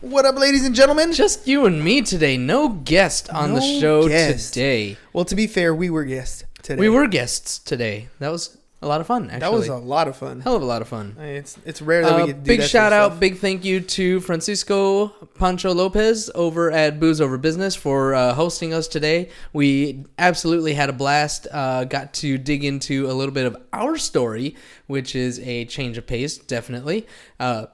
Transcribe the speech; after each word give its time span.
What 0.00 0.24
up, 0.24 0.36
ladies 0.38 0.64
and 0.64 0.74
gentlemen? 0.74 1.12
Just 1.12 1.46
you 1.46 1.66
and 1.66 1.84
me 1.84 2.00
today. 2.00 2.38
No 2.38 2.70
guest 2.70 3.28
on 3.30 3.52
the 3.52 3.60
No 3.60 3.80
show 3.80 4.08
guest. 4.08 4.54
today. 4.54 4.96
well, 5.12 5.26
to 5.26 5.34
be 5.34 5.46
fair, 5.46 5.74
we 5.74 5.90
were 5.90 6.04
guests 6.04 6.44
today. 6.62 6.80
We 6.80 6.88
were 6.88 7.06
guests 7.06 7.58
today. 7.58 8.08
That 8.18 8.30
was 8.32 8.56
a 8.80 8.86
lot 8.88 9.02
of 9.02 9.06
fun. 9.06 9.24
Actually, 9.26 9.40
That 9.40 9.52
was 9.52 9.68
a 9.68 9.76
lot 9.76 10.08
of 10.08 10.16
fun. 10.16 10.40
hell 10.40 10.56
of 10.56 10.62
a 10.62 10.64
lot 10.64 10.80
of 10.80 10.88
fun. 10.88 11.16
I 11.18 11.22
mean, 11.22 11.34
It's 11.36 11.58
it's 11.66 11.82
rare 11.82 12.02
that 12.02 12.16
we 12.16 12.22
Uh, 12.22 12.26
get 12.26 12.32
to 12.36 12.40
do 12.40 12.46
big 12.48 12.60
that 12.60 12.62
sort 12.64 12.70
shout 12.70 12.92
of 12.94 12.98
out, 12.98 13.06
stuff. 13.10 13.20
big 13.20 13.38
thank 13.40 13.62
you 13.66 13.80
to 13.80 14.20
Francisco 14.20 15.08
Pancho 15.38 15.74
Lopez 15.74 16.30
over 16.34 16.70
at 16.70 16.98
Booze 16.98 17.20
Over 17.20 17.36
Business 17.36 17.74
for 17.76 18.14
uh, 18.14 18.32
hosting 18.32 18.72
us 18.72 18.88
today. 18.88 19.28
We 19.52 20.06
absolutely 20.18 20.72
had 20.74 20.88
a 20.88 20.94
blast. 20.94 21.46
Uh, 21.52 21.84
got 21.84 22.14
to 22.14 22.38
dig 22.38 22.64
into 22.64 23.06
a 23.10 23.12
little 23.12 23.34
bit 23.34 23.44
of 23.44 23.54
our 23.74 23.98
story, 23.98 24.56
which 24.86 25.14
is 25.14 25.38
a 25.40 25.66
change 25.66 25.98
of 25.98 26.06
pace, 26.06 26.38
definitely. 26.38 27.06
Uh, 27.38 27.66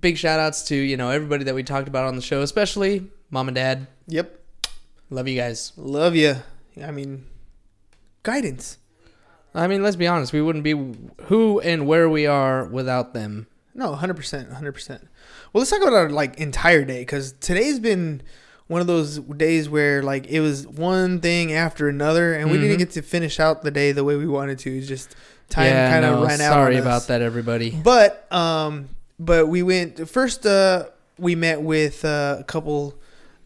big 0.00 0.16
shout 0.16 0.40
outs 0.40 0.62
to 0.68 0.74
you 0.74 0.96
know 0.96 1.10
everybody 1.10 1.44
that 1.44 1.54
we 1.54 1.62
talked 1.62 1.88
about 1.88 2.04
on 2.06 2.16
the 2.16 2.22
show, 2.22 2.42
especially 2.42 3.06
mom 3.30 3.48
and 3.48 3.54
dad. 3.54 3.86
Yep, 4.08 4.38
Love 5.10 5.28
you 5.28 5.36
guys. 5.38 5.72
love 5.76 6.14
you. 6.16 6.36
I 6.82 6.90
mean, 6.90 7.24
guidance. 8.22 8.78
I 9.54 9.66
mean, 9.66 9.82
let's 9.82 9.96
be 9.96 10.06
honest. 10.06 10.32
We 10.32 10.40
wouldn't 10.42 10.62
be 10.64 10.74
who 11.24 11.60
and 11.60 11.86
where 11.86 12.08
we 12.08 12.26
are 12.26 12.64
without 12.66 13.14
them. 13.14 13.46
No, 13.74 13.94
hundred 13.94 14.14
percent, 14.14 14.52
hundred 14.52 14.72
percent. 14.72 15.08
Well, 15.52 15.60
let's 15.60 15.70
talk 15.70 15.80
about 15.80 15.92
our 15.94 16.10
like 16.10 16.38
entire 16.38 16.84
day 16.84 17.00
because 17.00 17.32
today's 17.32 17.78
been 17.80 18.22
one 18.68 18.80
of 18.80 18.86
those 18.86 19.18
days 19.18 19.68
where 19.68 20.02
like 20.02 20.26
it 20.28 20.40
was 20.40 20.66
one 20.66 21.20
thing 21.20 21.52
after 21.52 21.88
another, 21.88 22.34
and 22.34 22.50
we 22.50 22.58
didn't 22.58 22.76
Mhm. 22.76 22.78
get 22.78 22.90
to 22.92 23.02
finish 23.02 23.40
out 23.40 23.62
the 23.62 23.70
day 23.72 23.90
the 23.92 24.04
way 24.04 24.14
we 24.16 24.26
wanted 24.26 24.58
to. 24.60 24.76
It's 24.78 24.86
just 24.86 25.14
time 25.48 25.66
yeah, 25.66 25.90
kind 25.90 26.04
of 26.04 26.20
no, 26.20 26.26
ran 26.26 26.40
out. 26.40 26.52
Sorry 26.52 26.76
about 26.76 27.08
that, 27.08 27.20
everybody. 27.22 27.70
But 27.70 28.32
um, 28.32 28.88
but 29.20 29.46
we 29.48 29.62
went 29.62 30.08
first. 30.08 30.44
Uh, 30.46 30.86
we 31.18 31.34
met 31.36 31.60
with 31.62 32.04
uh, 32.04 32.38
a 32.40 32.44
couple 32.44 32.94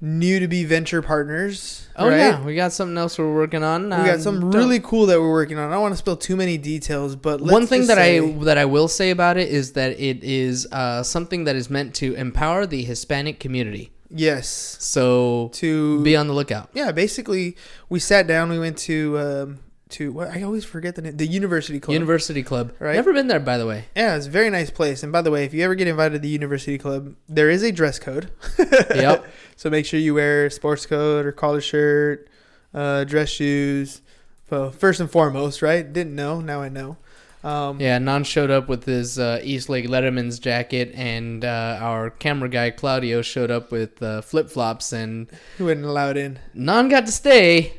new 0.00 0.38
to 0.38 0.46
be 0.48 0.64
venture 0.64 1.00
partners. 1.02 1.88
Oh 1.96 2.08
right? 2.08 2.18
yeah, 2.18 2.44
we 2.44 2.54
got 2.54 2.72
something 2.72 2.96
else 2.98 3.18
we're 3.18 3.34
working 3.34 3.62
on. 3.62 3.84
We 3.84 3.88
got 3.90 4.14
Um, 4.16 4.20
something 4.20 4.50
really 4.50 4.80
cool 4.80 5.06
that 5.06 5.18
we're 5.20 5.30
working 5.40 5.58
on. 5.58 5.70
I 5.70 5.72
don't 5.74 5.82
want 5.82 5.94
to 5.94 5.98
spill 5.98 6.16
too 6.16 6.36
many 6.36 6.56
details, 6.58 7.16
but 7.16 7.40
let's 7.40 7.52
One 7.52 7.66
thing 7.66 7.86
that 7.88 7.96
say- 7.96 8.18
I 8.18 8.32
that 8.44 8.58
I 8.58 8.64
will 8.66 8.88
say 8.88 9.10
about 9.10 9.36
it 9.38 9.48
is 9.48 9.72
that 9.72 9.92
it 9.98 10.22
is 10.22 10.66
uh, 10.72 11.02
something 11.02 11.44
that 11.44 11.56
is 11.56 11.68
meant 11.70 11.94
to 11.96 12.14
empower 12.14 12.66
the 12.66 12.82
Hispanic 12.84 13.40
community. 13.40 13.90
yes 14.10 14.46
So 14.78 15.50
to 15.54 16.00
be 16.02 16.14
on 16.16 16.26
the 16.28 16.34
lookout. 16.34 16.68
yeah. 16.74 16.92
Basically, 16.92 17.56
we 17.88 17.98
sat 17.98 18.26
down. 18.26 18.50
We 18.50 18.58
went 18.66 18.76
to 18.90 18.96
um, 19.18 19.58
to 19.94 20.12
what 20.12 20.28
I 20.28 20.42
always 20.42 20.64
forget 20.64 20.94
the 20.94 21.02
name. 21.02 21.16
The 21.16 21.26
University 21.26 21.80
Club. 21.80 21.92
University 21.92 22.42
Club. 22.42 22.72
Right. 22.78 22.94
Never 22.94 23.12
been 23.12 23.26
there, 23.28 23.40
by 23.40 23.58
the 23.58 23.66
way. 23.66 23.86
yeah, 23.96 24.16
it's 24.16 24.26
a 24.26 24.30
very 24.30 24.50
nice 24.50 24.70
place. 24.70 25.02
And 25.02 25.10
by 25.12 25.22
the 25.22 25.30
way, 25.30 25.44
if 25.44 25.52
you 25.54 25.62
ever 25.64 25.74
get 25.74 25.88
invited 25.88 26.14
to 26.14 26.18
the 26.20 26.28
University 26.28 26.78
Club, 26.78 27.14
there 27.28 27.50
is 27.50 27.62
a 27.62 27.72
dress 27.72 27.98
code. 27.98 28.30
Yep. 28.94 29.26
So 29.56 29.70
make 29.70 29.86
sure 29.86 29.98
you 30.00 30.14
wear 30.14 30.50
sports 30.50 30.86
coat 30.86 31.24
or 31.26 31.32
collar 31.32 31.60
shirt, 31.60 32.28
uh, 32.72 33.04
dress 33.04 33.28
shoes. 33.30 34.02
Well, 34.50 34.70
first 34.70 35.00
and 35.00 35.10
foremost, 35.10 35.62
right? 35.62 35.90
Didn't 35.90 36.14
know. 36.14 36.40
Now 36.40 36.60
I 36.60 36.68
know. 36.68 36.96
Um, 37.42 37.78
Yeah, 37.80 37.98
Non 37.98 38.24
showed 38.24 38.50
up 38.50 38.68
with 38.68 38.84
his 38.84 39.18
uh, 39.18 39.40
East 39.42 39.68
Lake 39.68 39.86
Letterman's 39.86 40.38
jacket, 40.38 40.92
and 40.94 41.44
uh, 41.44 41.78
our 41.80 42.10
camera 42.10 42.48
guy 42.48 42.70
Claudio 42.70 43.20
showed 43.22 43.50
up 43.50 43.70
with 43.70 44.02
uh, 44.02 44.22
flip 44.22 44.48
flops, 44.50 44.92
and 44.92 45.28
He 45.58 45.62
wasn't 45.62 45.84
allowed 45.84 46.16
in. 46.16 46.38
Non 46.54 46.88
got 46.88 47.04
to 47.06 47.12
stay, 47.12 47.74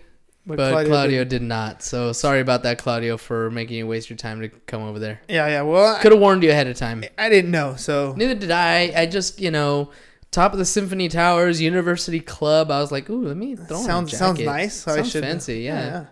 but, 0.46 0.58
Claudio, 0.72 0.90
Claudio 0.92 1.24
did 1.24 1.42
not. 1.42 1.82
So 1.82 2.12
sorry 2.12 2.40
about 2.40 2.64
that, 2.64 2.78
Claudio, 2.78 3.18
for 3.18 3.50
making 3.52 3.78
you 3.78 3.88
waste 3.88 4.10
your 4.10 4.18
time 4.18 4.42
to 4.42 4.50
come 4.50 4.84
over 4.84 5.00
there. 5.00 5.20
Yeah, 5.28 5.48
yeah. 5.48 5.62
Well, 5.64 5.98
Could 6.00 6.12
have 6.12 6.22
warned 6.22 6.44
you 6.44 6.52
ahead 6.52 6.68
of 6.68 6.76
time. 6.78 7.04
I, 7.18 7.30
didn't 7.30 7.52
know. 7.52 7.76
So 7.78 8.14
Neither 8.16 8.36
did 8.36 8.52
I. 8.52 8.92
I 8.96 9.06
just, 9.08 9.40
you 9.40 9.52
know, 9.52 9.92
top 10.32 10.54
of 10.54 10.60
the 10.60 10.66
Symphony 10.66 11.08
Towers, 11.10 11.62
University 11.62 12.20
Club. 12.20 12.70
I 12.70 12.80
was 12.80 12.92
like, 12.92 13.10
ooh, 13.10 13.26
let 13.28 13.38
me 13.38 13.56
throw 13.56 13.78
on 13.78 13.84
a 13.84 13.86
sounds 13.86 14.18
sounds 14.18 14.38
jacket. 14.40 14.50
nice. 14.50 14.88
I 14.88 14.96
Sounds 14.98 15.12
should- 15.12 15.24
fancy, 15.24 15.60
yeah. 15.62 16.06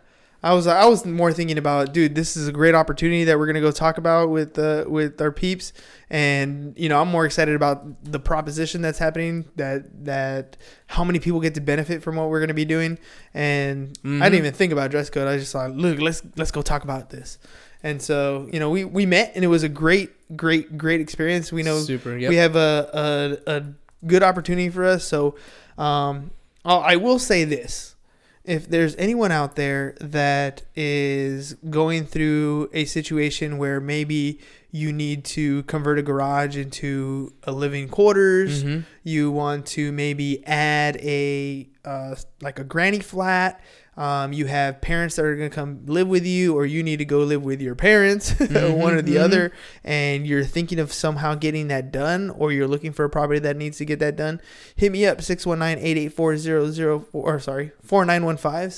I 0.44 0.54
was 0.54 0.68
I 0.68 0.86
was 0.86 1.06
more 1.06 1.31
thinking 1.31 1.58
about, 1.58 1.94
dude, 1.94 2.16
this 2.16 2.36
is 2.36 2.48
a 2.50 2.52
great 2.52 2.76
opportunity 2.76 3.24
that 3.24 3.40
we're 3.40 3.46
gonna 3.46 3.62
go 3.62 3.72
talk 3.72 3.98
about 3.98 4.30
with 4.30 4.59
uh, 4.59 4.84
with 4.88 5.22
our 5.22 5.31
peeps, 5.31 5.72
and 6.09 6.74
you 6.78 6.90
know 6.90 7.00
I'm 7.02 7.08
more 7.09 7.26
excited 7.26 7.56
about 7.56 8.04
the 8.04 8.20
proposition 8.20 8.81
that's 8.81 9.00
happening 9.00 9.46
that 9.56 10.06
that 10.06 10.58
how 10.88 11.04
many 11.06 11.20
people 11.20 11.40
get 11.40 11.54
to 11.56 11.62
benefit 11.62 12.04
from 12.04 12.18
what 12.18 12.30
we're 12.30 12.42
gonna 12.42 12.54
be 12.54 12.66
doing, 12.66 12.98
and 13.34 13.98
I 14.04 14.08
Mhm. 14.08 14.24
didn't 14.24 14.34
even 14.40 14.54
think 14.54 14.74
about 14.74 14.92
dress 14.92 15.09
code. 15.09 15.28
I 15.30 15.38
just 15.38 15.54
thought, 15.54 15.72
look, 15.72 16.00
let's 16.02 16.22
let's 16.36 16.52
go 16.52 16.62
talk 16.62 16.84
about 16.84 17.10
this, 17.10 17.38
and 17.81 18.02
so 18.02 18.50
you 18.52 18.60
know 18.60 18.70
we 18.70 18.84
we 18.84 19.06
met 19.06 19.31
and 19.36 19.46
it 19.46 19.48
was 19.48 19.64
a 19.64 19.70
great 19.70 20.12
great 20.36 20.78
great 20.78 21.00
experience. 21.00 21.54
We 21.54 21.64
know 21.64 21.80
Super. 21.80 22.18
Yep. 22.18 22.30
we 22.30 22.36
have 22.36 22.56
a, 22.58 23.38
a, 23.48 23.52
a 23.56 23.64
good 24.06 24.24
opportunity 24.24 24.70
for 24.70 24.84
us. 24.84 25.06
So 25.06 25.36
um, 25.78 26.31
I 26.66 26.98
will 26.98 27.18
say 27.20 27.46
this. 27.46 27.96
If 28.46 28.68
there's 28.70 28.96
anyone 28.98 29.31
out 29.31 29.56
there 29.56 29.96
that 30.02 30.64
is 30.76 31.54
going 31.70 32.06
through 32.06 32.70
a 32.74 32.84
situation 32.86 33.58
where 33.58 33.80
maybe 33.80 34.40
you 34.70 34.92
need 34.92 35.24
to 35.24 35.64
convert 35.64 35.98
a 35.98 36.02
garage 36.02 36.58
into 36.58 37.31
a 37.44 37.52
living 37.54 37.88
quarters, 37.88 38.64
Mhm. 38.64 38.84
you 39.04 39.31
want 39.31 39.66
to 39.68 39.92
maybe 39.94 40.46
add 40.46 40.98
a 40.98 41.70
uh, 41.86 42.16
like 42.42 42.59
a 42.59 42.64
granny 42.64 43.00
flat. 43.00 43.62
Um, 43.96 44.34
you 44.34 44.48
have 44.48 44.81
parents 44.81 45.16
that 45.18 45.26
are 45.26 45.36
going 45.36 45.50
to 45.50 45.56
come 45.56 45.86
live 45.86 46.08
with 46.08 46.26
you, 46.26 46.56
or 46.56 46.66
you 46.66 46.81
need 46.81 46.98
to 46.98 47.06
go 47.06 47.20
live 47.20 47.44
with 47.44 47.62
your 47.62 47.76
parents, 47.76 48.31
one 48.40 48.94
or 48.96 49.02
the 49.04 49.16
Mhm, 49.18 49.22
other, 49.24 49.52
and 49.84 50.26
you're 50.26 50.44
thinking 50.44 50.80
of 50.80 50.92
somehow 50.92 51.36
getting 51.36 51.68
that 51.68 51.92
done, 51.92 52.31
or 52.31 52.52
you're 52.52 52.68
looking 52.68 52.92
for 52.92 53.06
a 53.06 53.09
property 53.09 53.40
that 53.42 53.56
needs 53.56 53.78
to 53.78 53.86
get 53.86 54.00
that 54.00 54.16
done. 54.16 54.42
Hit 54.76 54.92
me 54.92 55.06
up 55.06 55.20
619-884-004 55.20 57.06
or 57.14 57.40
sorry 57.40 57.72
4915 57.84 58.70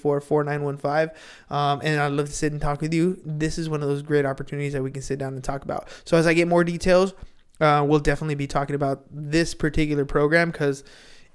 619-884-4915 0.00 1.10
um, 1.50 1.80
and 1.82 2.00
I'd 2.00 2.12
love 2.12 2.26
to 2.26 2.32
sit 2.32 2.52
and 2.52 2.60
talk 2.60 2.80
with 2.80 2.92
you. 2.94 3.20
This 3.24 3.58
is 3.58 3.68
one 3.68 3.82
of 3.82 3.88
those 3.88 4.02
great 4.02 4.24
opportunities 4.26 4.72
that 4.72 4.82
we 4.82 4.90
can 4.90 5.02
sit 5.02 5.18
down 5.18 5.34
and 5.34 5.44
talk 5.44 5.62
about. 5.64 5.88
So 6.04 6.16
as 6.16 6.26
I 6.26 6.34
get 6.34 6.48
more 6.48 6.64
details, 6.64 7.14
uh, 7.60 7.84
we'll 7.86 8.00
definitely 8.00 8.34
be 8.34 8.46
talking 8.46 8.74
about 8.74 9.04
this 9.10 9.54
particular 9.54 10.04
program 10.04 10.50
because 10.50 10.82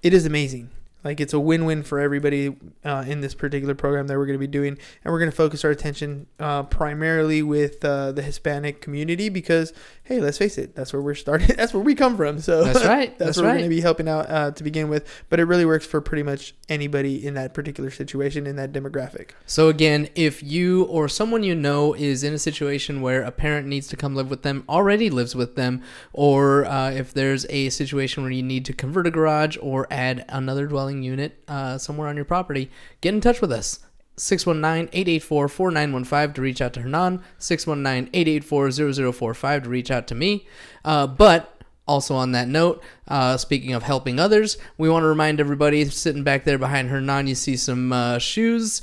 it 0.02 0.14
is 0.14 0.26
amazing. 0.26 0.70
Like 1.04 1.20
it's 1.22 1.34
a 1.34 1.40
win-win 1.40 1.84
for 1.84 2.00
everybody 2.00 2.56
uh, 2.84 3.06
in 3.08 3.22
this 3.22 3.34
particular 3.34 3.76
program 3.76 4.08
that 4.08 4.18
we're 4.18 4.26
going 4.26 4.38
to 4.38 4.40
be 4.40 4.48
doing, 4.48 4.78
and 5.04 5.12
we're 5.12 5.20
going 5.20 5.32
to 5.32 5.36
focus 5.36 5.64
our 5.64 5.72
attention 5.72 6.28
uh, 6.40 6.64
primarily 6.64 7.42
with 7.42 7.84
uh, 7.86 8.12
the 8.12 8.22
Hispanic 8.22 8.82
community 8.82 9.30
because, 9.30 9.72
hey, 10.10 10.20
let's 10.20 10.40
face 10.40 10.58
it, 10.58 10.76
that's 10.76 10.92
where 10.92 11.04
we're 11.04 11.14
starting. 11.14 11.48
That's 11.56 11.72
where 11.72 11.84
we 11.84 11.94
come 11.94 12.18
from. 12.18 12.40
So 12.40 12.64
That's 12.64 12.84
right. 12.86 13.16
that's, 13.20 13.20
That's 13.20 13.38
what 13.38 13.46
we're 13.46 13.60
going 13.60 13.64
to 13.66 13.70
be 13.70 13.80
helping 13.82 14.10
out 14.10 14.28
uh, 14.28 14.50
to 14.50 14.64
begin 14.64 14.90
with. 14.90 15.08
But 15.30 15.40
it 15.40 15.44
really 15.44 15.66
works 15.66 15.86
for 15.86 16.02
pretty 16.02 16.24
much 16.24 16.56
anybody 16.68 17.26
in 17.26 17.36
that 17.36 17.54
particular 17.54 17.92
situation 17.92 18.48
in 18.48 18.56
that 18.56 18.72
demographic. 18.72 19.32
So 19.46 19.70
again, 19.70 20.10
if 20.16 20.42
you 20.42 20.86
or 20.86 21.08
someone 21.10 21.44
you 21.44 21.54
know 21.54 21.94
is 21.94 22.24
in 22.24 22.34
a 22.34 22.40
situation 22.40 23.04
where 23.04 23.22
a 23.22 23.32
parent 23.32 23.68
needs 23.68 23.88
to 23.90 23.96
come 23.96 24.16
live 24.16 24.32
with 24.32 24.42
them, 24.42 24.64
already 24.68 25.12
lives 25.12 25.36
with 25.36 25.56
them, 25.56 25.84
or 26.12 26.66
uh, 26.66 26.90
if 26.90 27.14
there's 27.14 27.46
a 27.50 27.70
situation 27.70 28.24
where 28.24 28.32
you 28.32 28.44
need 28.44 28.66
to 28.66 28.74
convert 28.74 29.06
a 29.06 29.12
garage 29.12 29.58
or 29.62 29.86
add 29.92 30.26
another 30.30 30.66
dwelling 30.66 31.04
unit 31.04 31.44
uh, 31.48 31.78
somewhere 31.78 32.08
on 32.08 32.16
your 32.16 32.26
property, 32.26 32.72
get 33.02 33.14
in 33.14 33.22
touch 33.22 33.42
with 33.42 33.52
us. 33.52 33.80
619-884-4915 34.20 36.36
to 36.36 36.42
reach 36.42 36.62
out 36.62 36.74
to 36.74 36.82
Hernan, 36.82 37.24
619-884-0045 37.40 39.64
to 39.64 39.70
reach 39.70 39.90
out 39.90 40.06
to 40.08 40.16
me. 40.16 40.46
Uh, 40.86 41.08
but 41.08 41.56
also 41.88 42.16
on 42.16 42.34
that 42.34 42.48
note, 42.48 42.84
uh, 43.08 43.36
speaking 43.38 43.74
of 43.74 43.84
helping 43.84 44.20
others, 44.20 44.58
we 44.78 44.90
want 44.90 45.04
to 45.04 45.08
remind 45.08 45.40
everybody 45.40 45.86
sitting 45.86 46.24
back 46.24 46.44
there 46.44 46.58
behind 46.58 46.90
Hernan, 46.90 47.28
you 47.28 47.36
see 47.36 47.56
some 47.56 47.92
uh, 47.92 48.20
shoes 48.20 48.82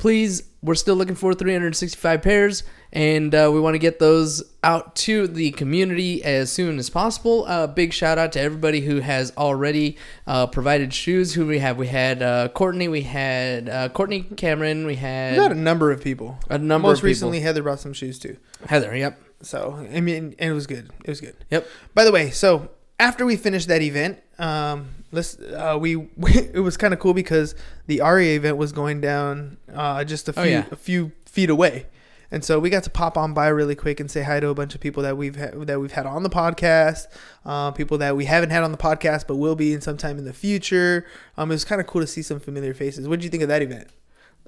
please, 0.00 0.42
we're 0.62 0.74
still 0.74 0.96
looking 0.96 1.14
for 1.14 1.34
365 1.34 2.22
pairs, 2.22 2.64
and 2.92 3.34
uh, 3.34 3.50
we 3.52 3.60
want 3.60 3.74
to 3.74 3.78
get 3.78 3.98
those 3.98 4.42
out 4.64 4.94
to 4.96 5.26
the 5.26 5.52
community 5.52 6.22
as 6.24 6.50
soon 6.52 6.78
as 6.78 6.90
possible. 6.90 7.44
Uh, 7.46 7.66
big 7.66 7.92
shout 7.92 8.18
out 8.18 8.32
to 8.32 8.40
everybody 8.40 8.80
who 8.80 9.00
has 9.00 9.32
already 9.36 9.96
uh, 10.26 10.46
provided 10.48 10.92
shoes. 10.92 11.34
Who 11.34 11.46
we 11.46 11.58
have? 11.60 11.76
We 11.76 11.86
had 11.86 12.22
uh, 12.22 12.48
Courtney, 12.48 12.88
we 12.88 13.02
had 13.02 13.68
uh, 13.68 13.88
Courtney 13.90 14.22
Cameron, 14.36 14.86
we 14.86 14.96
had 14.96 15.32
We 15.32 15.38
got 15.38 15.52
a 15.52 15.54
number 15.54 15.90
of 15.92 16.02
people. 16.02 16.38
a 16.48 16.58
number 16.58 16.88
Most 16.88 16.98
of 16.98 17.02
people. 17.02 17.08
Recently, 17.08 17.40
Heather 17.40 17.62
brought 17.62 17.80
some 17.80 17.92
shoes 17.92 18.18
too. 18.18 18.36
Heather. 18.66 18.94
Yep. 18.96 19.20
So 19.42 19.86
I 19.94 20.00
mean, 20.00 20.34
and 20.38 20.50
it 20.50 20.52
was 20.54 20.66
good. 20.66 20.90
It 21.04 21.08
was 21.08 21.20
good. 21.20 21.36
Yep. 21.50 21.66
By 21.94 22.04
the 22.04 22.12
way, 22.12 22.30
so 22.30 22.70
after 22.98 23.24
we 23.24 23.36
finished 23.36 23.68
that 23.68 23.80
event, 23.80 24.18
um, 24.38 24.88
let's 25.12 25.38
uh, 25.38 25.78
we 25.80 25.96
it 26.18 26.60
was 26.62 26.76
kind 26.76 26.92
of 26.92 27.00
cool 27.00 27.14
because 27.14 27.54
the 27.86 28.02
ARIA 28.02 28.36
event 28.36 28.58
was 28.58 28.72
going 28.72 29.00
down 29.00 29.56
uh, 29.72 30.04
just 30.04 30.28
a 30.28 30.32
few 30.34 30.42
Oh, 30.42 30.44
yeah. 30.44 30.64
a 30.70 30.76
few 30.76 31.12
feet 31.24 31.48
away, 31.48 31.86
and 32.30 32.44
so 32.44 32.58
we 32.58 32.70
got 32.70 32.82
to 32.84 32.90
pop 32.90 33.16
on 33.16 33.34
by 33.34 33.48
really 33.48 33.74
quick 33.74 34.00
and 34.00 34.10
say 34.10 34.22
hi 34.22 34.40
to 34.40 34.48
a 34.48 34.54
bunch 34.54 34.74
of 34.74 34.80
people 34.80 35.02
that 35.02 35.16
we've 35.16 35.36
ha- 35.36 35.50
that 35.54 35.80
we've 35.80 35.92
had 35.92 36.06
on 36.06 36.22
the 36.22 36.30
podcast, 36.30 37.06
uh, 37.44 37.70
people 37.72 37.98
that 37.98 38.16
we 38.16 38.26
haven't 38.26 38.50
had 38.50 38.62
on 38.62 38.72
the 38.72 38.78
podcast 38.78 39.26
but 39.26 39.36
will 39.36 39.56
be 39.56 39.72
in 39.72 39.80
sometime 39.80 40.18
in 40.18 40.24
the 40.24 40.32
future. 40.32 41.06
Um, 41.36 41.50
it 41.50 41.54
was 41.54 41.64
kind 41.64 41.80
of 41.80 41.86
cool 41.86 42.00
to 42.00 42.06
see 42.06 42.22
some 42.22 42.40
familiar 42.40 42.74
faces. 42.74 43.08
What 43.08 43.20
did 43.20 43.24
you 43.24 43.30
think 43.30 43.42
of 43.42 43.48
that 43.48 43.62
event? 43.62 43.88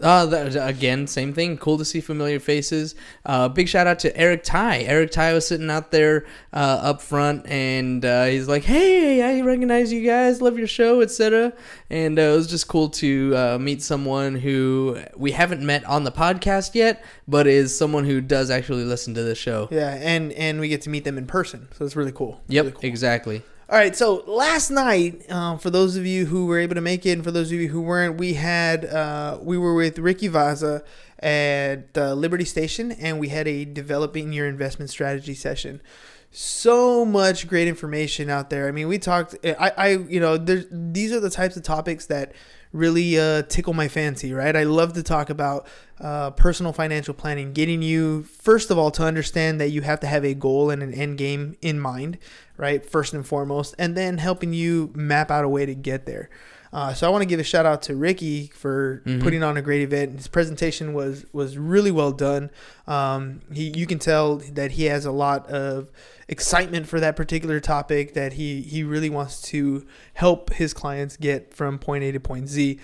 Uh, 0.00 0.26
that, 0.26 0.56
again, 0.68 1.06
same 1.06 1.32
thing. 1.32 1.56
Cool 1.56 1.78
to 1.78 1.84
see 1.84 2.00
familiar 2.00 2.40
faces. 2.40 2.96
Uh, 3.24 3.48
big 3.48 3.68
shout 3.68 3.86
out 3.86 4.00
to 4.00 4.16
Eric 4.16 4.42
Ty. 4.42 4.78
Eric 4.80 5.12
Ty 5.12 5.32
was 5.34 5.46
sitting 5.46 5.70
out 5.70 5.92
there 5.92 6.26
uh, 6.52 6.56
up 6.82 7.00
front, 7.00 7.46
and 7.46 8.04
uh, 8.04 8.24
he's 8.24 8.48
like, 8.48 8.64
"Hey, 8.64 9.22
I 9.22 9.40
recognize 9.42 9.92
you 9.92 10.04
guys. 10.04 10.42
Love 10.42 10.58
your 10.58 10.66
show, 10.66 11.02
etc." 11.02 11.52
And 11.88 12.18
uh, 12.18 12.22
it 12.22 12.34
was 12.36 12.48
just 12.48 12.66
cool 12.66 12.88
to 12.90 13.36
uh, 13.36 13.58
meet 13.60 13.80
someone 13.80 14.34
who 14.34 14.98
we 15.16 15.30
haven't 15.32 15.64
met 15.64 15.84
on 15.84 16.02
the 16.02 16.12
podcast 16.12 16.74
yet, 16.74 17.04
but 17.28 17.46
is 17.46 17.76
someone 17.76 18.04
who 18.04 18.20
does 18.20 18.50
actually 18.50 18.84
listen 18.84 19.14
to 19.14 19.22
the 19.22 19.36
show. 19.36 19.68
Yeah, 19.70 19.94
and 19.94 20.32
and 20.32 20.58
we 20.58 20.68
get 20.68 20.82
to 20.82 20.90
meet 20.90 21.04
them 21.04 21.16
in 21.16 21.26
person, 21.26 21.68
so 21.78 21.84
it's 21.84 21.94
really 21.94 22.12
cool. 22.12 22.40
Yep, 22.48 22.64
Really 22.64 22.72
cool. 22.80 22.88
exactly. 22.90 23.42
All 23.72 23.78
right, 23.78 23.96
so 23.96 24.22
last 24.26 24.69
night, 24.70 25.32
um, 25.32 25.58
for 25.58 25.70
those 25.70 25.96
of 25.96 26.04
you 26.04 26.26
who 26.26 26.44
were 26.44 26.58
able 26.58 26.74
to 26.74 26.82
make 26.82 27.06
it, 27.06 27.12
and 27.12 27.24
for 27.24 27.30
those 27.30 27.50
of 27.50 27.58
you 27.58 27.69
who 27.69 27.80
weren't, 27.80 28.19
we 28.19 28.34
had 28.34 28.84
uh, 28.84 29.38
we 29.40 29.56
were 29.56 29.72
with 29.72 29.98
Ricky 29.98 30.28
Vaza 30.28 30.84
at 31.20 31.96
uh, 31.96 32.12
Liberty 32.12 32.44
Station, 32.44 32.92
and 32.92 33.19
we 33.19 33.28
had 33.28 33.48
a 33.48 33.64
developing 33.64 34.30
your 34.34 34.46
investment 34.46 34.90
strategy 34.90 35.32
session. 35.32 35.80
So 36.30 37.06
much 37.06 37.48
great 37.48 37.66
information 37.66 38.28
out 38.28 38.50
there. 38.50 38.69
I 38.69 38.72
mean, 38.72 38.88
we 38.88 38.98
talked. 38.98 39.36
I, 39.42 39.72
I 39.74 39.88
you 39.88 40.20
know, 40.20 40.36
these 40.36 41.10
are 41.10 41.20
the 41.20 41.30
types 41.30 41.56
of 41.56 41.62
topics 41.62 42.04
that 42.06 42.34
really 42.72 43.19
uh, 43.19 43.42
tickle 43.42 43.74
my 43.74 43.88
fancy, 43.88 44.32
right? 44.32 44.56
I 44.56 44.64
love 44.64 44.94
to 44.94 45.02
talk 45.02 45.30
about 45.30 45.66
uh, 46.00 46.30
personal 46.30 46.72
financial 46.72 47.14
planning, 47.14 47.52
getting 47.52 47.82
you, 47.82 48.22
first 48.24 48.70
of 48.70 48.78
all, 48.78 48.90
to 48.92 49.04
understand 49.04 49.60
that 49.60 49.69
you 49.70 49.82
have 49.82 50.00
to 50.00 50.06
have 50.06 50.24
a 50.24 50.34
goal 50.34 50.70
and 50.70 50.82
an 50.82 50.92
end 50.92 51.19
game 51.19 51.56
in 51.60 51.78
mind, 51.78 52.19
right? 52.62 52.86
First 52.86 53.12
and 53.12 53.26
foremost, 53.26 53.74
and 53.78 53.96
then 53.96 54.18
helping 54.18 54.54
you 54.54 54.92
map 54.94 55.30
out 55.30 55.44
a 55.44 55.48
way 55.48 55.66
to 55.66 55.74
get 55.74 56.06
there. 56.06 56.30
Uh, 56.72 56.94
so 56.94 57.06
I 57.06 57.10
want 57.10 57.20
to 57.20 57.26
give 57.26 57.38
a 57.38 57.44
shout 57.44 57.66
out 57.66 57.82
to 57.82 57.96
Ricky 57.96 58.46
for 58.46 59.02
putting 59.20 59.42
on 59.42 59.58
a 59.58 59.62
great 59.62 59.82
event. 59.82 60.16
His 60.16 60.28
presentation 60.28 60.94
was 60.94 61.26
was 61.32 61.58
really 61.58 61.90
well 61.90 62.12
done. 62.12 62.50
Um, 62.86 63.42
he 63.52 63.76
you 63.76 63.86
can 63.86 63.98
tell 63.98 64.36
that 64.36 64.70
he 64.70 64.84
has 64.84 65.04
a 65.04 65.12
lot 65.12 65.46
of 65.48 65.90
excitement 66.28 66.86
for 66.86 66.98
that 67.00 67.14
particular 67.14 67.60
topic. 67.60 68.14
That 68.14 68.34
he 68.34 68.62
he 68.62 68.84
really 68.84 69.10
wants 69.10 69.42
to 69.50 69.86
help 70.14 70.54
his 70.54 70.72
clients 70.72 71.18
get 71.18 71.52
from 71.52 71.78
point 71.78 72.04
A 72.04 72.12
to 72.12 72.20
point 72.20 72.48
Z. 72.48 72.80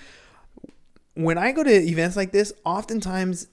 When 1.15 1.39
I 1.39 1.53
go 1.53 1.65
to 1.65 1.71
events 1.71 2.15
like 2.15 2.33
this, 2.33 2.53
oftentimes 2.67 3.49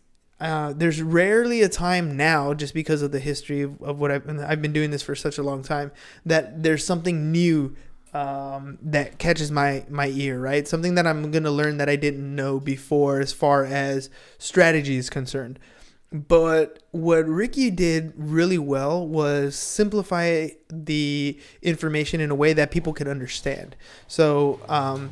uh, 0.46 0.74
there's 0.74 1.02
rarely 1.02 1.64
a 1.64 1.70
time 1.70 2.16
now, 2.16 2.54
just 2.54 2.76
because 2.76 3.02
of 3.02 3.12
the 3.12 3.20
history 3.20 3.64
of, 3.64 3.82
of 3.82 4.00
what 4.00 4.12
I've, 4.12 4.30
I've 4.42 4.62
been 4.62 4.74
doing 4.74 4.92
this 4.92 5.02
for 5.02 5.16
such 5.16 5.40
a 5.40 5.44
long 5.44 5.64
time, 5.64 5.92
that 6.24 6.62
there's 6.62 6.86
something 6.86 7.32
new 7.32 7.76
um, 8.14 8.78
that 8.84 9.18
catches 9.18 9.50
my 9.52 9.86
my 9.90 10.08
ear, 10.10 10.40
right? 10.40 10.68
Something 10.68 10.94
that 10.96 11.08
I'm 11.08 11.32
gonna 11.32 11.50
learn 11.50 11.78
that 11.78 11.90
I 11.90 11.96
didn't 11.96 12.36
know 12.36 12.60
before, 12.60 13.20
as 13.20 13.34
far 13.34 13.66
as 13.66 14.12
strategy 14.38 14.98
is 14.98 15.10
concerned. 15.10 15.58
But 16.12 16.84
what 16.92 17.28
Ricky 17.28 17.72
did 17.72 18.14
really 18.16 18.60
well 18.60 19.06
was 19.06 19.56
simplify 19.56 20.50
the 20.70 21.40
information 21.64 22.22
in 22.22 22.30
a 22.30 22.36
way 22.36 22.54
that 22.54 22.70
people 22.70 22.94
could 22.94 23.08
understand. 23.08 23.76
So 24.08 24.60
um, 24.70 25.12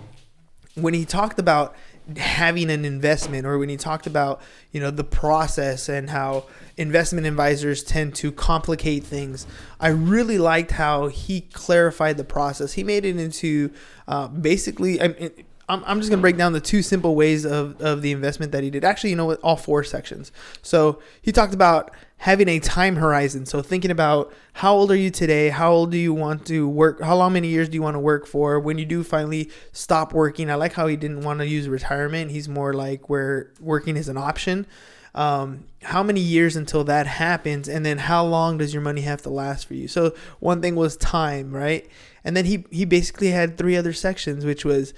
when 0.75 0.93
he 0.93 1.05
talked 1.05 1.39
about 1.39 1.75
having 2.17 2.69
an 2.69 2.83
investment 2.83 3.45
or 3.45 3.57
when 3.57 3.69
he 3.69 3.77
talked 3.77 4.05
about 4.05 4.41
you 4.71 4.79
know 4.81 4.91
the 4.91 5.05
process 5.05 5.87
and 5.87 6.09
how 6.09 6.45
investment 6.75 7.25
advisors 7.25 7.81
tend 7.81 8.13
to 8.13 8.29
complicate 8.29 9.05
things 9.05 9.47
i 9.79 9.87
really 9.87 10.37
liked 10.37 10.71
how 10.71 11.07
he 11.07 11.41
clarified 11.41 12.17
the 12.17 12.23
process. 12.23 12.73
He 12.73 12.83
made 12.83 13.05
it 13.05 13.17
into 13.17 13.71
uh, 14.07 14.27
basically 14.27 15.01
I'm, 15.01 15.81
I'm 15.85 15.99
just 15.99 16.09
going 16.09 16.19
to 16.19 16.21
break 16.21 16.37
down 16.37 16.51
the 16.53 16.59
two 16.59 16.81
simple 16.81 17.15
ways 17.15 17.45
of, 17.45 17.79
of 17.81 18.01
the 18.01 18.11
investment 18.11 18.51
that 18.51 18.63
he 18.63 18.69
did. 18.69 18.83
Actually 18.83 19.11
you 19.11 19.15
know 19.15 19.25
what? 19.25 19.39
All 19.41 19.55
four 19.55 19.83
sections. 19.83 20.31
So 20.61 21.01
he 21.21 21.31
talked 21.31 21.53
about 21.53 21.91
having 22.23 22.47
a 22.47 22.57
time 22.57 22.95
horizon. 22.95 23.45
So 23.45 23.61
thinking 23.61 23.91
about 23.91 24.31
how 24.53 24.73
old 24.73 24.91
are 24.91 24.95
you 24.95 25.11
today? 25.11 25.49
How 25.49 25.73
old 25.73 25.91
do 25.91 25.97
you 25.97 26.13
want 26.13 26.45
to 26.45 26.69
work? 26.69 27.01
How 27.01 27.17
long 27.17 27.33
many 27.33 27.49
years 27.49 27.67
do 27.67 27.75
you 27.75 27.81
want 27.81 27.95
to 27.95 27.99
work 27.99 28.25
for? 28.27 28.61
When 28.61 28.77
you 28.77 28.85
do 28.85 29.03
finally 29.03 29.51
stop 29.73 30.13
working 30.13 30.49
i 30.49 30.55
like 30.55 30.71
how 30.71 30.87
he 30.87 30.95
didn't 30.95 31.23
want 31.23 31.39
to 31.39 31.47
use 31.47 31.67
retirement. 31.67 32.31
He's 32.31 32.47
more 32.47 32.73
like 32.73 33.09
where 33.09 33.51
working 33.59 33.97
is 33.97 34.07
an 34.07 34.15
option. 34.15 34.65
Um, 35.13 35.65
how 35.81 36.01
many 36.01 36.21
years 36.21 36.55
until 36.55 36.85
that 36.85 37.07
happens? 37.07 37.67
And 37.67 37.85
then 37.85 37.97
how 37.97 38.23
long 38.23 38.57
does 38.57 38.73
your 38.73 38.81
money 38.81 39.01
have 39.01 39.21
to 39.23 39.29
last 39.29 39.65
for 39.65 39.73
you? 39.73 39.89
So 39.89 40.15
one 40.39 40.61
thing 40.61 40.75
was 40.75 40.95
time 40.95 41.51
right? 41.51 41.85
And 42.23 42.37
then 42.37 42.45
he 42.45 42.63
he 42.71 42.85
basically 42.85 43.31
had 43.31 43.57
three 43.57 43.75
other 43.75 43.91
sections 43.91 44.45
which 44.45 44.63
was 44.63 44.93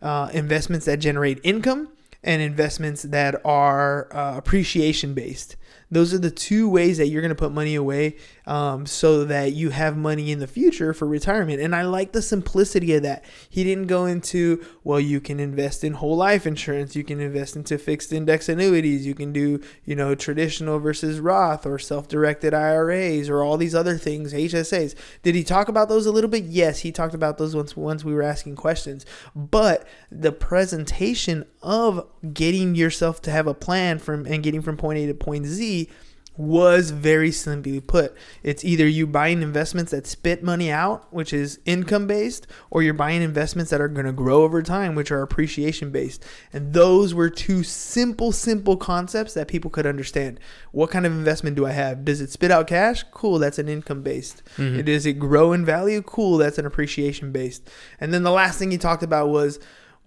uh, 0.00 0.30
investments 0.32 0.86
that 0.86 0.98
generate 0.98 1.40
income 1.42 1.90
and 2.24 2.40
investments 2.40 3.02
that 3.02 3.38
are 3.44 4.08
uh, 4.16 4.38
appreciation 4.38 5.12
based. 5.12 5.56
Those 5.90 6.14
are 6.14 6.18
the 6.18 6.30
two 6.30 6.68
ways 6.68 6.98
that 6.98 7.08
you're 7.08 7.22
going 7.22 7.30
to 7.30 7.34
put 7.34 7.52
money 7.52 7.74
away 7.74 8.16
um, 8.46 8.86
so 8.86 9.24
that 9.24 9.52
you 9.52 9.70
have 9.70 9.96
money 9.96 10.30
in 10.30 10.38
the 10.38 10.46
future 10.46 10.92
for 10.92 11.06
retirement. 11.06 11.60
And 11.60 11.74
I 11.74 11.82
like 11.82 12.12
the 12.12 12.22
simplicity 12.22 12.94
of 12.94 13.02
that. 13.02 13.24
He 13.48 13.64
didn't 13.64 13.86
go 13.86 14.06
into, 14.06 14.64
well, 14.84 15.00
you 15.00 15.20
can 15.20 15.40
invest 15.40 15.84
in 15.84 15.94
whole 15.94 16.16
life 16.16 16.46
insurance, 16.46 16.96
you 16.96 17.04
can 17.04 17.20
invest 17.20 17.56
into 17.56 17.78
fixed 17.78 18.12
index 18.12 18.48
annuities, 18.48 19.06
you 19.06 19.14
can 19.14 19.32
do, 19.32 19.60
you 19.84 19.94
know, 19.94 20.14
traditional 20.14 20.78
versus 20.78 21.20
Roth 21.20 21.66
or 21.66 21.78
self 21.78 22.08
directed 22.08 22.54
IRAs 22.54 23.28
or 23.28 23.42
all 23.42 23.56
these 23.56 23.74
other 23.74 23.96
things, 23.96 24.32
HSAs. 24.32 24.94
Did 25.22 25.34
he 25.34 25.44
talk 25.44 25.68
about 25.68 25.88
those 25.88 26.06
a 26.06 26.12
little 26.12 26.30
bit? 26.30 26.44
Yes, 26.44 26.80
he 26.80 26.92
talked 26.92 27.14
about 27.14 27.38
those 27.38 27.54
once, 27.54 27.76
once 27.76 28.04
we 28.04 28.14
were 28.14 28.22
asking 28.22 28.56
questions. 28.56 29.04
But 29.34 29.86
the 30.10 30.32
presentation 30.32 31.44
of 31.62 32.06
getting 32.32 32.74
yourself 32.74 33.20
to 33.22 33.30
have 33.30 33.46
a 33.46 33.54
plan 33.54 33.98
from 33.98 34.26
and 34.26 34.42
getting 34.42 34.62
from 34.62 34.76
point 34.76 34.98
A 34.98 35.06
to 35.06 35.14
point 35.14 35.46
Z 35.46 35.88
was 36.36 36.90
very 36.90 37.30
simply 37.30 37.80
put. 37.80 38.16
It's 38.42 38.64
either 38.64 38.86
you 38.86 39.06
buying 39.06 39.42
investments 39.42 39.90
that 39.90 40.06
spit 40.06 40.42
money 40.42 40.70
out, 40.70 41.12
which 41.12 41.32
is 41.32 41.60
income 41.66 42.06
based, 42.06 42.46
or 42.70 42.82
you're 42.82 42.94
buying 42.94 43.20
investments 43.20 43.70
that 43.70 43.80
are 43.80 43.88
going 43.88 44.06
to 44.06 44.12
grow 44.12 44.42
over 44.42 44.62
time, 44.62 44.94
which 44.94 45.10
are 45.10 45.22
appreciation 45.22 45.90
based. 45.90 46.24
And 46.52 46.72
those 46.72 47.12
were 47.12 47.28
two 47.28 47.62
simple, 47.62 48.32
simple 48.32 48.76
concepts 48.76 49.34
that 49.34 49.48
people 49.48 49.70
could 49.70 49.86
understand. 49.86 50.40
What 50.72 50.90
kind 50.90 51.04
of 51.04 51.12
investment 51.12 51.56
do 51.56 51.66
I 51.66 51.72
have? 51.72 52.04
Does 52.04 52.20
it 52.20 52.30
spit 52.30 52.50
out 52.50 52.68
cash? 52.68 53.04
Cool, 53.10 53.38
that's 53.38 53.58
an 53.58 53.68
income 53.68 54.02
based. 54.02 54.42
Mm-hmm. 54.56 54.82
Does 54.82 55.04
it 55.06 55.14
grow 55.14 55.52
in 55.52 55.64
value? 55.64 56.00
Cool, 56.00 56.38
that's 56.38 56.58
an 56.58 56.66
appreciation 56.66 57.32
based. 57.32 57.68
And 58.00 58.14
then 58.14 58.22
the 58.22 58.30
last 58.30 58.58
thing 58.58 58.70
he 58.70 58.78
talked 58.78 59.02
about 59.02 59.28
was 59.28 59.58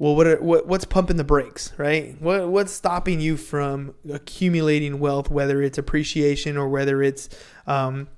well, 0.04 0.18
what, 0.18 0.28
are, 0.28 0.36
what 0.42 0.68
what's 0.68 0.84
pumping 0.84 1.16
the 1.16 1.24
brakes, 1.24 1.72
right? 1.78 2.22
What 2.22 2.50
what's 2.50 2.74
stopping 2.74 3.22
you 3.22 3.38
from 3.38 3.96
accumulating 4.12 5.00
wealth, 5.00 5.32
whether 5.32 5.62
it's 5.62 5.78
appreciation 5.78 6.58
or 6.58 6.68
whether 6.68 7.02
it's 7.02 7.30
um, 7.68 8.10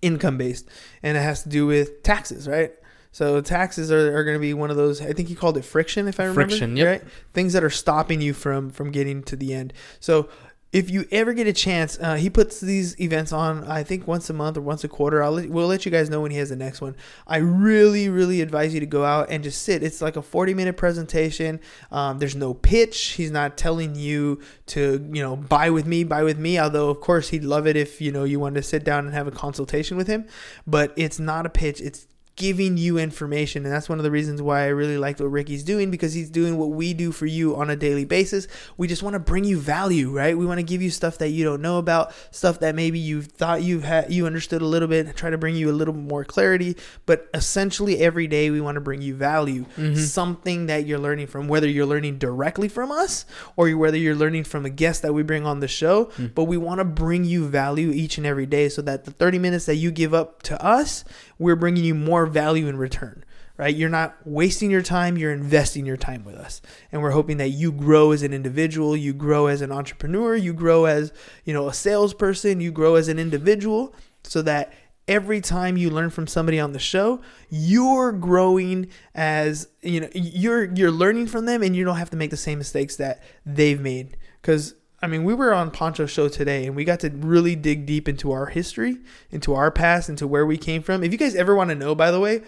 income 0.00 0.38
based, 0.38 0.70
and 1.02 1.18
it 1.18 1.20
has 1.20 1.42
to 1.42 1.50
do 1.50 1.66
with 1.66 2.02
taxes, 2.02 2.48
right? 2.48 2.72
So 3.12 3.42
taxes 3.42 3.92
are, 3.92 4.16
are 4.16 4.24
going 4.24 4.36
to 4.36 4.40
be 4.40 4.54
one 4.54 4.70
of 4.70 4.78
those. 4.78 5.02
I 5.02 5.12
think 5.12 5.28
he 5.28 5.34
called 5.34 5.58
it 5.58 5.66
friction, 5.66 6.08
if 6.08 6.18
I 6.18 6.22
remember. 6.22 6.48
Friction, 6.48 6.78
yep. 6.78 7.02
Right? 7.02 7.10
Things 7.34 7.52
that 7.52 7.62
are 7.62 7.68
stopping 7.68 8.22
you 8.22 8.32
from 8.32 8.70
from 8.70 8.90
getting 8.90 9.22
to 9.24 9.36
the 9.36 9.52
end. 9.52 9.74
So 10.00 10.30
if 10.70 10.90
you 10.90 11.06
ever 11.10 11.32
get 11.32 11.46
a 11.46 11.52
chance, 11.52 11.98
uh, 11.98 12.16
he 12.16 12.28
puts 12.28 12.60
these 12.60 12.98
events 13.00 13.32
on. 13.32 13.64
I 13.64 13.82
think 13.82 14.06
once 14.06 14.28
a 14.28 14.34
month 14.34 14.58
or 14.58 14.60
once 14.60 14.84
a 14.84 14.88
quarter. 14.88 15.22
I'll 15.22 15.32
let, 15.32 15.48
we'll 15.48 15.66
let 15.66 15.86
you 15.86 15.90
guys 15.90 16.10
know 16.10 16.20
when 16.20 16.30
he 16.30 16.36
has 16.36 16.50
the 16.50 16.56
next 16.56 16.82
one. 16.82 16.94
I 17.26 17.38
really, 17.38 18.10
really 18.10 18.42
advise 18.42 18.74
you 18.74 18.80
to 18.80 18.86
go 18.86 19.02
out 19.02 19.30
and 19.30 19.42
just 19.42 19.62
sit. 19.62 19.82
It's 19.82 20.02
like 20.02 20.16
a 20.16 20.22
forty 20.22 20.52
minute 20.52 20.76
presentation. 20.76 21.60
Um, 21.90 22.18
there's 22.18 22.36
no 22.36 22.52
pitch. 22.52 23.12
He's 23.12 23.30
not 23.30 23.56
telling 23.56 23.94
you 23.94 24.42
to 24.66 25.08
you 25.10 25.22
know 25.22 25.36
buy 25.36 25.70
with 25.70 25.86
me, 25.86 26.04
buy 26.04 26.22
with 26.22 26.38
me. 26.38 26.58
Although 26.58 26.90
of 26.90 27.00
course 27.00 27.30
he'd 27.30 27.44
love 27.44 27.66
it 27.66 27.76
if 27.76 28.02
you 28.02 28.12
know 28.12 28.24
you 28.24 28.38
wanted 28.38 28.56
to 28.56 28.62
sit 28.62 28.84
down 28.84 29.06
and 29.06 29.14
have 29.14 29.26
a 29.26 29.32
consultation 29.32 29.96
with 29.96 30.06
him. 30.06 30.26
But 30.66 30.92
it's 30.96 31.18
not 31.18 31.46
a 31.46 31.50
pitch. 31.50 31.80
It's 31.80 32.07
giving 32.38 32.76
you 32.76 32.98
information. 32.98 33.64
And 33.64 33.74
that's 33.74 33.88
one 33.88 33.98
of 33.98 34.04
the 34.04 34.10
reasons 34.12 34.40
why 34.40 34.62
I 34.62 34.66
really 34.68 34.96
like 34.96 35.18
what 35.18 35.26
Ricky's 35.26 35.64
doing 35.64 35.90
because 35.90 36.14
he's 36.14 36.30
doing 36.30 36.56
what 36.56 36.70
we 36.70 36.94
do 36.94 37.10
for 37.10 37.26
you 37.26 37.56
on 37.56 37.68
a 37.68 37.76
daily 37.76 38.04
basis. 38.04 38.46
We 38.76 38.86
just 38.86 39.02
want 39.02 39.14
to 39.14 39.20
bring 39.20 39.42
you 39.42 39.58
value, 39.58 40.10
right? 40.10 40.38
We 40.38 40.46
want 40.46 40.58
to 40.58 40.64
give 40.64 40.80
you 40.80 40.90
stuff 40.90 41.18
that 41.18 41.30
you 41.30 41.44
don't 41.44 41.60
know 41.60 41.78
about, 41.78 42.12
stuff 42.30 42.60
that 42.60 42.76
maybe 42.76 43.00
you 43.00 43.22
thought 43.22 43.62
you 43.62 43.80
had 43.80 44.12
you 44.12 44.24
understood 44.24 44.62
a 44.62 44.66
little 44.66 44.86
bit, 44.86 45.16
try 45.16 45.30
to 45.30 45.36
bring 45.36 45.56
you 45.56 45.68
a 45.68 45.72
little 45.72 45.92
more 45.92 46.24
clarity. 46.24 46.76
But 47.06 47.28
essentially 47.34 47.98
every 47.98 48.28
day 48.28 48.50
we 48.50 48.60
want 48.60 48.76
to 48.76 48.80
bring 48.80 49.02
you 49.02 49.16
value. 49.16 49.64
Mm-hmm. 49.76 49.96
Something 49.96 50.66
that 50.66 50.86
you're 50.86 50.98
learning 51.00 51.26
from, 51.26 51.48
whether 51.48 51.68
you're 51.68 51.86
learning 51.86 52.18
directly 52.18 52.68
from 52.68 52.92
us 52.92 53.26
or 53.56 53.68
whether 53.76 53.96
you're 53.96 54.14
learning 54.14 54.44
from 54.44 54.64
a 54.64 54.70
guest 54.70 55.02
that 55.02 55.12
we 55.12 55.24
bring 55.24 55.44
on 55.44 55.58
the 55.58 55.68
show. 55.68 56.06
Mm. 56.16 56.34
But 56.36 56.44
we 56.44 56.56
want 56.56 56.78
to 56.78 56.84
bring 56.84 57.24
you 57.24 57.48
value 57.48 57.90
each 57.90 58.16
and 58.16 58.26
every 58.26 58.46
day 58.46 58.68
so 58.68 58.80
that 58.82 59.04
the 59.04 59.10
30 59.10 59.40
minutes 59.40 59.66
that 59.66 59.74
you 59.74 59.90
give 59.90 60.14
up 60.14 60.42
to 60.44 60.64
us, 60.64 61.04
we're 61.38 61.56
bringing 61.56 61.84
you 61.84 61.94
more 61.94 62.27
value 62.28 62.68
in 62.68 62.76
return. 62.76 63.24
Right? 63.56 63.74
You're 63.74 63.88
not 63.88 64.16
wasting 64.24 64.70
your 64.70 64.82
time, 64.82 65.18
you're 65.18 65.32
investing 65.32 65.84
your 65.84 65.96
time 65.96 66.24
with 66.24 66.36
us. 66.36 66.62
And 66.92 67.02
we're 67.02 67.10
hoping 67.10 67.38
that 67.38 67.48
you 67.48 67.72
grow 67.72 68.12
as 68.12 68.22
an 68.22 68.32
individual, 68.32 68.96
you 68.96 69.12
grow 69.12 69.48
as 69.48 69.62
an 69.62 69.72
entrepreneur, 69.72 70.36
you 70.36 70.52
grow 70.52 70.84
as, 70.84 71.12
you 71.44 71.52
know, 71.52 71.68
a 71.68 71.74
salesperson, 71.74 72.60
you 72.60 72.70
grow 72.70 72.94
as 72.94 73.08
an 73.08 73.18
individual 73.18 73.96
so 74.22 74.42
that 74.42 74.72
every 75.08 75.40
time 75.40 75.76
you 75.76 75.90
learn 75.90 76.10
from 76.10 76.26
somebody 76.26 76.60
on 76.60 76.72
the 76.72 76.78
show, 76.78 77.20
you're 77.48 78.12
growing 78.12 78.88
as, 79.14 79.68
you 79.82 80.00
know, 80.00 80.08
you're 80.14 80.72
you're 80.74 80.92
learning 80.92 81.26
from 81.26 81.46
them 81.46 81.62
and 81.62 81.74
you 81.74 81.84
don't 81.84 81.96
have 81.96 82.10
to 82.10 82.16
make 82.16 82.30
the 82.30 82.36
same 82.36 82.58
mistakes 82.58 82.96
that 82.96 83.22
they've 83.44 83.80
made 83.80 84.16
cuz 84.42 84.74
I 85.00 85.06
mean, 85.06 85.24
we 85.24 85.32
were 85.34 85.52
on 85.54 85.70
Pancho's 85.70 86.10
show 86.10 86.28
today 86.28 86.66
and 86.66 86.74
we 86.74 86.84
got 86.84 87.00
to 87.00 87.10
really 87.10 87.54
dig 87.54 87.86
deep 87.86 88.08
into 88.08 88.32
our 88.32 88.46
history, 88.46 88.98
into 89.30 89.54
our 89.54 89.70
past, 89.70 90.08
into 90.08 90.26
where 90.26 90.44
we 90.44 90.58
came 90.58 90.82
from. 90.82 91.04
If 91.04 91.12
you 91.12 91.18
guys 91.18 91.36
ever 91.36 91.54
want 91.54 91.70
to 91.70 91.76
know, 91.76 91.94
by 91.94 92.10
the 92.10 92.18
way, 92.18 92.42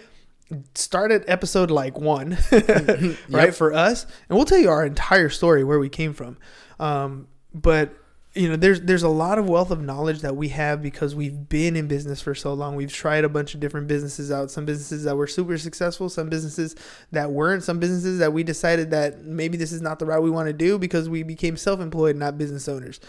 start 0.75 1.11
at 1.11 1.27
episode 1.29 1.71
like 1.71 1.97
one, 1.97 2.37
right, 3.29 3.55
for 3.55 3.73
us, 3.73 4.05
and 4.27 4.37
we'll 4.37 4.45
tell 4.45 4.57
you 4.57 4.69
our 4.69 4.85
entire 4.85 5.29
story, 5.29 5.63
where 5.63 5.79
we 5.79 5.87
came 5.87 6.13
from. 6.13 6.37
Um, 6.79 7.27
but 7.53 7.93
you 8.33 8.47
know, 8.47 8.55
there's 8.55 8.81
there's 8.81 9.03
a 9.03 9.09
lot 9.09 9.37
of 9.37 9.49
wealth 9.49 9.71
of 9.71 9.81
knowledge 9.81 10.21
that 10.21 10.37
we 10.37 10.49
have 10.49 10.81
because 10.81 11.13
we've 11.13 11.49
been 11.49 11.75
in 11.75 11.87
business 11.87 12.21
for 12.21 12.33
so 12.33 12.53
long. 12.53 12.75
We've 12.77 12.91
tried 12.91 13.25
a 13.25 13.29
bunch 13.29 13.53
of 13.53 13.59
different 13.59 13.87
businesses 13.87 14.31
out. 14.31 14.49
Some 14.49 14.63
businesses 14.63 15.03
that 15.03 15.17
were 15.17 15.27
super 15.27 15.57
successful, 15.57 16.07
some 16.07 16.29
businesses 16.29 16.75
that 17.11 17.31
weren't, 17.31 17.63
some 17.63 17.79
businesses 17.79 18.19
that 18.19 18.31
we 18.31 18.43
decided 18.43 18.91
that 18.91 19.25
maybe 19.25 19.57
this 19.57 19.73
is 19.73 19.81
not 19.81 19.99
the 19.99 20.05
route 20.05 20.23
we 20.23 20.29
want 20.29 20.47
to 20.47 20.53
do 20.53 20.79
because 20.79 21.09
we 21.09 21.23
became 21.23 21.57
self-employed, 21.57 22.15
not 22.15 22.37
business 22.37 22.69
owners. 22.69 23.01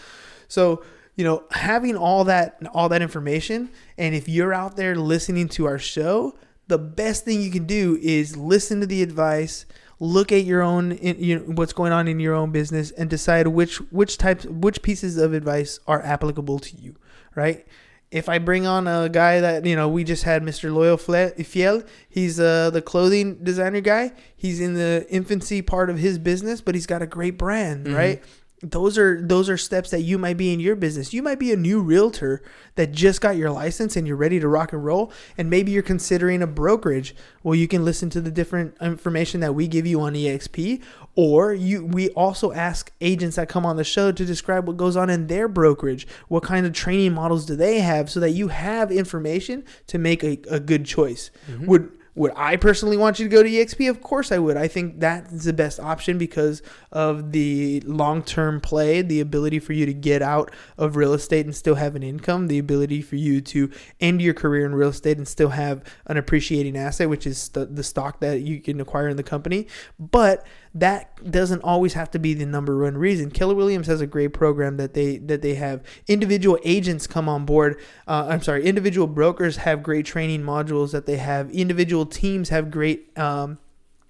So 0.49 0.83
you 1.15 1.23
know, 1.23 1.43
having 1.51 1.95
all 1.95 2.25
that 2.25 2.57
all 2.73 2.89
that 2.89 3.01
information, 3.01 3.69
and 3.97 4.13
if 4.13 4.27
you're 4.27 4.53
out 4.53 4.75
there 4.75 4.95
listening 4.95 5.47
to 5.49 5.67
our 5.67 5.79
show, 5.79 6.37
the 6.67 6.77
best 6.77 7.23
thing 7.23 7.41
you 7.41 7.51
can 7.51 7.65
do 7.65 7.97
is 8.01 8.35
listen 8.35 8.81
to 8.81 8.87
the 8.87 9.01
advice 9.01 9.65
look 10.03 10.31
at 10.31 10.43
your 10.43 10.61
own 10.61 10.91
in, 10.91 11.23
you 11.23 11.39
know, 11.39 11.45
what's 11.45 11.73
going 11.73 11.91
on 11.91 12.07
in 12.07 12.19
your 12.19 12.33
own 12.33 12.51
business 12.51 12.91
and 12.91 13.09
decide 13.09 13.47
which 13.47 13.77
which 13.91 14.17
types 14.17 14.45
which 14.45 14.81
pieces 14.81 15.17
of 15.17 15.33
advice 15.33 15.79
are 15.87 16.01
applicable 16.01 16.59
to 16.59 16.75
you 16.77 16.95
right 17.35 17.65
if 18.11 18.29
I 18.29 18.37
bring 18.37 18.67
on 18.67 18.87
a 18.87 19.09
guy 19.09 19.39
that 19.41 19.65
you 19.65 19.75
know 19.75 19.89
we 19.89 20.03
just 20.03 20.23
had 20.23 20.43
Mr. 20.43 20.71
Loyal 20.71 20.97
Fiel, 20.97 21.81
he's 22.07 22.39
uh, 22.39 22.69
the 22.69 22.81
clothing 22.81 23.43
designer 23.43 23.81
guy. 23.81 24.11
He's 24.35 24.61
in 24.61 24.75
the 24.75 25.07
infancy 25.09 25.63
part 25.63 25.89
of 25.89 25.97
his 25.97 26.19
business, 26.19 26.61
but 26.61 26.75
he's 26.75 26.85
got 26.85 27.01
a 27.01 27.07
great 27.07 27.39
brand, 27.39 27.87
right? 27.91 28.23
Those 28.63 28.97
are 28.97 29.21
those 29.21 29.49
are 29.49 29.57
steps 29.57 29.89
that 29.91 30.01
you 30.01 30.17
might 30.17 30.37
be 30.37 30.53
in 30.53 30.59
your 30.61 30.75
business. 30.75 31.13
You 31.13 31.21
might 31.21 31.37
be 31.37 31.51
a 31.51 31.57
new 31.57 31.81
realtor 31.81 32.41
that 32.75 32.93
just 32.93 33.19
got 33.19 33.35
your 33.35 33.51
license 33.51 33.97
and 33.97 34.07
you're 34.07 34.15
ready 34.15 34.39
to 34.39 34.47
rock 34.47 34.71
and 34.71 34.83
roll 34.83 35.11
and 35.37 35.49
maybe 35.49 35.71
you're 35.71 35.83
considering 35.83 36.41
a 36.41 36.47
brokerage. 36.47 37.13
Well, 37.43 37.55
you 37.55 37.67
can 37.67 37.83
listen 37.83 38.09
to 38.11 38.21
the 38.21 38.31
different 38.31 38.75
information 38.81 39.41
that 39.41 39.53
we 39.53 39.67
give 39.67 39.85
you 39.85 39.99
on 39.99 40.13
EXP 40.13 40.81
or 41.15 41.53
you 41.53 41.85
we 41.85 42.09
also 42.11 42.53
ask 42.53 42.91
agents 43.01 43.35
that 43.35 43.49
come 43.49 43.65
on 43.65 43.75
the 43.75 43.83
show 43.83 44.13
to 44.13 44.25
describe 44.25 44.65
what 44.65 44.77
goes 44.77 44.95
on 44.95 45.09
in 45.09 45.27
their 45.27 45.49
brokerage. 45.49 46.07
What 46.29 46.43
kind 46.43 46.65
of 46.65 46.71
training 46.71 47.13
models 47.13 47.45
do 47.45 47.57
they 47.57 47.81
have 47.81 48.09
so 48.09 48.21
that 48.21 48.31
you 48.31 48.47
have 48.47 48.91
information 48.91 49.65
to 49.87 49.97
make 49.97 50.23
a, 50.23 50.39
a 50.49 50.61
good 50.61 50.85
choice. 50.85 51.31
Mm-hmm. 51.51 51.65
Would 51.65 51.91
would 52.15 52.31
I 52.35 52.57
personally 52.57 52.97
want 52.97 53.19
you 53.19 53.25
to 53.25 53.29
go 53.29 53.41
to 53.41 53.49
EXP? 53.49 53.89
Of 53.89 54.01
course 54.01 54.31
I 54.31 54.37
would. 54.37 54.55
I 54.55 54.67
think 54.67 54.99
that's 54.99 55.45
the 55.45 55.53
best 55.53 55.79
option 55.79 56.17
because 56.17 56.61
of 56.91 57.31
the 57.31 57.81
long 57.81 58.21
term 58.21 58.61
play, 58.61 59.01
the 59.01 59.19
ability 59.19 59.59
for 59.59 59.73
you 59.73 59.85
to 59.85 59.93
get 59.93 60.21
out 60.21 60.51
of 60.77 60.95
real 60.95 61.13
estate 61.13 61.45
and 61.45 61.55
still 61.55 61.75
have 61.75 61.95
an 61.95 62.03
income, 62.03 62.47
the 62.47 62.59
ability 62.59 63.01
for 63.01 63.15
you 63.15 63.41
to 63.41 63.71
end 63.99 64.21
your 64.21 64.33
career 64.33 64.65
in 64.65 64.75
real 64.75 64.89
estate 64.89 65.17
and 65.17 65.27
still 65.27 65.49
have 65.49 65.83
an 66.05 66.17
appreciating 66.17 66.77
asset, 66.77 67.09
which 67.09 67.25
is 67.25 67.49
the, 67.49 67.65
the 67.65 67.83
stock 67.83 68.19
that 68.19 68.41
you 68.41 68.61
can 68.61 68.79
acquire 68.79 69.09
in 69.09 69.17
the 69.17 69.23
company. 69.23 69.67
But 69.99 70.45
that 70.75 71.29
doesn't 71.29 71.61
always 71.61 71.93
have 71.93 72.09
to 72.11 72.19
be 72.19 72.33
the 72.33 72.45
number 72.45 72.81
one 72.81 72.97
reason. 72.97 73.29
Keller 73.29 73.53
Williams 73.53 73.87
has 73.87 74.01
a 74.01 74.07
great 74.07 74.33
program 74.33 74.77
that 74.77 74.93
they 74.93 75.17
that 75.17 75.41
they 75.41 75.55
have 75.55 75.83
individual 76.07 76.57
agents 76.63 77.05
come 77.05 77.29
on 77.29 77.45
board. 77.45 77.79
Uh, 78.07 78.27
I'm 78.29 78.41
sorry, 78.41 78.65
individual 78.65 79.07
brokers 79.07 79.57
have 79.57 79.83
great 79.83 80.05
training 80.05 80.41
modules 80.41 80.91
that 80.91 81.05
they 81.05 81.17
have. 81.17 81.51
Individual 81.51 82.05
teams 82.05 82.49
have 82.49 82.71
great. 82.71 83.17
Um, 83.17 83.59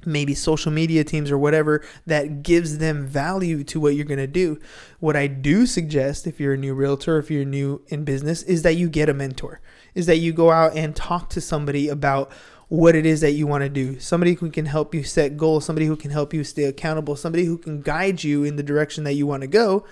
maybe 0.06 0.34
social 0.34 0.72
media 0.72 1.04
teams 1.04 1.32
or 1.32 1.38
whatever 1.38 1.82
that 2.06 2.44
gives 2.44 2.80
them 2.80 3.08
value 3.08 3.64
to 3.64 3.80
what 3.80 3.96
you're 3.96 4.06
going 4.06 4.18
to 4.18 4.28
do. 4.28 4.60
What 5.00 5.16
I 5.16 5.28
do 5.28 5.66
suggest 5.66 6.28
if 6.28 6.42
you're 6.42 6.54
a 6.54 6.58
new 6.58 6.74
realtor, 6.74 7.20
if 7.20 7.32
you're 7.32 7.46
new 7.46 7.82
in 7.88 8.04
business, 8.04 8.44
is 8.44 8.64
that 8.64 8.74
you 8.74 8.90
get 8.90 9.08
a 9.08 9.14
mentor. 9.14 9.62
Is 9.96 10.06
that 10.08 10.18
you 10.18 10.34
go 10.34 10.52
out 10.52 10.76
and 10.76 10.96
talk 10.96 11.30
to 11.32 11.42
somebody 11.42 11.88
about 11.88 12.32
what 12.68 12.96
it 12.96 13.06
is 13.06 13.22
that 13.22 13.32
you 13.32 13.48
want 13.48 13.64
to 13.64 13.70
do. 13.70 14.00
Somebody 14.00 14.34
who 14.34 14.50
can 14.50 14.66
help 14.66 14.96
you 14.96 15.04
set 15.04 15.38
goals, 15.38 15.66
somebody 15.66 15.86
who 15.86 15.96
can 15.96 16.12
help 16.12 16.34
you 16.34 16.44
stay 16.44 16.64
accountable, 16.64 17.16
somebody 17.16 17.46
who 17.46 17.58
can 17.58 17.82
guide 17.82 18.24
you 18.24 18.44
in 18.44 18.56
the 18.56 18.64
direction 18.64 19.04
that 19.04 19.14
you 19.14 19.28
want 19.28 19.42
to 19.42 19.48
go. 19.48 19.86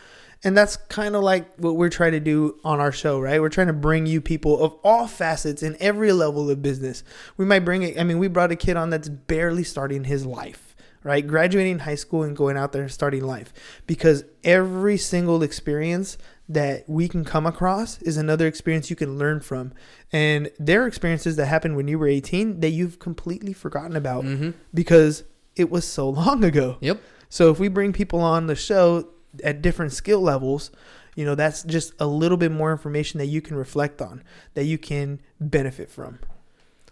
And 0.44 0.58
that's 0.58 0.76
kind 0.76 1.16
of 1.16 1.22
like 1.22 1.56
what 1.58 1.76
we're 1.76 1.90
trying 1.90 2.14
to 2.14 2.20
do 2.20 2.60
on 2.64 2.80
our 2.80 2.92
show, 2.92 3.20
right? 3.20 3.40
We're 3.40 3.50
trying 3.50 3.68
to 3.68 3.74
bring 3.74 4.08
you 4.08 4.22
people 4.22 4.64
of 4.64 4.74
all 4.84 5.06
facets 5.08 5.62
in 5.62 5.78
every 5.80 6.12
level 6.12 6.50
of 6.50 6.62
business. 6.64 7.04
We 7.38 7.46
might 7.46 7.60
bring 7.60 7.84
it, 7.84 8.00
I 8.00 8.04
mean, 8.04 8.18
we 8.18 8.28
brought 8.28 8.52
a 8.52 8.56
kid 8.56 8.76
on 8.76 8.90
that's 8.90 9.10
barely 9.10 9.64
starting 9.64 10.06
his 10.06 10.26
life, 10.26 10.76
right? 11.04 11.26
Graduating 11.26 11.80
high 11.80 11.96
school 11.96 12.24
and 12.24 12.36
going 12.36 12.58
out 12.58 12.72
there 12.72 12.82
and 12.82 12.92
starting 12.92 13.24
life. 13.24 13.54
Because 13.86 14.24
every 14.44 14.98
single 14.98 15.44
experience 15.44 16.18
that 16.54 16.88
we 16.90 17.08
can 17.08 17.24
come 17.24 17.46
across 17.46 18.02
is 18.02 18.18
another 18.18 18.46
experience 18.48 18.90
you 18.90 18.96
can 18.96 19.18
learn 19.18 19.40
from. 19.40 19.74
And 20.12 20.50
there 20.60 20.84
are 20.84 20.88
experiences 20.88 21.36
that 21.38 21.46
happened 21.46 21.76
when 21.76 21.88
you 21.88 21.98
were 21.98 22.08
18 22.08 22.60
that 22.60 22.70
you've 22.72 23.00
completely 23.00 23.54
forgotten 23.54 23.96
about 23.96 24.26
because 24.74 25.24
it 25.56 25.70
was 25.70 25.86
so 25.86 26.10
long 26.22 26.44
ago. 26.44 26.78
Yep. 26.82 27.02
So 27.30 27.52
if 27.52 27.60
we 27.60 27.68
bring 27.70 27.94
people 27.94 28.20
on 28.20 28.48
the 28.48 28.56
show 28.56 29.08
at 29.44 29.62
different 29.62 29.94
skill 29.94 30.20
levels, 30.20 30.72
you 31.16 31.24
know, 31.26 31.36
that's 31.36 31.64
just 31.64 31.94
a 32.00 32.08
little 32.08 32.38
bit 32.38 32.52
more 32.52 32.72
information 32.72 33.18
that 33.20 33.28
you 33.28 33.42
can 33.42 33.56
reflect 33.56 34.02
on, 34.02 34.24
that 34.54 34.66
you 34.66 34.78
can 34.78 35.20
benefit 35.40 35.90
from. 35.90 36.20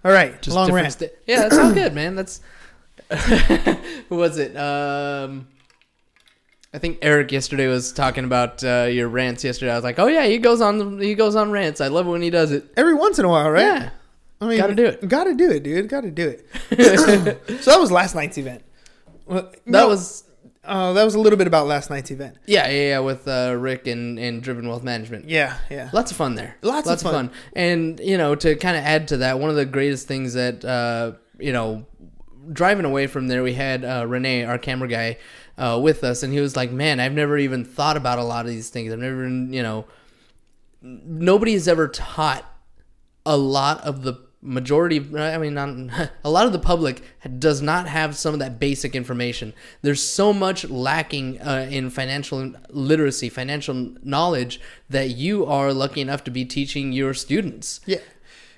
All 0.06 0.12
right, 0.14 0.42
Just 0.42 0.56
long 0.56 0.72
rant. 0.72 0.94
sta- 0.94 1.10
yeah, 1.28 1.40
that's 1.42 1.58
all 1.58 1.74
good, 1.74 1.94
man. 1.94 2.16
That's 2.16 2.40
who 4.10 4.16
was 4.16 4.38
it? 4.38 4.56
Um, 4.56 5.48
I 6.74 6.78
think 6.78 7.00
Eric 7.02 7.32
yesterday 7.32 7.68
was 7.68 7.92
talking 7.92 8.26
about 8.26 8.64
uh, 8.64 8.88
your 8.92 9.10
rants 9.10 9.44
yesterday. 9.44 9.72
I 9.72 9.76
was 9.76 9.84
like, 9.84 9.98
oh 9.98 10.08
yeah, 10.08 10.26
he 10.26 10.38
goes 10.38 10.62
on 10.62 11.00
he 11.00 11.16
goes 11.16 11.36
on 11.36 11.52
rants. 11.52 11.82
I 11.82 11.88
love 11.88 12.08
it 12.08 12.12
when 12.12 12.22
he 12.22 12.30
does 12.30 12.52
it. 12.52 12.72
Every 12.78 12.94
once 12.94 13.18
in 13.18 13.26
a 13.26 13.30
while, 13.30 13.50
right? 13.50 13.62
Yeah. 13.64 13.90
I 14.42 14.48
mean, 14.48 14.58
Gotta 14.58 14.76
do 14.76 14.86
it. 14.86 15.08
Gotta 15.08 15.34
do 15.34 15.50
it, 15.52 15.64
dude. 15.64 15.90
Gotta 15.90 16.12
do 16.12 16.30
it. 16.30 16.48
so 17.62 17.72
that 17.72 17.80
was 17.80 17.92
last 17.92 18.16
night's 18.16 18.38
event. 18.38 18.64
Well, 19.26 19.44
That 19.44 19.66
no, 19.66 19.88
was 19.88 20.24
uh, 20.64 20.94
that 20.94 21.04
was 21.04 21.16
a 21.16 21.20
little 21.20 21.38
bit 21.38 21.48
about 21.48 21.66
last 21.66 21.90
night's 21.90 22.12
event. 22.12 22.38
yeah, 22.46 22.68
yeah, 22.70 22.88
yeah, 22.90 23.00
with 23.00 23.28
uh, 23.28 23.56
Rick 23.58 23.88
and, 23.88 24.20
and 24.20 24.42
Driven 24.44 24.68
Wealth 24.68 24.84
Management. 24.84 25.28
Yeah, 25.28 25.58
yeah. 25.72 25.90
Lots 25.92 26.12
of 26.12 26.18
fun 26.18 26.36
there. 26.36 26.56
Lots 26.62 26.88
of 26.88 27.02
fun. 27.02 27.32
And, 27.54 28.00
you 28.00 28.18
know, 28.18 28.36
to 28.36 28.56
kind 28.56 28.78
of 28.78 28.84
add 28.84 29.08
to 29.10 29.18
that, 29.18 29.40
one 29.40 29.50
of 29.50 29.56
the 29.56 29.66
greatest 29.66 30.08
things 30.08 30.34
that, 30.34 30.64
uh, 30.64 31.14
you 31.40 31.52
know, 31.52 31.86
driving 32.54 32.86
away 32.86 33.08
from 33.08 33.28
there, 33.28 33.42
we 33.42 33.54
had 33.54 33.84
uh, 33.84 34.06
Renee, 34.08 34.44
our 34.44 34.58
camera 34.60 34.88
guy, 34.88 35.18
uh, 35.60 35.80
with 35.80 36.04
us. 36.04 36.24
And 36.24 36.34
he 36.34 36.40
was 36.40 36.56
like, 36.56 36.72
man, 36.72 37.00
I've 37.00 37.14
never 37.14 37.38
even 37.38 37.66
thought 37.66 37.98
about 37.98 38.18
a 38.18 38.24
lot 38.24 38.46
of 38.46 38.52
these 38.52 38.70
things. 38.70 38.92
I've 38.92 39.00
never, 39.00 39.28
you 39.28 39.62
know, 39.62 39.86
nobody 40.82 41.54
has 41.54 41.68
ever 41.68 41.88
taught 41.88 42.46
a 43.26 43.38
lot 43.38 43.82
of 43.82 44.04
the 44.04 44.30
majority 44.42 45.06
i 45.18 45.38
mean 45.38 45.54
not 45.54 46.10
a 46.24 46.30
lot 46.30 46.46
of 46.46 46.54
the 46.54 46.60
public 46.60 47.02
does 47.38 47.62
not 47.62 47.90
have 47.90 48.16
some 48.16 48.34
of 48.34 48.40
that 48.40 48.58
basic 48.58 48.96
information 48.96 49.54
there's 49.82 50.02
so 50.02 50.32
much 50.32 50.64
lacking 50.70 51.40
uh, 51.42 51.68
in 51.70 51.90
financial 51.90 52.54
literacy 52.70 53.28
financial 53.28 53.94
knowledge 54.02 54.62
that 54.90 55.10
you 55.10 55.46
are 55.46 55.74
lucky 55.74 56.00
enough 56.00 56.24
to 56.24 56.32
be 56.32 56.46
teaching 56.46 56.94
your 56.94 57.14
students 57.14 57.82
Yeah. 57.86 57.98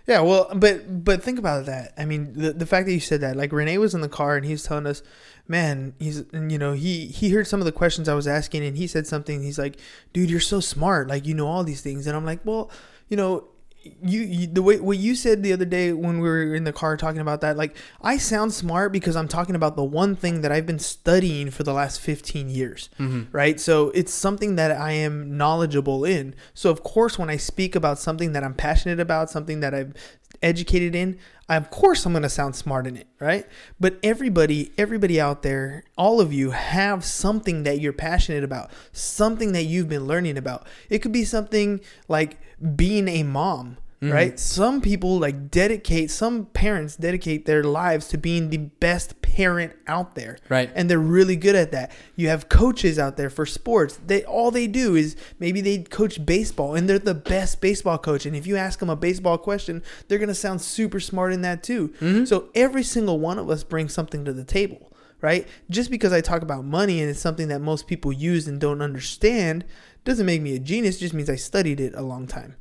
Yeah, 0.08 0.22
well, 0.22 0.50
but 0.56 1.04
but 1.04 1.24
think 1.24 1.38
about 1.38 1.66
that. 1.68 1.94
I 1.98 2.06
mean, 2.06 2.34
the 2.34 2.54
the 2.54 2.66
fact 2.66 2.88
that 2.88 2.94
you 2.94 3.00
said 3.00 3.22
that, 3.22 3.36
like 3.36 3.52
Renee 3.52 3.78
was 3.78 3.94
in 3.94 4.02
the 4.02 4.10
car 4.10 4.36
and 4.36 4.46
he's 4.46 4.64
telling 4.64 4.88
us, 4.88 5.04
man, 5.48 5.94
he's 6.00 6.20
and, 6.34 6.52
you 6.52 6.58
know 6.58 6.74
he 6.74 7.08
he 7.08 7.32
heard 7.32 7.48
some 7.48 7.60
of 7.60 7.66
the 7.66 7.72
questions 7.72 8.10
I 8.10 8.16
was 8.16 8.28
asking 8.28 8.64
and 8.66 8.78
he 8.78 8.88
said 8.88 9.06
something. 9.08 9.44
He's 9.44 9.60
like, 9.60 9.80
dude, 10.14 10.30
you're 10.30 10.40
so 10.40 10.60
smart, 10.60 11.08
like 11.08 11.26
you 11.26 11.36
know 11.36 11.48
all 11.48 11.64
these 11.64 11.82
things, 11.82 12.08
and 12.08 12.16
I'm 12.18 12.26
like, 12.26 12.40
well, 12.44 12.72
you 13.10 13.18
know, 13.18 13.46
you, 13.84 14.22
you 14.22 14.48
the 14.48 14.62
way 14.62 14.80
what 14.80 14.98
you 14.98 15.16
said 15.16 15.42
the 15.42 15.54
other 15.54 15.66
day 15.66 15.92
when 15.92 16.20
we 16.20 16.30
were 16.30 16.54
in 16.54 16.66
the 16.66 16.74
car 16.74 16.96
talking 16.98 17.20
about 17.20 17.42
that 17.42 17.58
like 17.58 17.76
i 18.02 18.16
sound 18.16 18.54
smart 18.54 18.92
because 18.92 19.16
i'm 19.16 19.28
talking 19.28 19.56
about 19.56 19.76
the 19.76 19.84
one 19.84 20.16
thing 20.16 20.42
that 20.42 20.52
i've 20.52 20.68
been 20.68 20.78
studying 20.78 21.50
for 21.50 21.64
the 21.64 21.74
last 21.74 22.00
15 22.00 22.50
years 22.50 22.90
mm-hmm. 23.00 23.24
right? 23.32 23.60
So 23.60 23.90
it's 23.90 24.14
something 24.14 24.56
that 24.56 24.72
i 24.72 24.92
am 24.92 25.38
knowledgeable 25.38 26.06
in. 26.06 26.36
So 26.54 26.70
of 26.70 26.84
course 26.84 27.18
when 27.18 27.30
i 27.30 27.38
speak 27.38 27.76
about 27.76 28.00
something 28.00 28.34
that 28.34 28.44
i'm 28.44 28.54
passionate 28.54 29.00
about 29.00 29.30
something 29.30 29.60
that 29.62 29.74
i've 29.74 29.94
educated 30.42 30.96
in 30.96 31.20
I, 31.50 31.56
of 31.58 31.70
course 31.70 32.06
i'm 32.06 32.14
going 32.14 32.24
to 32.24 32.30
sound 32.30 32.56
smart 32.56 32.88
in 32.88 32.98
it 32.98 33.08
right? 33.20 33.46
But 33.80 34.00
everybody 34.04 34.72
everybody 34.78 35.20
out 35.20 35.42
there 35.42 35.84
all 35.98 36.22
of 36.22 36.34
you 36.34 36.52
have 36.52 37.04
something 37.04 37.64
that 37.64 37.80
you're 37.80 37.94
passionate 37.94 38.44
about 38.44 38.72
something 38.92 39.52
that 39.54 39.64
you've 39.64 39.90
been 39.90 40.06
learning 40.06 40.38
about. 40.38 40.68
It 40.90 41.00
could 41.00 41.12
be 41.12 41.26
something 41.26 41.82
like 42.08 42.40
being 42.76 43.08
a 43.08 43.24
mom 43.24 43.78
mm-hmm. 44.02 44.14
right? 44.14 44.40
Some 44.40 44.82
people 44.82 45.20
like 45.20 45.52
dedicate 45.52 46.12
some 46.12 46.46
parents 46.46 46.96
dedicate 46.96 47.46
their 47.46 47.64
lives 47.64 48.08
to 48.10 48.18
being 48.18 48.50
the 48.50 48.58
best 48.58 49.22
parent 49.22 49.74
out 49.88 50.16
there. 50.16 50.38
Right. 50.50 50.72
and 50.76 50.90
they're 50.90 51.00
really 51.00 51.36
good 51.36 51.56
at 51.56 51.72
that. 51.72 51.92
You 52.16 52.30
have 52.30 52.50
coaches 52.50 52.98
out 53.00 53.18
there 53.18 53.30
for 53.30 53.46
sports. 53.46 54.00
They 54.06 54.24
all 54.24 54.52
they 54.52 54.68
do 54.68 54.96
is 54.96 55.16
maybe 55.40 55.62
they 55.62 55.80
coach 55.80 56.24
baseball 56.26 56.76
and 56.76 56.90
they're 56.90 57.00
the 57.00 57.14
best 57.14 57.62
baseball 57.62 57.98
coach. 57.98 58.26
And 58.26 58.36
if 58.36 58.48
you 58.48 58.58
ask 58.58 58.80
them 58.80 58.90
a 58.90 58.96
baseball 58.96 59.38
question 59.38 59.84
they're 60.08 60.20
going 60.20 60.30
to 60.30 60.36
sound 60.36 60.62
super 60.62 61.00
smart 61.00 61.34
in 61.34 61.42
that 61.42 61.64
too. 61.64 61.90
Mm-hmm. 62.00 62.26
So 62.26 62.50
every 62.56 62.84
single 62.84 63.20
one 63.20 63.40
of 63.40 63.50
us 63.50 63.64
brings 63.64 63.94
something 63.94 64.26
to 64.26 64.34
the 64.34 64.44
table 64.44 64.88
right? 65.22 65.48
Just 65.70 65.92
because 65.92 66.12
i 66.12 66.20
talk 66.20 66.42
about 66.42 66.66
money 66.66 67.00
and 67.00 67.10
it's 67.10 67.20
something 67.20 67.48
that 67.50 67.62
most 67.62 67.86
people 67.86 68.12
use 68.12 68.48
and 68.48 68.60
don't 68.60 68.82
understand 68.82 69.64
doesn't 70.04 70.26
make 70.26 70.42
me 70.42 70.56
a 70.56 70.60
genius 70.60 71.00
just 71.00 71.14
means 71.14 71.30
i 71.30 71.36
studied 71.36 71.80
it 71.80 71.94
a 71.96 72.02
long 72.02 72.28
time 72.28 72.56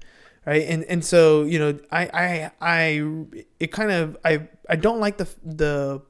right 0.47 0.67
and 0.69 0.85
and 0.85 1.05
so 1.05 1.43
you 1.45 1.59
know 1.59 1.79
i 1.91 2.03
i 2.13 2.51
i 2.61 3.27
it 3.59 3.73
kind 3.73 3.91
of 3.91 4.17
i 4.25 4.49
i 4.69 4.77
don't 4.77 5.01
like 5.01 5.19
the 5.19 5.29
the 5.45 6.03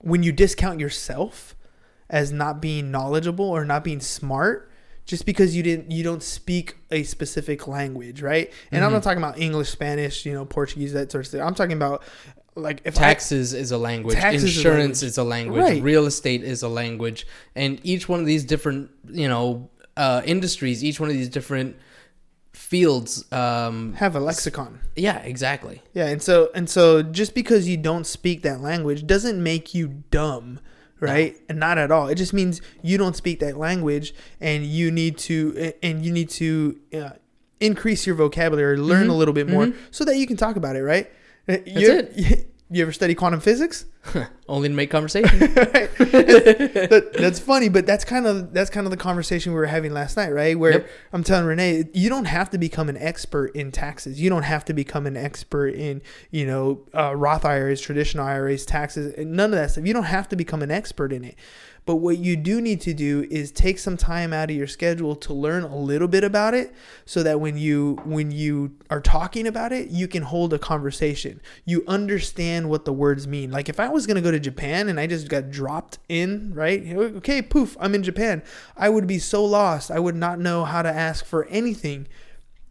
when 0.00 0.22
you 0.22 0.32
discount 0.32 0.80
yourself 0.80 1.56
as 2.10 2.32
not 2.32 2.60
being 2.60 2.90
knowledgeable 2.90 3.44
or 3.44 3.64
not 3.64 3.82
being 3.84 4.00
smart 4.00 4.70
just 5.04 5.26
because 5.26 5.56
you 5.56 5.62
didn't 5.62 5.90
you 5.90 6.02
don't 6.02 6.22
speak 6.22 6.76
a 6.90 7.02
specific 7.02 7.66
language 7.66 8.22
right 8.22 8.52
and 8.70 8.84
i'm 8.84 8.88
mm-hmm. 8.88 8.94
not 8.94 9.02
talking 9.02 9.18
about 9.18 9.38
english 9.38 9.70
spanish 9.70 10.26
you 10.26 10.32
know 10.32 10.44
portuguese 10.44 10.92
that 10.92 11.10
sort 11.10 11.24
of 11.24 11.32
thing. 11.32 11.40
i'm 11.40 11.54
talking 11.54 11.76
about 11.76 12.02
like 12.54 12.82
if 12.84 12.98
I, 12.98 13.00
Taxes 13.00 13.54
is 13.54 13.72
a 13.72 13.78
language. 13.78 14.14
Taxes 14.14 14.44
is 14.44 14.56
a 14.56 14.60
Insurance 14.60 15.02
language. 15.02 15.10
is 15.10 15.18
a 15.18 15.24
language. 15.24 15.62
Right. 15.62 15.82
Real 15.82 16.06
estate 16.06 16.42
is 16.42 16.62
a 16.62 16.68
language. 16.68 17.26
And 17.54 17.80
each 17.82 18.08
one 18.08 18.20
of 18.20 18.26
these 18.26 18.44
different, 18.44 18.90
you 19.08 19.28
know, 19.28 19.70
uh, 19.96 20.22
industries, 20.24 20.82
each 20.82 21.00
one 21.00 21.08
of 21.08 21.14
these 21.14 21.28
different 21.28 21.76
fields, 22.52 23.30
um, 23.32 23.94
have 23.94 24.14
a 24.16 24.20
lexicon 24.20 24.80
yeah, 24.96 25.18
exactly. 25.18 25.82
Yeah, 25.94 26.06
and 26.08 26.22
so 26.22 26.50
and 26.54 26.68
so 26.68 27.02
just 27.02 27.34
because 27.34 27.68
you 27.68 27.76
don't 27.76 28.06
speak 28.06 28.42
that 28.42 28.60
language 28.60 29.06
doesn't 29.06 29.42
make 29.42 29.74
you 29.74 30.02
dumb, 30.10 30.60
right? 31.00 31.36
And 31.48 31.58
not 31.58 31.78
at 31.78 31.90
all. 31.90 32.08
It 32.08 32.16
just 32.16 32.32
means 32.32 32.60
you 32.82 32.98
don't 32.98 33.16
speak 33.16 33.40
that 33.40 33.56
language, 33.56 34.14
and 34.40 34.66
you 34.66 34.90
need 34.90 35.18
to 35.18 35.72
and 35.82 36.04
you 36.04 36.12
need 36.12 36.28
to 36.30 36.78
uh, 36.94 37.10
increase 37.60 38.06
your 38.06 38.16
vocabulary, 38.16 38.76
learn 38.76 39.08
a 39.08 39.16
little 39.16 39.34
bit 39.34 39.48
more, 39.48 39.72
so 39.90 40.04
that 40.04 40.16
you 40.16 40.26
can 40.26 40.36
talk 40.36 40.56
about 40.56 40.76
it, 40.76 40.82
right? 40.82 41.10
That's 41.46 41.62
it. 41.66 42.48
You 42.72 42.82
ever 42.82 42.92
study 42.92 43.14
quantum 43.14 43.40
physics? 43.40 43.84
Only 44.48 44.68
to 44.68 44.74
make 44.74 44.90
conversation. 44.90 45.38
That, 46.12 47.10
that's 47.14 47.38
funny, 47.38 47.68
but 47.68 47.86
that's 47.86 48.04
kind 48.04 48.26
of 48.26 48.52
that's 48.52 48.70
kind 48.70 48.86
of 48.86 48.90
the 48.90 48.96
conversation 48.96 49.52
we 49.52 49.58
were 49.58 49.66
having 49.66 49.92
last 49.92 50.16
night, 50.16 50.30
right? 50.30 50.58
Where 50.58 50.72
Yep. 50.72 50.88
I'm 51.12 51.24
telling 51.24 51.46
Renee, 51.46 51.84
you 51.92 52.08
don't 52.08 52.24
have 52.24 52.50
to 52.50 52.58
become 52.58 52.88
an 52.88 52.96
expert 52.96 53.54
in 53.54 53.72
taxes. 53.72 54.20
You 54.20 54.30
don't 54.30 54.42
have 54.42 54.64
to 54.66 54.72
become 54.72 55.06
an 55.06 55.16
expert 55.16 55.68
in 55.74 56.02
you 56.30 56.46
know 56.46 56.80
uh, 56.94 57.14
Roth 57.14 57.44
IRAs, 57.44 57.80
traditional 57.80 58.24
IRAs, 58.26 58.64
taxes, 58.66 59.14
and 59.14 59.32
none 59.32 59.52
of 59.52 59.58
that 59.58 59.70
stuff. 59.72 59.86
You 59.86 59.92
don't 59.92 60.04
have 60.04 60.28
to 60.30 60.36
become 60.36 60.62
an 60.62 60.70
expert 60.70 61.12
in 61.12 61.24
it. 61.24 61.36
But 61.84 61.96
what 61.96 62.18
you 62.18 62.36
do 62.36 62.60
need 62.60 62.80
to 62.82 62.94
do 62.94 63.26
is 63.30 63.50
take 63.50 63.78
some 63.78 63.96
time 63.96 64.32
out 64.32 64.50
of 64.50 64.56
your 64.56 64.68
schedule 64.68 65.16
to 65.16 65.32
learn 65.32 65.64
a 65.64 65.76
little 65.76 66.06
bit 66.06 66.22
about 66.22 66.54
it 66.54 66.72
so 67.04 67.22
that 67.24 67.40
when 67.40 67.56
you 67.56 67.98
when 68.04 68.30
you 68.30 68.76
are 68.88 69.00
talking 69.00 69.46
about 69.46 69.72
it, 69.72 69.88
you 69.88 70.06
can 70.06 70.22
hold 70.22 70.52
a 70.52 70.58
conversation. 70.58 71.40
You 71.64 71.84
understand 71.88 72.70
what 72.70 72.84
the 72.84 72.92
words 72.92 73.26
mean. 73.26 73.50
Like 73.50 73.68
if 73.68 73.80
I 73.80 73.88
was 73.88 74.06
going 74.06 74.16
to 74.16 74.22
go 74.22 74.30
to 74.30 74.38
Japan 74.38 74.88
and 74.88 75.00
I 75.00 75.08
just 75.08 75.28
got 75.28 75.50
dropped 75.50 75.98
in, 76.08 76.54
right? 76.54 76.86
Okay, 76.94 77.42
poof, 77.42 77.76
I'm 77.80 77.94
in 77.94 78.04
Japan. 78.04 78.42
I 78.76 78.88
would 78.88 79.08
be 79.08 79.18
so 79.18 79.44
lost. 79.44 79.90
I 79.90 79.98
would 79.98 80.16
not 80.16 80.38
know 80.38 80.64
how 80.64 80.82
to 80.82 80.90
ask 80.90 81.24
for 81.24 81.46
anything 81.46 82.06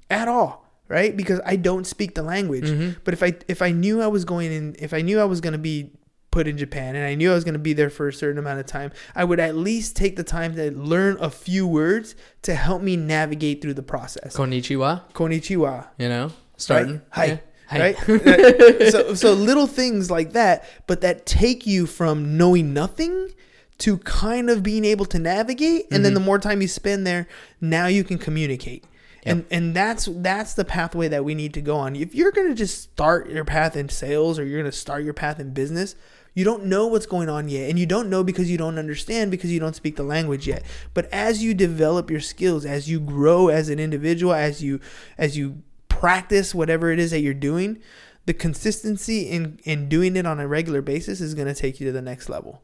at 0.10 0.28
all 0.28 0.62
right 0.90 1.16
because 1.16 1.40
i 1.46 1.56
don't 1.56 1.88
speak 1.88 2.16
the 2.16 2.22
language 2.22 2.66
mm-hmm. 2.66 3.00
but 3.06 3.14
if 3.14 3.24
i 3.24 3.34
if 3.48 3.62
i 3.62 3.72
knew 3.72 4.02
i 4.02 4.08
was 4.08 4.26
going 4.26 4.52
in 4.52 4.76
if 4.78 4.94
i 4.94 5.02
knew 5.02 5.22
i 5.22 5.24
was 5.24 5.40
going 5.40 5.54
to 5.54 5.58
be 5.58 5.90
put 6.32 6.48
in 6.48 6.58
japan 6.58 6.96
and 6.96 7.06
i 7.06 7.14
knew 7.14 7.30
i 7.32 7.36
was 7.36 7.44
going 7.44 7.54
to 7.54 7.60
be 7.60 7.74
there 7.74 7.90
for 7.90 8.08
a 8.08 8.14
certain 8.14 8.38
amount 8.40 8.60
of 8.60 8.66
time 8.66 8.92
i 9.16 9.24
would 9.24 9.40
at 9.40 9.56
least 9.56 9.96
take 9.96 10.16
the 10.16 10.24
time 10.24 10.56
to 10.56 10.72
learn 10.72 11.18
a 11.20 11.30
few 11.30 11.68
words 11.68 12.16
to 12.42 12.56
help 12.56 12.82
me 12.82 12.96
navigate 12.96 13.62
through 13.62 13.74
the 13.74 13.84
process 13.84 14.36
Konnichiwa, 14.36 15.02
konnichiwa 15.14 15.88
you 15.98 16.08
know, 16.10 16.32
starting. 16.58 17.02
Hi. 17.12 17.26
Yeah. 17.26 17.38
Hi. 17.68 17.80
right 17.80 17.98
so 18.92 19.14
so 19.14 19.34
little 19.34 19.68
things 19.68 20.10
like 20.12 20.34
that 20.34 20.66
but 20.88 21.02
that 21.02 21.26
take 21.26 21.66
you 21.68 21.86
from 21.86 22.38
knowing 22.38 22.74
nothing 22.74 23.30
to 23.78 23.98
kind 24.00 24.50
of 24.50 24.62
being 24.62 24.84
able 24.86 25.06
to 25.06 25.18
navigate 25.20 25.84
and 25.84 25.92
Mm-hmm. 25.92 26.04
then 26.04 26.14
the 26.14 26.20
more 26.20 26.38
time 26.40 26.62
you 26.62 26.68
spend 26.68 27.08
there 27.08 27.28
now 27.62 27.88
you 27.88 28.04
can 28.04 28.18
communicate 28.18 28.84
and 29.24 29.46
and 29.52 29.76
that's 29.76 30.10
that's 30.18 30.54
the 30.56 30.66
pathway 30.66 31.08
that 31.08 31.24
we 31.24 31.34
need 31.36 31.54
to 31.54 31.62
go 31.62 31.78
on 31.78 31.96
if 31.96 32.14
you're 32.16 32.32
going 32.32 32.48
to 32.50 32.56
just 32.56 32.82
start 32.82 33.30
your 33.30 33.46
path 33.46 33.76
in 33.78 33.88
sales 33.88 34.38
or 34.40 34.44
you're 34.44 34.60
going 34.60 34.72
to 34.72 34.76
start 34.78 35.04
your 35.04 35.14
path 35.14 35.40
in 35.40 35.54
business 35.54 35.96
you 36.34 36.46
don't 36.46 36.66
know 36.66 36.88
what's 36.88 37.06
going 37.06 37.30
on 37.30 37.50
yet 37.50 37.70
and 37.70 37.78
you 37.78 37.86
don't 37.86 38.10
know 38.10 38.24
because 38.24 38.50
you 38.50 38.58
don't 38.58 38.80
understand 38.80 39.32
because 39.32 39.52
you 39.52 39.60
don't 39.60 39.76
speak 39.76 39.96
the 39.96 40.04
language 40.04 40.48
yet. 40.48 40.64
But 40.94 41.12
as 41.12 41.44
you 41.44 41.54
develop 41.54 42.10
your 42.10 42.22
skills 42.22 42.66
as 42.66 42.90
you 42.90 43.00
grow 43.00 43.50
as 43.50 43.70
an 43.70 43.80
individual 43.80 44.34
as 44.34 44.64
you 44.64 44.80
as 45.18 45.38
you 45.38 45.62
practice 45.90 46.56
whatever 46.56 46.92
it 46.92 47.00
is 47.00 47.12
that 47.12 47.20
you're 47.20 47.34
doing 47.34 47.80
the 48.26 48.34
consistency 48.34 49.24
in 49.24 49.60
in 49.64 49.90
doing 49.90 50.16
it 50.16 50.26
on 50.26 50.40
a 50.40 50.48
regular 50.48 50.82
basis 50.82 51.22
is 51.22 51.36
going 51.36 51.48
to 51.48 51.54
take 51.54 51.80
you 51.80 51.86
to 51.88 51.92
the 51.92 52.02
next 52.02 52.30
level 52.30 52.62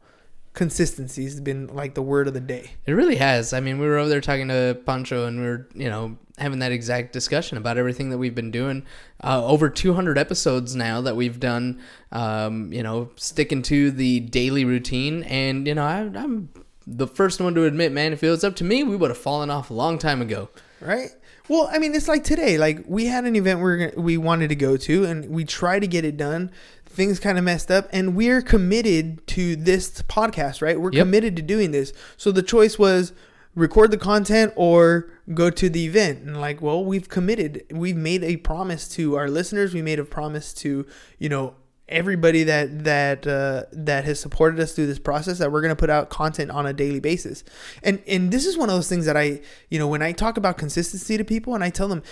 consistency 0.58 1.22
has 1.22 1.40
been 1.40 1.68
like 1.68 1.94
the 1.94 2.02
word 2.02 2.26
of 2.26 2.34
the 2.34 2.40
day 2.40 2.72
It 2.84 2.92
really 2.92 3.14
has. 3.16 3.52
I 3.52 3.60
mean, 3.60 3.78
we 3.78 3.86
were 3.86 3.96
over 3.96 4.08
there 4.08 4.20
talking 4.20 4.48
to 4.48 4.76
Pancho, 4.84 5.24
and 5.26 5.38
we 5.40 5.46
were, 5.46 5.68
you 5.72 5.88
know, 5.88 6.18
having 6.36 6.58
that 6.58 6.72
exact 6.72 7.12
discussion 7.12 7.56
about 7.56 7.78
everything 7.78 8.10
that 8.10 8.18
we've 8.18 8.34
been 8.34 8.50
doing. 8.50 8.84
Uh, 9.22 9.46
over 9.46 9.70
200 9.70 10.18
episodes 10.18 10.74
now 10.74 11.00
that 11.00 11.14
we've 11.14 11.38
done. 11.38 11.80
Um, 12.10 12.72
you 12.72 12.82
know, 12.82 13.10
sticking 13.14 13.62
to 13.62 13.92
the 13.92 14.18
daily 14.20 14.64
routine, 14.64 15.22
and 15.22 15.64
you 15.66 15.74
know, 15.76 15.84
I, 15.84 16.00
I'm 16.12 16.48
the 16.86 17.06
first 17.06 17.40
one 17.40 17.54
to 17.54 17.64
admit, 17.64 17.92
man, 17.92 18.12
if 18.12 18.24
it 18.24 18.30
was 18.30 18.42
up 18.42 18.56
to 18.56 18.64
me, 18.64 18.82
we 18.82 18.96
would 18.96 19.10
have 19.10 19.18
fallen 19.18 19.50
off 19.50 19.70
a 19.70 19.74
long 19.74 19.96
time 19.98 20.20
ago. 20.20 20.48
right 20.80 21.10
well 21.48 21.68
i 21.72 21.78
mean 21.78 21.94
it's 21.94 22.08
like 22.08 22.22
today 22.22 22.58
like 22.58 22.84
we 22.86 23.06
had 23.06 23.24
an 23.24 23.34
event 23.34 23.60
we 23.60 23.88
we 23.96 24.16
wanted 24.18 24.48
to 24.48 24.54
go 24.54 24.76
to 24.76 25.04
and 25.04 25.28
we 25.30 25.44
tried 25.44 25.80
to 25.80 25.86
get 25.86 26.04
it 26.04 26.16
done 26.16 26.50
things 26.98 27.20
kind 27.20 27.38
of 27.38 27.44
messed 27.44 27.70
up 27.70 27.88
and 27.92 28.16
we're 28.16 28.42
committed 28.42 29.24
to 29.28 29.54
this 29.54 30.02
podcast 30.02 30.60
right? 30.60 30.80
We're 30.80 30.90
Yep. 30.92 31.04
committed 31.06 31.36
to 31.36 31.42
doing 31.42 31.70
this. 31.70 31.92
So 32.16 32.32
the 32.32 32.42
choice 32.42 32.76
was 32.78 33.12
record 33.54 33.92
the 33.92 33.96
content 33.96 34.52
or 34.56 35.08
go 35.32 35.48
to 35.48 35.68
the 35.70 35.86
event. 35.86 36.24
And 36.24 36.40
like 36.40 36.60
well 36.60 36.84
we've 36.84 37.08
committed. 37.08 37.62
We've 37.70 37.96
made 37.96 38.24
a 38.24 38.36
promise 38.38 38.88
to 38.96 39.16
our 39.16 39.30
listeners. 39.30 39.72
We 39.74 39.80
made 39.80 40.00
a 40.00 40.04
promise 40.04 40.52
to 40.54 40.84
you 41.20 41.28
know 41.28 41.54
everybody 41.88 42.44
that 42.44 42.84
that 42.84 43.26
uh, 43.26 43.64
that 43.72 44.04
has 44.04 44.20
supported 44.20 44.60
us 44.60 44.72
through 44.72 44.86
this 44.86 44.98
process 44.98 45.38
that 45.38 45.50
we're 45.50 45.62
going 45.62 45.74
to 45.74 45.76
put 45.76 45.90
out 45.90 46.10
content 46.10 46.50
on 46.50 46.66
a 46.66 46.72
daily 46.72 47.00
basis. 47.00 47.44
And 47.82 48.02
and 48.06 48.30
this 48.30 48.46
is 48.46 48.56
one 48.56 48.68
of 48.68 48.74
those 48.74 48.88
things 48.88 49.06
that 49.06 49.16
i 49.16 49.40
you 49.68 49.78
know 49.78 49.88
when 49.88 50.02
i 50.02 50.12
talk 50.12 50.36
about 50.36 50.58
consistency 50.58 51.16
to 51.16 51.24
people 51.24 51.54
and 51.54 51.64
i 51.64 51.70
tell 51.70 51.88
them 51.88 52.02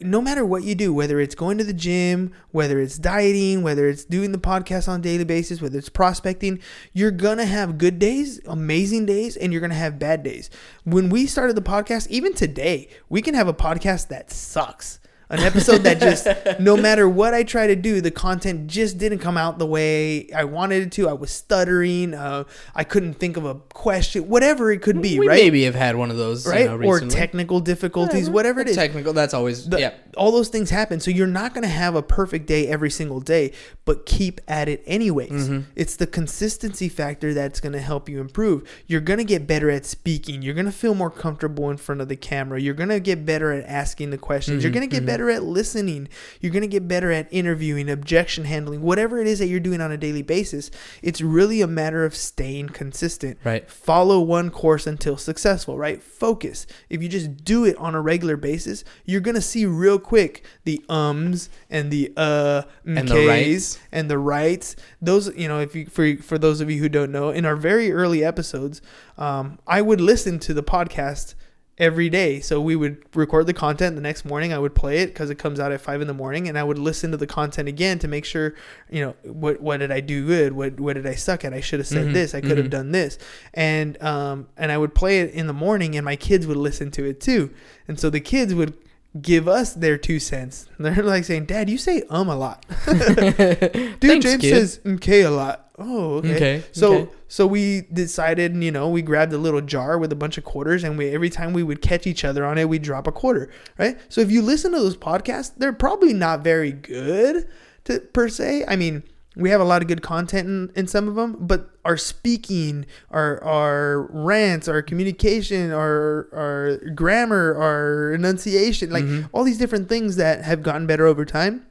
no 0.00 0.20
matter 0.20 0.44
what 0.44 0.62
you 0.62 0.74
do 0.74 0.94
whether 0.94 1.18
it's 1.18 1.34
going 1.34 1.58
to 1.58 1.64
the 1.64 1.72
gym 1.72 2.32
whether 2.52 2.80
it's 2.80 2.98
dieting 2.98 3.62
whether 3.62 3.88
it's 3.88 4.04
doing 4.04 4.30
the 4.30 4.38
podcast 4.38 4.88
on 4.88 5.00
a 5.00 5.02
daily 5.02 5.24
basis 5.24 5.60
whether 5.60 5.78
it's 5.78 5.88
prospecting 5.88 6.60
you're 6.92 7.10
gonna 7.10 7.44
have 7.44 7.78
good 7.78 7.98
days 7.98 8.40
amazing 8.46 9.06
days 9.06 9.36
and 9.36 9.52
you're 9.52 9.60
gonna 9.60 9.74
have 9.74 9.98
bad 9.98 10.22
days. 10.22 10.50
When 10.84 11.10
we 11.10 11.26
started 11.26 11.56
the 11.56 11.62
podcast 11.62 12.08
even 12.08 12.32
today 12.32 12.88
we 13.08 13.22
can 13.22 13.34
have 13.34 13.48
a 13.48 13.54
podcast 13.54 14.08
that 14.08 14.30
sucks 14.30 15.00
an 15.32 15.40
episode 15.40 15.78
that 15.78 15.98
just 15.98 16.26
no 16.60 16.76
matter 16.76 17.08
what 17.08 17.34
I 17.34 17.42
try 17.42 17.66
to 17.66 17.74
do, 17.76 18.00
the 18.00 18.10
content 18.10 18.68
just 18.68 18.98
didn't 18.98 19.18
come 19.18 19.36
out 19.36 19.58
the 19.58 19.66
way 19.66 20.30
I 20.32 20.44
wanted 20.44 20.82
it 20.84 20.92
to. 20.92 21.08
I 21.08 21.12
was 21.14 21.30
stuttering. 21.30 22.14
Uh, 22.14 22.44
I 22.74 22.84
couldn't 22.84 23.14
think 23.14 23.36
of 23.36 23.44
a 23.44 23.54
question, 23.54 24.28
whatever 24.28 24.70
it 24.70 24.82
could 24.82 25.02
be, 25.02 25.18
we 25.18 25.26
right? 25.26 25.36
maybe 25.36 25.64
have 25.64 25.74
had 25.74 25.96
one 25.96 26.10
of 26.10 26.16
those, 26.16 26.46
right? 26.46 26.70
You 26.70 26.78
know, 26.78 26.86
or 26.86 27.00
technical 27.00 27.58
difficulties, 27.60 28.30
whatever 28.30 28.60
it 28.60 28.68
is. 28.68 28.76
Technical. 28.76 29.12
That's 29.12 29.34
always 29.34 29.68
The- 29.68 29.80
yeah. 29.80 29.94
All 30.16 30.30
those 30.30 30.48
things 30.50 30.68
happen. 30.68 31.00
So 31.00 31.10
you're 31.10 31.26
not 31.26 31.54
going 31.54 31.62
to 31.62 31.68
have 31.70 31.94
a 31.94 32.02
perfect 32.02 32.46
day 32.46 32.68
every 32.68 32.90
single 32.90 33.20
day, 33.20 33.52
but 33.86 34.04
keep 34.04 34.42
at 34.46 34.68
it 34.68 34.82
anyways. 34.86 35.30
Mm-hmm. 35.48 35.70
It's 35.74 35.96
the 35.96 36.06
consistency 36.06 36.90
factor 36.90 37.32
that's 37.32 37.60
going 37.60 37.72
to 37.72 37.80
help 37.80 38.10
you 38.10 38.20
improve. 38.20 38.68
You're 38.86 39.00
going 39.00 39.18
to 39.20 39.24
get 39.24 39.46
better 39.46 39.70
at 39.70 39.86
speaking. 39.86 40.42
You're 40.42 40.52
going 40.52 40.66
to 40.66 40.72
feel 40.72 40.94
more 40.94 41.10
comfortable 41.10 41.70
in 41.70 41.78
front 41.78 42.02
of 42.02 42.08
the 42.08 42.16
camera. 42.16 42.60
You're 42.60 42.74
going 42.74 42.90
to 42.90 43.00
get 43.00 43.24
better 43.24 43.52
at 43.52 43.64
asking 43.66 44.10
the 44.10 44.18
questions. 44.18 44.62
You're 44.62 44.70
Mm-hmm. 44.70 44.80
going 44.80 44.90
to 44.90 44.96
get 44.96 45.06
better 45.06 45.21
better 45.22 45.30
at 45.36 45.44
listening. 45.44 46.08
You're 46.40 46.52
going 46.52 46.62
to 46.62 46.68
get 46.68 46.88
better 46.88 47.12
at 47.12 47.28
interviewing, 47.30 47.88
objection 47.88 48.44
handling, 48.44 48.82
whatever 48.82 49.20
it 49.20 49.26
is 49.26 49.38
that 49.38 49.46
you're 49.46 49.60
doing 49.60 49.80
on 49.80 49.92
a 49.92 49.96
daily 49.96 50.22
basis. 50.22 50.70
It's 51.02 51.20
really 51.20 51.60
a 51.60 51.66
matter 51.66 52.04
of 52.04 52.14
staying 52.14 52.70
consistent. 52.70 53.38
Right. 53.44 53.70
Follow 53.70 54.20
one 54.20 54.50
course 54.50 54.86
until 54.86 55.16
successful, 55.16 55.78
right? 55.78 56.02
Focus. 56.02 56.66
If 56.90 57.02
you 57.02 57.08
just 57.08 57.44
do 57.44 57.64
it 57.64 57.76
on 57.76 57.94
a 57.94 58.00
regular 58.00 58.36
basis, 58.36 58.82
you're 59.04 59.20
going 59.20 59.34
to 59.36 59.40
see 59.40 59.64
real 59.66 59.98
quick 59.98 60.44
the 60.64 60.84
ums 60.88 61.48
and 61.70 61.90
the 61.90 62.12
uh 62.16 62.62
And 62.84 63.08
the 63.08 63.26
rights. 63.26 63.78
and 63.92 64.10
the 64.10 64.18
rights. 64.18 64.74
Those, 65.00 65.34
you 65.36 65.46
know, 65.48 65.60
if 65.60 65.74
you 65.76 65.86
for 65.86 66.16
for 66.16 66.38
those 66.38 66.60
of 66.60 66.70
you 66.70 66.80
who 66.80 66.88
don't 66.88 67.12
know, 67.12 67.30
in 67.30 67.44
our 67.44 67.56
very 67.56 67.92
early 67.92 68.24
episodes, 68.24 68.82
um, 69.16 69.58
I 69.66 69.82
would 69.82 70.00
listen 70.00 70.38
to 70.40 70.54
the 70.54 70.62
podcast 70.62 71.34
every 71.78 72.08
day. 72.10 72.38
So 72.40 72.60
we 72.60 72.76
would 72.76 73.02
record 73.14 73.46
the 73.46 73.54
content 73.54 73.96
the 73.96 74.02
next 74.02 74.24
morning. 74.24 74.52
I 74.52 74.58
would 74.58 74.74
play 74.74 74.98
it 74.98 75.06
because 75.06 75.30
it 75.30 75.36
comes 75.36 75.58
out 75.58 75.72
at 75.72 75.80
five 75.80 76.00
in 76.00 76.06
the 76.06 76.14
morning, 76.14 76.48
and 76.48 76.58
I 76.58 76.62
would 76.62 76.78
listen 76.78 77.10
to 77.12 77.16
the 77.16 77.26
content 77.26 77.66
again 77.68 77.98
to 78.00 78.08
make 78.08 78.24
sure, 78.24 78.54
you 78.90 79.00
know, 79.00 79.14
what 79.24 79.60
what 79.60 79.78
did 79.78 79.90
I 79.90 80.00
do 80.00 80.26
good? 80.26 80.52
What 80.52 80.78
what 80.78 80.94
did 80.94 81.06
I 81.06 81.14
suck 81.14 81.44
at? 81.44 81.54
I 81.54 81.60
should 81.60 81.80
have 81.80 81.86
said 81.86 82.08
Mhm, 82.08 82.12
this. 82.12 82.34
I 82.34 82.40
could 82.40 82.58
have 82.58 82.66
mhm. 82.66 82.70
done 82.70 82.92
this, 82.92 83.18
and 83.54 84.00
um 84.02 84.48
and 84.56 84.70
I 84.70 84.78
would 84.78 84.94
play 84.94 85.20
it 85.20 85.32
in 85.32 85.46
the 85.46 85.52
morning, 85.54 85.96
and 85.96 86.04
my 86.04 86.16
kids 86.16 86.46
would 86.46 86.56
listen 86.58 86.90
to 86.92 87.04
it 87.04 87.20
too, 87.20 87.50
and 87.88 87.98
so 87.98 88.10
the 88.10 88.20
kids 88.20 88.54
would 88.54 88.74
give 89.20 89.46
us 89.48 89.74
their 89.74 89.98
two 89.98 90.18
cents. 90.18 90.68
They're 90.78 91.02
like 91.02 91.24
saying, 91.24 91.46
"Dad, 91.46 91.68
you 91.68 91.78
say 91.78 92.02
um 92.10 92.28
a 92.28 92.36
lot." 92.36 92.64
Dude, 92.86 93.36
Thanks, 94.00 94.24
James 94.24 94.40
kid. 94.40 94.50
says 94.54 94.80
okay 94.86 95.22
a 95.22 95.30
lot. 95.30 95.68
Oh, 95.78 96.14
okay. 96.16 96.34
Okay, 96.36 96.64
So 96.72 96.94
okay. 96.94 97.12
so 97.28 97.46
we 97.46 97.82
decided, 97.92 98.54
you 98.62 98.70
know, 98.70 98.88
we 98.90 99.02
grabbed 99.02 99.32
a 99.32 99.38
little 99.38 99.62
jar 99.62 99.98
with 99.98 100.12
a 100.12 100.16
bunch 100.16 100.38
of 100.38 100.44
quarters, 100.44 100.84
and 100.84 100.96
we 100.98 101.08
every 101.10 101.30
time 101.30 101.52
we 101.52 101.62
would 101.62 101.82
catch 101.82 102.06
each 102.06 102.24
other 102.24 102.44
on 102.44 102.58
it, 102.58 102.68
we'd 102.68 102.82
drop 102.82 103.06
a 103.06 103.12
quarter, 103.12 103.50
right? 103.78 103.98
So 104.08 104.20
if 104.20 104.30
you 104.30 104.42
listen 104.42 104.72
to 104.72 104.78
those 104.78 104.96
podcasts, 104.96 105.52
they're 105.56 105.72
probably 105.72 106.12
not 106.12 106.44
very 106.44 106.72
good 106.72 107.48
to 107.84 108.00
per 108.00 108.28
se. 108.28 108.64
I 108.68 108.76
mean, 108.76 109.02
we 109.36 109.50
have 109.50 109.60
a 109.60 109.64
lot 109.64 109.80
of 109.82 109.88
good 109.88 110.02
content 110.02 110.46
in, 110.48 110.70
in 110.76 110.86
some 110.86 111.08
of 111.08 111.14
them, 111.14 111.36
but 111.40 111.70
our 111.84 111.96
speaking, 111.96 112.84
our 113.10 113.42
our 113.42 114.02
rants, 114.10 114.68
our 114.68 114.82
communication, 114.82 115.70
our 115.72 116.28
our 116.32 116.76
grammar, 116.94 117.54
our 117.56 118.12
enunciation, 118.12 118.90
like 118.90 119.04
Mhm. 119.04 119.28
all 119.32 119.44
these 119.44 119.58
different 119.58 119.88
things 119.88 120.16
that 120.16 120.42
have 120.44 120.62
gotten 120.62 120.86
better 120.86 121.06
over 121.06 121.24
time, 121.24 121.64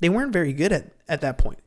they 0.00 0.08
weren't 0.08 0.32
very 0.32 0.52
good 0.52 0.72
at 0.72 0.92
at 1.08 1.20
that 1.22 1.38
point. 1.38 1.58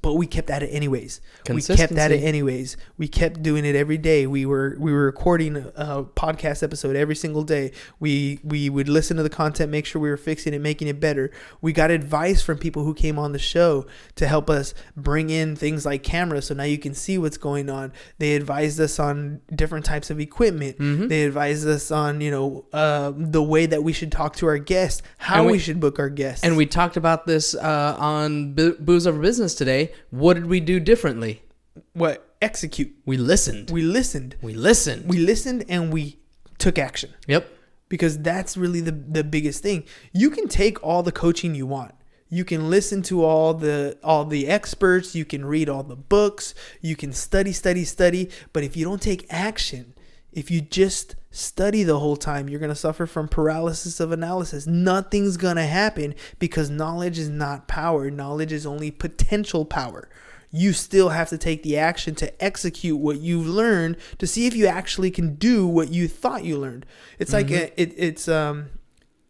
But 0.00 0.14
we 0.14 0.26
kept 0.26 0.50
at 0.50 0.62
it 0.62 0.68
anyways. 0.68 1.20
We 1.56 1.62
kept 1.78 1.92
at 1.98 2.12
it 2.12 2.22
anyways. 2.24 2.76
We 2.96 3.08
kept 3.08 3.42
doing 3.42 3.64
it 3.64 3.74
every 3.74 3.98
day. 3.98 4.26
We 4.26 4.46
were 4.46 4.76
we 4.78 4.92
were 4.92 5.04
recording 5.04 5.56
a 5.56 6.04
podcast 6.04 6.62
episode 6.62 6.94
every 6.94 7.16
single 7.16 7.42
day. 7.42 7.72
We 7.98 8.38
we 8.44 8.70
would 8.70 8.88
listen 8.88 9.16
to 9.16 9.22
the 9.24 9.30
content, 9.30 9.70
make 9.72 9.84
sure 9.86 10.00
we 10.00 10.08
were 10.10 10.16
fixing 10.16 10.54
it, 10.54 10.60
making 10.60 10.86
it 10.88 11.00
better. 11.00 11.30
We 11.60 11.72
got 11.72 11.90
advice 11.90 12.40
from 12.40 12.58
people 12.58 12.84
who 12.84 12.94
came 12.94 13.18
on 13.18 13.32
the 13.32 13.38
show 13.38 13.86
to 14.14 14.28
help 14.28 14.48
us 14.48 14.74
bring 14.96 15.30
in 15.30 15.56
things 15.56 15.84
like 15.84 16.02
cameras, 16.04 16.46
so 16.46 16.54
now 16.54 16.64
you 16.64 16.78
can 16.78 16.94
see 16.94 17.18
what's 17.18 17.36
going 17.36 17.68
on. 17.68 17.92
They 18.18 18.36
advised 18.36 18.80
us 18.80 18.98
on 19.00 19.40
different 19.54 19.84
types 19.84 20.08
of 20.10 20.20
equipment. 20.20 20.78
Mhm. 20.78 21.08
They 21.08 21.24
advised 21.24 21.66
us 21.66 21.90
on 21.90 22.20
you 22.20 22.30
know 22.30 22.66
uh, 22.72 23.12
the 23.16 23.42
way 23.42 23.66
that 23.66 23.82
we 23.82 23.92
should 23.92 24.12
talk 24.12 24.36
to 24.36 24.46
our 24.46 24.58
guests, 24.58 25.02
how 25.18 25.44
we, 25.44 25.52
we- 25.52 25.58
should 25.58 25.80
book 25.80 25.98
our 25.98 26.08
guests, 26.10 26.44
And 26.44 26.56
we 26.56 26.66
talked 26.66 26.96
about 26.96 27.26
this 27.26 27.54
uh, 27.56 27.96
on 27.98 28.52
B- 28.54 28.74
Booze 28.78 29.06
Over 29.08 29.20
Business 29.20 29.54
today. 29.54 29.63
What 30.10 30.34
did 30.34 30.46
we 30.46 30.60
do 30.60 30.80
differently? 30.80 31.42
what 31.92 32.34
execute. 32.40 32.94
We 33.04 33.16
listened. 33.16 33.70
We 33.70 33.82
listened. 33.82 34.36
We 34.42 34.54
listened. 34.54 35.08
We 35.08 35.18
listened 35.18 35.64
and 35.68 35.92
we 35.92 36.18
took 36.58 36.78
action. 36.78 37.14
yep. 37.26 37.50
because 37.88 38.18
that's 38.18 38.56
really 38.56 38.80
the 38.80 38.92
the 38.92 39.24
biggest 39.24 39.62
thing. 39.62 39.84
You 40.12 40.30
can 40.30 40.48
take 40.48 40.82
all 40.82 41.02
the 41.02 41.12
coaching 41.12 41.54
you 41.54 41.66
want. 41.66 41.94
You 42.28 42.44
can 42.44 42.70
listen 42.70 43.02
to 43.02 43.24
all 43.24 43.54
the 43.54 43.98
all 44.02 44.24
the 44.24 44.46
experts, 44.48 45.14
you 45.14 45.24
can 45.24 45.44
read 45.44 45.68
all 45.68 45.82
the 45.82 45.96
books, 45.96 46.54
you 46.80 46.96
can 46.96 47.12
study 47.12 47.52
study 47.52 47.84
study, 47.84 48.30
but 48.52 48.64
if 48.64 48.76
you 48.76 48.84
don't 48.84 49.02
take 49.02 49.26
action, 49.30 49.94
if 50.32 50.50
you 50.50 50.60
just 50.60 51.16
study 51.34 51.82
the 51.82 51.98
whole 51.98 52.16
time, 52.16 52.48
you're 52.48 52.60
going 52.60 52.70
to 52.70 52.76
suffer 52.76 53.06
from 53.06 53.28
paralysis 53.28 54.00
of 54.00 54.12
analysis. 54.12 54.66
Nothing's 54.66 55.36
going 55.36 55.56
to 55.56 55.64
happen 55.64 56.14
because 56.38 56.70
knowledge 56.70 57.18
is 57.18 57.28
not 57.28 57.68
power. 57.68 58.10
Knowledge 58.10 58.52
is 58.52 58.64
only 58.64 58.90
potential 58.90 59.64
power 59.64 60.08
you 60.54 60.72
still 60.72 61.08
have 61.08 61.28
to 61.28 61.36
take 61.36 61.64
the 61.64 61.76
action 61.76 62.14
to 62.14 62.44
execute 62.44 62.96
what 62.96 63.18
you've 63.18 63.48
learned 63.48 63.96
to 64.18 64.26
see 64.26 64.46
if 64.46 64.54
you 64.54 64.68
actually 64.68 65.10
can 65.10 65.34
do 65.34 65.66
what 65.66 65.90
you 65.90 66.06
thought 66.06 66.44
you 66.44 66.56
learned. 66.56 66.86
It's 67.18 67.32
like 67.32 67.50
a, 67.50 67.80
it, 67.80 67.92
it's 67.96 68.28
um 68.28 68.70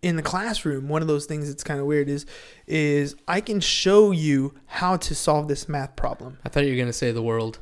in 0.03 0.17
the 0.17 0.23
classroom. 0.23 0.87
One 0.87 1.01
of 1.01 1.09
those 1.09 1.25
things 1.25 1.49
that's 1.49 1.65
kind 1.65 1.81
of 1.81 1.87
weird 1.87 2.11
is 2.11 2.27
is 2.67 3.17
I 3.27 3.41
can 3.41 3.61
show 3.61 4.11
you 4.11 4.55
how 4.67 4.99
to 4.99 5.15
solve 5.15 5.49
this 5.49 5.67
math 5.67 5.97
problem 5.97 6.37
I 6.45 6.51
thought 6.51 6.65
you 6.65 6.73
were 6.73 6.79
gonna 6.79 6.93
say 6.93 7.11
the 7.11 7.23
world. 7.23 7.59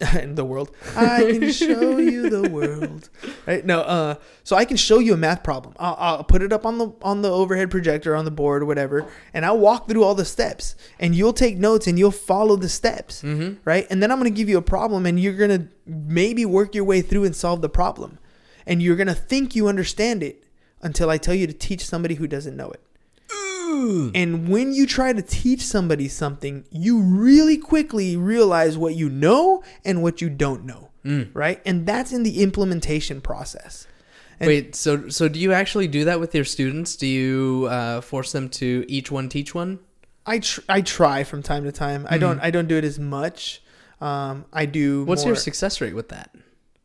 in 0.20 0.34
the 0.34 0.44
world. 0.44 0.70
I 0.96 1.22
can 1.38 1.50
show 1.52 1.96
you 1.98 2.28
the 2.28 2.48
world. 2.50 3.08
Right? 3.46 3.64
No, 3.64 3.80
uh, 3.80 4.14
so 4.42 4.56
I 4.56 4.64
can 4.64 4.76
show 4.76 4.98
you 4.98 5.14
a 5.14 5.16
math 5.16 5.44
problem. 5.44 5.74
I'll, 5.78 5.96
I'll 5.98 6.24
put 6.24 6.42
it 6.42 6.52
up 6.52 6.66
on 6.66 6.78
the 6.78 6.90
on 7.02 7.22
the 7.22 7.30
overhead 7.30 7.70
projector 7.70 8.16
on 8.16 8.24
the 8.24 8.30
board 8.32 8.62
or 8.62 8.66
whatever, 8.66 9.06
and 9.32 9.44
I'll 9.46 9.58
walk 9.58 9.88
through 9.88 10.02
all 10.02 10.16
the 10.16 10.24
steps, 10.24 10.74
and 10.98 11.14
you'll 11.14 11.32
take 11.32 11.56
notes 11.56 11.86
and 11.86 11.96
you'll 11.98 12.10
follow 12.10 12.56
the 12.56 12.68
steps, 12.68 13.22
Mm-hmm. 13.22 13.58
right? 13.64 13.86
And 13.88 14.02
then 14.02 14.10
I'm 14.10 14.18
gonna 14.18 14.30
give 14.30 14.48
you 14.48 14.58
a 14.58 14.62
problem, 14.62 15.06
and 15.06 15.18
you're 15.20 15.32
gonna 15.36 15.68
maybe 15.86 16.44
work 16.44 16.74
your 16.74 16.84
way 16.84 17.02
through 17.02 17.24
and 17.24 17.36
solve 17.36 17.62
the 17.62 17.68
problem, 17.68 18.18
and 18.66 18.82
you're 18.82 18.96
gonna 18.96 19.14
think 19.14 19.54
you 19.54 19.68
understand 19.68 20.22
it 20.24 20.42
until 20.82 21.08
I 21.08 21.18
tell 21.18 21.34
you 21.34 21.46
to 21.46 21.52
teach 21.52 21.86
somebody 21.86 22.16
who 22.16 22.26
doesn't 22.26 22.56
know 22.56 22.70
it. 22.70 22.80
And 24.14 24.48
when 24.48 24.72
you 24.72 24.86
try 24.86 25.12
to 25.12 25.22
teach 25.22 25.62
somebody 25.64 26.08
something, 26.08 26.64
you 26.70 27.00
really 27.00 27.56
quickly 27.58 28.16
realize 28.16 28.76
what 28.78 28.94
you 28.94 29.08
know 29.08 29.62
and 29.84 30.02
what 30.02 30.20
you 30.20 30.28
don't 30.30 30.64
know, 30.64 30.90
Mm. 31.04 31.28
right? 31.34 31.60
And 31.64 31.86
that's 31.86 32.12
in 32.12 32.22
the 32.22 32.42
implementation 32.42 33.20
process. 33.20 33.86
And- 34.40 34.48
Wait, 34.48 34.74
so 34.74 35.08
so 35.08 35.28
do 35.28 35.38
you 35.38 35.52
actually 35.52 35.88
do 35.88 36.04
that 36.04 36.20
with 36.20 36.34
your 36.34 36.44
students? 36.44 36.96
Do 36.96 37.06
you 37.06 37.68
uh, 37.70 38.00
force 38.00 38.32
them 38.32 38.48
to 38.60 38.84
each 38.88 39.10
one 39.10 39.28
teach 39.28 39.54
one? 39.54 39.78
I 40.26 40.40
tr- 40.40 40.60
I 40.68 40.80
try 40.82 41.22
from 41.24 41.42
time 41.42 41.64
to 41.64 41.72
time. 41.72 42.06
I 42.10 42.18
don't 42.18 42.40
I 42.40 42.50
don't 42.50 42.66
do 42.68 42.76
it 42.76 42.84
as 42.84 42.98
much. 42.98 43.62
Um, 44.00 44.44
I 44.52 44.66
do. 44.66 45.04
What's 45.04 45.24
your 45.24 45.36
success 45.36 45.80
rate 45.80 45.94
with 45.94 46.08
that? 46.10 46.30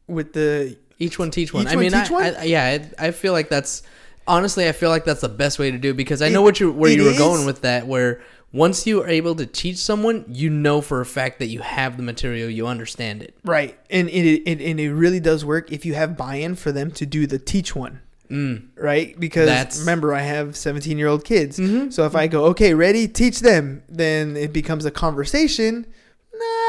with 0.08 0.34
the 0.34 0.78
Each 1.00 1.18
one 1.18 1.32
teach 1.32 1.54
one. 1.54 1.64
Each 1.64 1.72
I 1.72 1.76
one 1.76 1.84
mean, 1.86 1.94
I, 1.94 2.08
one? 2.08 2.36
I, 2.36 2.44
yeah, 2.44 2.64
I, 3.00 3.08
I 3.08 3.12
feel 3.12 3.34
like 3.34 3.50
that's 3.50 3.82
honestly, 4.28 4.68
I 4.68 4.72
feel 4.72 4.90
like 4.90 5.06
that's 5.06 5.22
the 5.22 5.30
best 5.30 5.60
way 5.60 5.72
to 5.72 5.78
do 5.78 5.92
it 5.92 5.98
because 5.98 6.22
I 6.22 6.30
know 6.30 6.42
what 6.42 6.60
you 6.60 6.72
where 6.72 6.92
you 6.92 7.04
were 7.04 7.12
is. 7.12 7.18
going 7.18 7.46
with 7.46 7.62
that. 7.62 7.88
Where 7.88 8.22
once 8.54 8.86
you 8.86 9.02
are 9.02 9.08
able 9.08 9.34
to 9.36 9.46
teach 9.46 9.78
someone, 9.78 10.26
you 10.28 10.50
know 10.50 10.82
for 10.82 11.00
a 11.02 11.06
fact 11.06 11.40
that 11.40 11.48
you 11.48 11.60
have 11.62 11.98
the 11.98 12.04
material, 12.04 12.50
you 12.50 12.68
understand 12.68 13.24
it. 13.24 13.34
right, 13.46 13.78
and 13.90 14.10
it, 14.10 14.42
it 14.46 14.62
and 14.62 14.80
it 14.80 14.94
really 14.94 15.20
does 15.20 15.46
work 15.46 15.72
if 15.72 15.86
you 15.86 15.94
have 15.94 16.18
buy-in 16.18 16.56
for 16.56 16.72
them 16.72 16.92
to 16.92 17.06
do 17.06 17.26
the 17.28 17.40
teach 17.40 17.76
one. 17.76 18.02
Mm. 18.30 18.68
right? 18.78 19.20
Because 19.20 19.46
That's- 19.48 19.80
remember, 19.82 20.14
I 20.14 20.22
have 20.22 20.56
17 20.56 20.98
year 20.98 21.08
old 21.10 21.26
kids. 21.26 21.60
Mhm. 21.60 21.92
So 21.92 22.06
if 22.06 22.16
I 22.16 22.28
go, 22.28 22.46
okay, 22.46 22.74
ready, 22.74 23.06
teach 23.06 23.42
them, 23.42 23.84
then 23.90 24.38
it 24.38 24.54
becomes 24.54 24.86
a 24.86 24.92
conversation, 24.92 25.86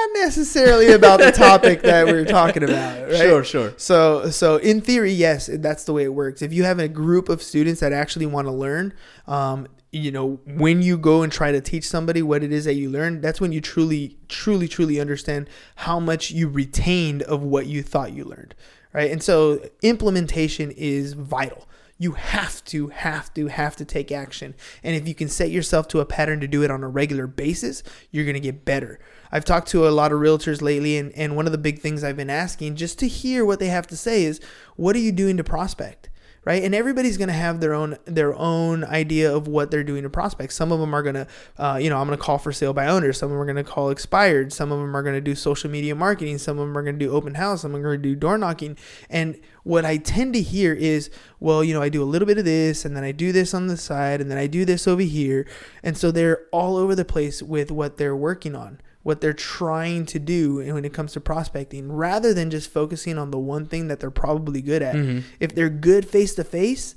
not 0.09 0.21
necessarily 0.21 0.93
about 0.93 1.21
the 1.21 1.33
topic 1.33 1.83
that 1.83 2.07
we're 2.07 2.25
talking 2.25 2.63
about, 2.63 3.03
right? 3.09 3.17
Sure, 3.17 3.45
sure. 3.45 3.75
So, 3.77 4.31
so 4.31 4.57
in 4.57 4.81
theory, 4.81 5.13
yes, 5.13 5.49
that's 5.53 5.85
the 5.85 5.93
way 5.93 6.05
it 6.05 6.15
works. 6.15 6.43
If 6.43 6.53
you 6.53 6.65
have 6.65 6.79
a 6.79 6.89
group 6.89 7.29
of 7.29 7.43
students 7.43 7.81
that 7.81 7.93
actually 7.93 8.27
want 8.27 8.47
to 8.47 8.53
learn, 8.53 8.95
um, 9.27 9.69
you 9.91 10.11
know, 10.11 10.41
when 10.47 10.81
you 10.81 10.97
go 10.97 11.23
and 11.23 11.31
try 11.31 11.53
to 11.53 11.61
teach 11.61 11.87
somebody 11.87 12.23
what 12.23 12.43
it 12.43 12.53
is 12.53 12.65
that 12.65 12.75
you 12.75 12.89
learned, 12.89 13.23
that's 13.23 13.41
when 13.41 13.53
you 13.53 13.61
truly, 13.61 14.17
truly, 14.29 14.67
truly 14.67 14.99
understand 14.99 15.49
how 15.77 16.01
much 16.01 16.31
you 16.31 16.49
retained 16.49 17.23
of 17.23 17.43
what 17.43 17.67
you 17.67 17.83
thought 17.83 18.13
you 18.13 18.25
learned, 18.25 18.55
right? 18.93 19.11
And 19.11 19.23
so, 19.23 19.61
implementation 19.83 20.71
is 20.71 21.13
vital. 21.13 21.69
You 22.03 22.13
have 22.15 22.65
to, 22.65 22.89
have 22.89 23.33
to, 23.35 23.47
have 23.47 23.77
to 23.77 23.85
take 23.85 24.11
action. 24.11 24.57
And 24.83 24.97
if 24.97 25.07
you 25.07 25.15
can 25.15 25.29
set 25.29 25.53
yourself 25.53 25.87
to 25.89 26.01
a 26.01 26.05
pattern 26.05 26.41
to 26.41 26.49
do 26.49 26.65
it 26.65 26.71
on 26.71 26.83
a 26.83 26.89
regular 26.89 27.29
basis, 27.29 27.85
you're 28.11 28.25
going 28.25 28.35
to 28.35 28.41
get 28.41 28.65
better. 28.65 28.99
I've 29.31 29.45
talked 29.45 29.69
to 29.69 29.87
a 29.87 29.91
lot 29.91 30.11
of 30.11 30.19
realtors 30.19 30.61
lately, 30.61 30.99
and, 30.99 31.13
and 31.13 31.37
one 31.37 31.47
of 31.47 31.53
the 31.53 31.59
big 31.59 31.79
things 31.79 32.03
I've 32.03 32.17
been 32.17 32.29
asking 32.29 32.75
just 32.75 32.99
to 32.99 33.07
hear 33.07 33.45
what 33.45 33.61
they 33.61 33.69
have 33.69 33.87
to 33.87 33.97
say 33.97 34.25
is, 34.25 34.41
what 34.75 34.97
are 34.97 34.99
you 34.99 35.13
doing 35.13 35.37
to 35.37 35.45
prospect? 35.45 36.11
Right, 36.45 36.65
and 36.65 36.75
everybody's 36.75 37.19
gonna 37.19 37.33
have 37.33 37.61
their 37.61 37.73
own 37.73 37.99
their 38.05 38.35
own 38.35 38.83
idea 38.83 39.33
of 39.33 39.47
what 39.47 39.71
they're 39.71 39.85
doing 39.85 40.03
to 40.03 40.11
prospect. 40.11 40.53
Some 40.53 40.73
of 40.73 40.81
them 40.81 40.93
are 40.93 41.03
gonna, 41.03 41.29
uh, 41.57 41.79
you 41.81 41.89
know, 41.89 41.99
I'm 41.99 42.09
gonna 42.09 42.17
call 42.17 42.39
for 42.39 42.51
sale 42.51 42.73
by 42.73 42.89
owner. 42.89 43.13
Some 43.13 43.27
of 43.27 43.35
them 43.35 43.41
are 43.41 43.47
gonna 43.47 43.63
call 43.63 43.91
expired. 43.91 44.53
Some 44.53 44.73
of 44.73 44.81
them 44.81 44.97
are 44.97 45.05
gonna 45.05 45.21
do 45.21 45.37
social 45.37 45.71
media 45.71 45.95
marketing. 45.95 46.39
Some 46.39 46.59
of 46.59 46.67
them 46.67 46.77
are 46.77 46.83
gonna 46.83 46.99
do 46.99 47.13
open 47.13 47.35
house. 47.35 47.63
Some 47.63 47.77
are 47.77 47.81
gonna 47.81 47.97
do 47.97 48.17
door 48.17 48.39
knocking. 48.39 48.77
And 49.09 49.39
what 49.63 49.85
I 49.85 49.99
tend 49.99 50.35
to 50.35 50.43
hear 50.43 50.75
is, 50.75 51.11
well, 51.39 51.63
you 51.63 51.75
know, 51.75 51.83
I 51.83 51.89
do 51.89 52.03
a 52.03 52.05
little 52.05 52.27
bit 52.27 52.39
of 52.39 52.45
this, 52.45 52.85
and 52.85 52.97
then 52.97 53.05
I 53.05 53.13
do 53.13 53.31
this 53.31 53.55
on 53.55 53.69
the 53.69 53.77
side, 53.77 54.21
and 54.21 54.29
then 54.29 54.39
I 54.39 54.49
do 54.49 54.65
this 54.65 54.89
over 54.89 55.03
here, 55.03 55.47
and 55.85 55.97
so 55.97 56.11
they're 56.11 56.47
all 56.51 56.77
over 56.77 56.97
the 56.97 57.05
place 57.05 57.41
with 57.41 57.71
what 57.71 57.99
they're 57.99 58.17
working 58.17 58.57
on 58.57 58.81
what 59.03 59.21
they're 59.21 59.33
trying 59.33 60.07
to 60.07 60.19
do 60.19 60.57
when 60.75 60.85
it 60.85 60.93
comes 60.93 61.13
to 61.13 61.21
prospecting 61.21 61.91
rather 61.91 62.33
than 62.33 62.51
just 62.51 62.71
focusing 62.71 63.19
on 63.19 63.31
the 63.31 63.39
one 63.39 63.67
thing 63.67 63.89
that 63.89 63.99
they're 64.01 64.11
probably 64.11 64.63
good 64.63 64.81
at. 64.83 64.95
Mhm. 64.95 65.23
If 65.41 65.55
they're 65.55 65.69
good 65.71 66.07
face 66.07 66.35
to 66.37 66.45
face, 66.45 66.95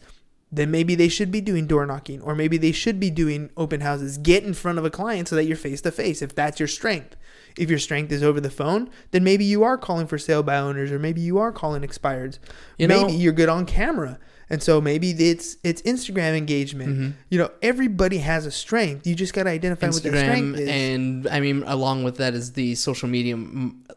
then 0.51 0.69
maybe 0.71 0.93
they 0.95 1.07
should 1.07 1.31
be 1.31 1.41
doing 1.41 1.65
door 1.65 1.85
knocking 1.85 2.21
or 2.21 2.35
maybe 2.35 2.57
they 2.57 2.71
should 2.71 2.99
be 2.99 3.09
doing 3.09 3.49
open 3.57 3.81
houses. 3.81 4.17
Get 4.17 4.43
in 4.43 4.53
front 4.53 4.77
of 4.77 4.85
a 4.85 4.89
client 4.91 5.27
so 5.27 5.35
that 5.35 5.45
you're 5.45 5.57
face 5.57 5.81
to 5.81 5.91
face 5.91 6.21
if 6.21 6.33
that's 6.35 6.59
your 6.59 6.67
strength. 6.67 7.15
If 7.57 7.69
your 7.69 7.79
strength 7.79 8.11
is 8.11 8.21
over 8.21 8.39
the 8.39 8.49
phone, 8.51 8.89
then 9.11 9.23
maybe 9.23 9.43
you 9.43 9.63
are 9.63 9.77
calling 9.77 10.07
for 10.07 10.17
sale 10.17 10.43
by 10.43 10.57
owners 10.57 10.91
or 10.91 10.99
maybe 10.99 11.21
you 11.21 11.39
are 11.39 11.51
calling 11.51 11.81
expireds. 11.81 12.37
You 12.77 12.87
maybe 12.87 13.13
know- 13.13 13.17
you're 13.17 13.33
good 13.33 13.49
on 13.49 13.65
camera. 13.65 14.19
And 14.49 14.62
so 14.62 14.79
maybe 14.79 15.12
it's 15.12 15.58
it's 15.63 15.81
Instagram 15.81 16.38
engagement. 16.38 16.89
Mm-hmm. 16.89 17.10
You 17.29 17.39
know, 17.39 17.49
everybody 17.62 18.19
has 18.19 18.45
a 18.45 18.51
strength. 18.51 19.08
You 19.08 19.15
just 19.15 19.34
got 19.34 19.43
to 19.43 19.49
identify 19.49 19.88
what 19.89 20.03
their 20.03 20.15
strength 20.15 20.60
is. 20.60 20.69
and 20.69 21.27
I 21.27 21.39
mean 21.39 21.63
along 21.65 22.03
with 22.03 22.17
that 22.17 22.34
is 22.36 22.53
the 22.53 22.75
social 22.75 23.10
media 23.10 23.38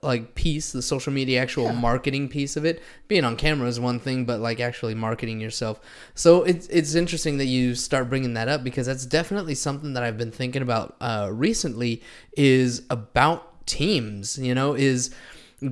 like 0.03 0.35
piece, 0.35 0.73
the 0.73 0.81
social 0.83 1.13
media 1.13 1.43
actual 1.43 1.65
Yeah. 1.65 1.73
marketing 1.73 2.29
piece 2.29 2.57
of 2.57 2.65
it. 2.65 2.83
Being 3.09 3.25
on 3.25 3.37
camera 3.37 3.69
is 3.69 3.79
one 3.79 3.99
thing, 4.01 4.25
but 4.25 4.41
like 4.41 4.59
actually 4.61 4.95
marketing 4.95 5.41
yourself. 5.41 5.81
So 6.15 6.45
it's 6.45 6.67
it's 6.69 6.95
interesting 6.95 7.37
that 7.39 7.47
you 7.47 7.75
start 7.75 8.09
bringing 8.09 8.35
that 8.35 8.49
up 8.49 8.65
because 8.65 8.87
that's 8.87 9.05
definitely 9.07 9.55
something 9.55 9.93
that 9.95 10.03
I've 10.03 10.17
been 10.19 10.33
thinking 10.33 10.63
about 10.63 10.97
uh, 11.01 11.29
recently. 11.33 12.03
Is 12.37 12.83
about 12.89 13.67
teams. 13.67 14.39
You 14.39 14.55
know, 14.55 14.75
is 14.75 15.11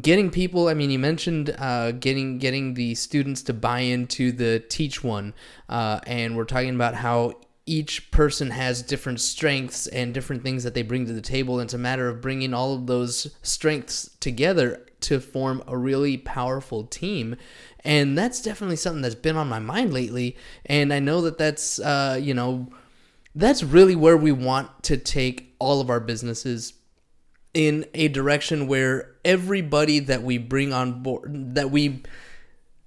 getting 0.01 0.31
people 0.31 0.68
i 0.68 0.75
mean 0.75 0.90
you 0.90 0.99
mentioned 0.99 1.55
uh, 1.59 1.92
getting 1.92 2.38
getting 2.38 2.75
the 2.75 2.94
students 2.94 3.42
to 3.42 3.53
buy 3.53 3.81
into 3.81 4.33
the 4.33 4.59
teach 4.68 5.05
one 5.05 5.33
uh, 5.68 6.01
and 6.07 6.37
we're 6.37 6.44
talking 6.44 6.75
about 6.75 6.94
how 6.94 7.33
each 7.66 8.11
person 8.12 8.51
has 8.51 8.81
different 8.83 9.20
strengths 9.20 9.88
and 9.88 10.14
different 10.14 10.42
things 10.42 10.62
that 10.62 10.75
they 10.75 10.83
bring 10.83 11.05
to 11.07 11.12
the 11.12 11.20
table 11.20 11.59
and 11.59 11.66
it's 11.66 11.75
a 11.75 11.79
matter 11.79 12.09
of 12.09 12.20
bringing 12.20 12.55
all 12.55 12.75
of 12.75 12.87
those 12.87 13.35
strengths 13.42 14.11
together 14.20 14.87
to 15.01 15.20
form 15.20 15.62
a 15.66 15.77
really 15.77 16.16
powerful 16.16 16.85
team. 16.85 17.37
And 17.85 18.16
that's 18.16 18.42
definitely 18.42 18.77
something 18.77 19.03
that's 19.03 19.14
been 19.14 19.37
on 19.37 19.49
my 19.49 19.59
mind 19.61 19.92
lately 19.92 20.37
and 20.64 20.92
i 20.92 20.99
know 20.99 21.20
that 21.22 21.38
that's 21.38 21.79
uh, 21.79 22.18
you 22.20 22.35
know 22.35 22.68
that's 23.35 23.62
really 23.62 23.94
where 23.94 24.16
we 24.16 24.33
want 24.33 24.83
to 24.83 24.96
take 24.96 25.55
all 25.59 25.81
of 25.81 25.90
our 25.90 26.01
businesses 26.01 26.72
in 27.57 27.87
a 27.95 28.09
direction 28.09 28.66
where 28.66 29.14
everybody 29.25 29.99
that 29.99 30.23
we 30.23 30.37
bring 30.37 30.75
on 30.75 31.03
board 31.03 31.55
that 31.55 31.71
we 31.71 32.03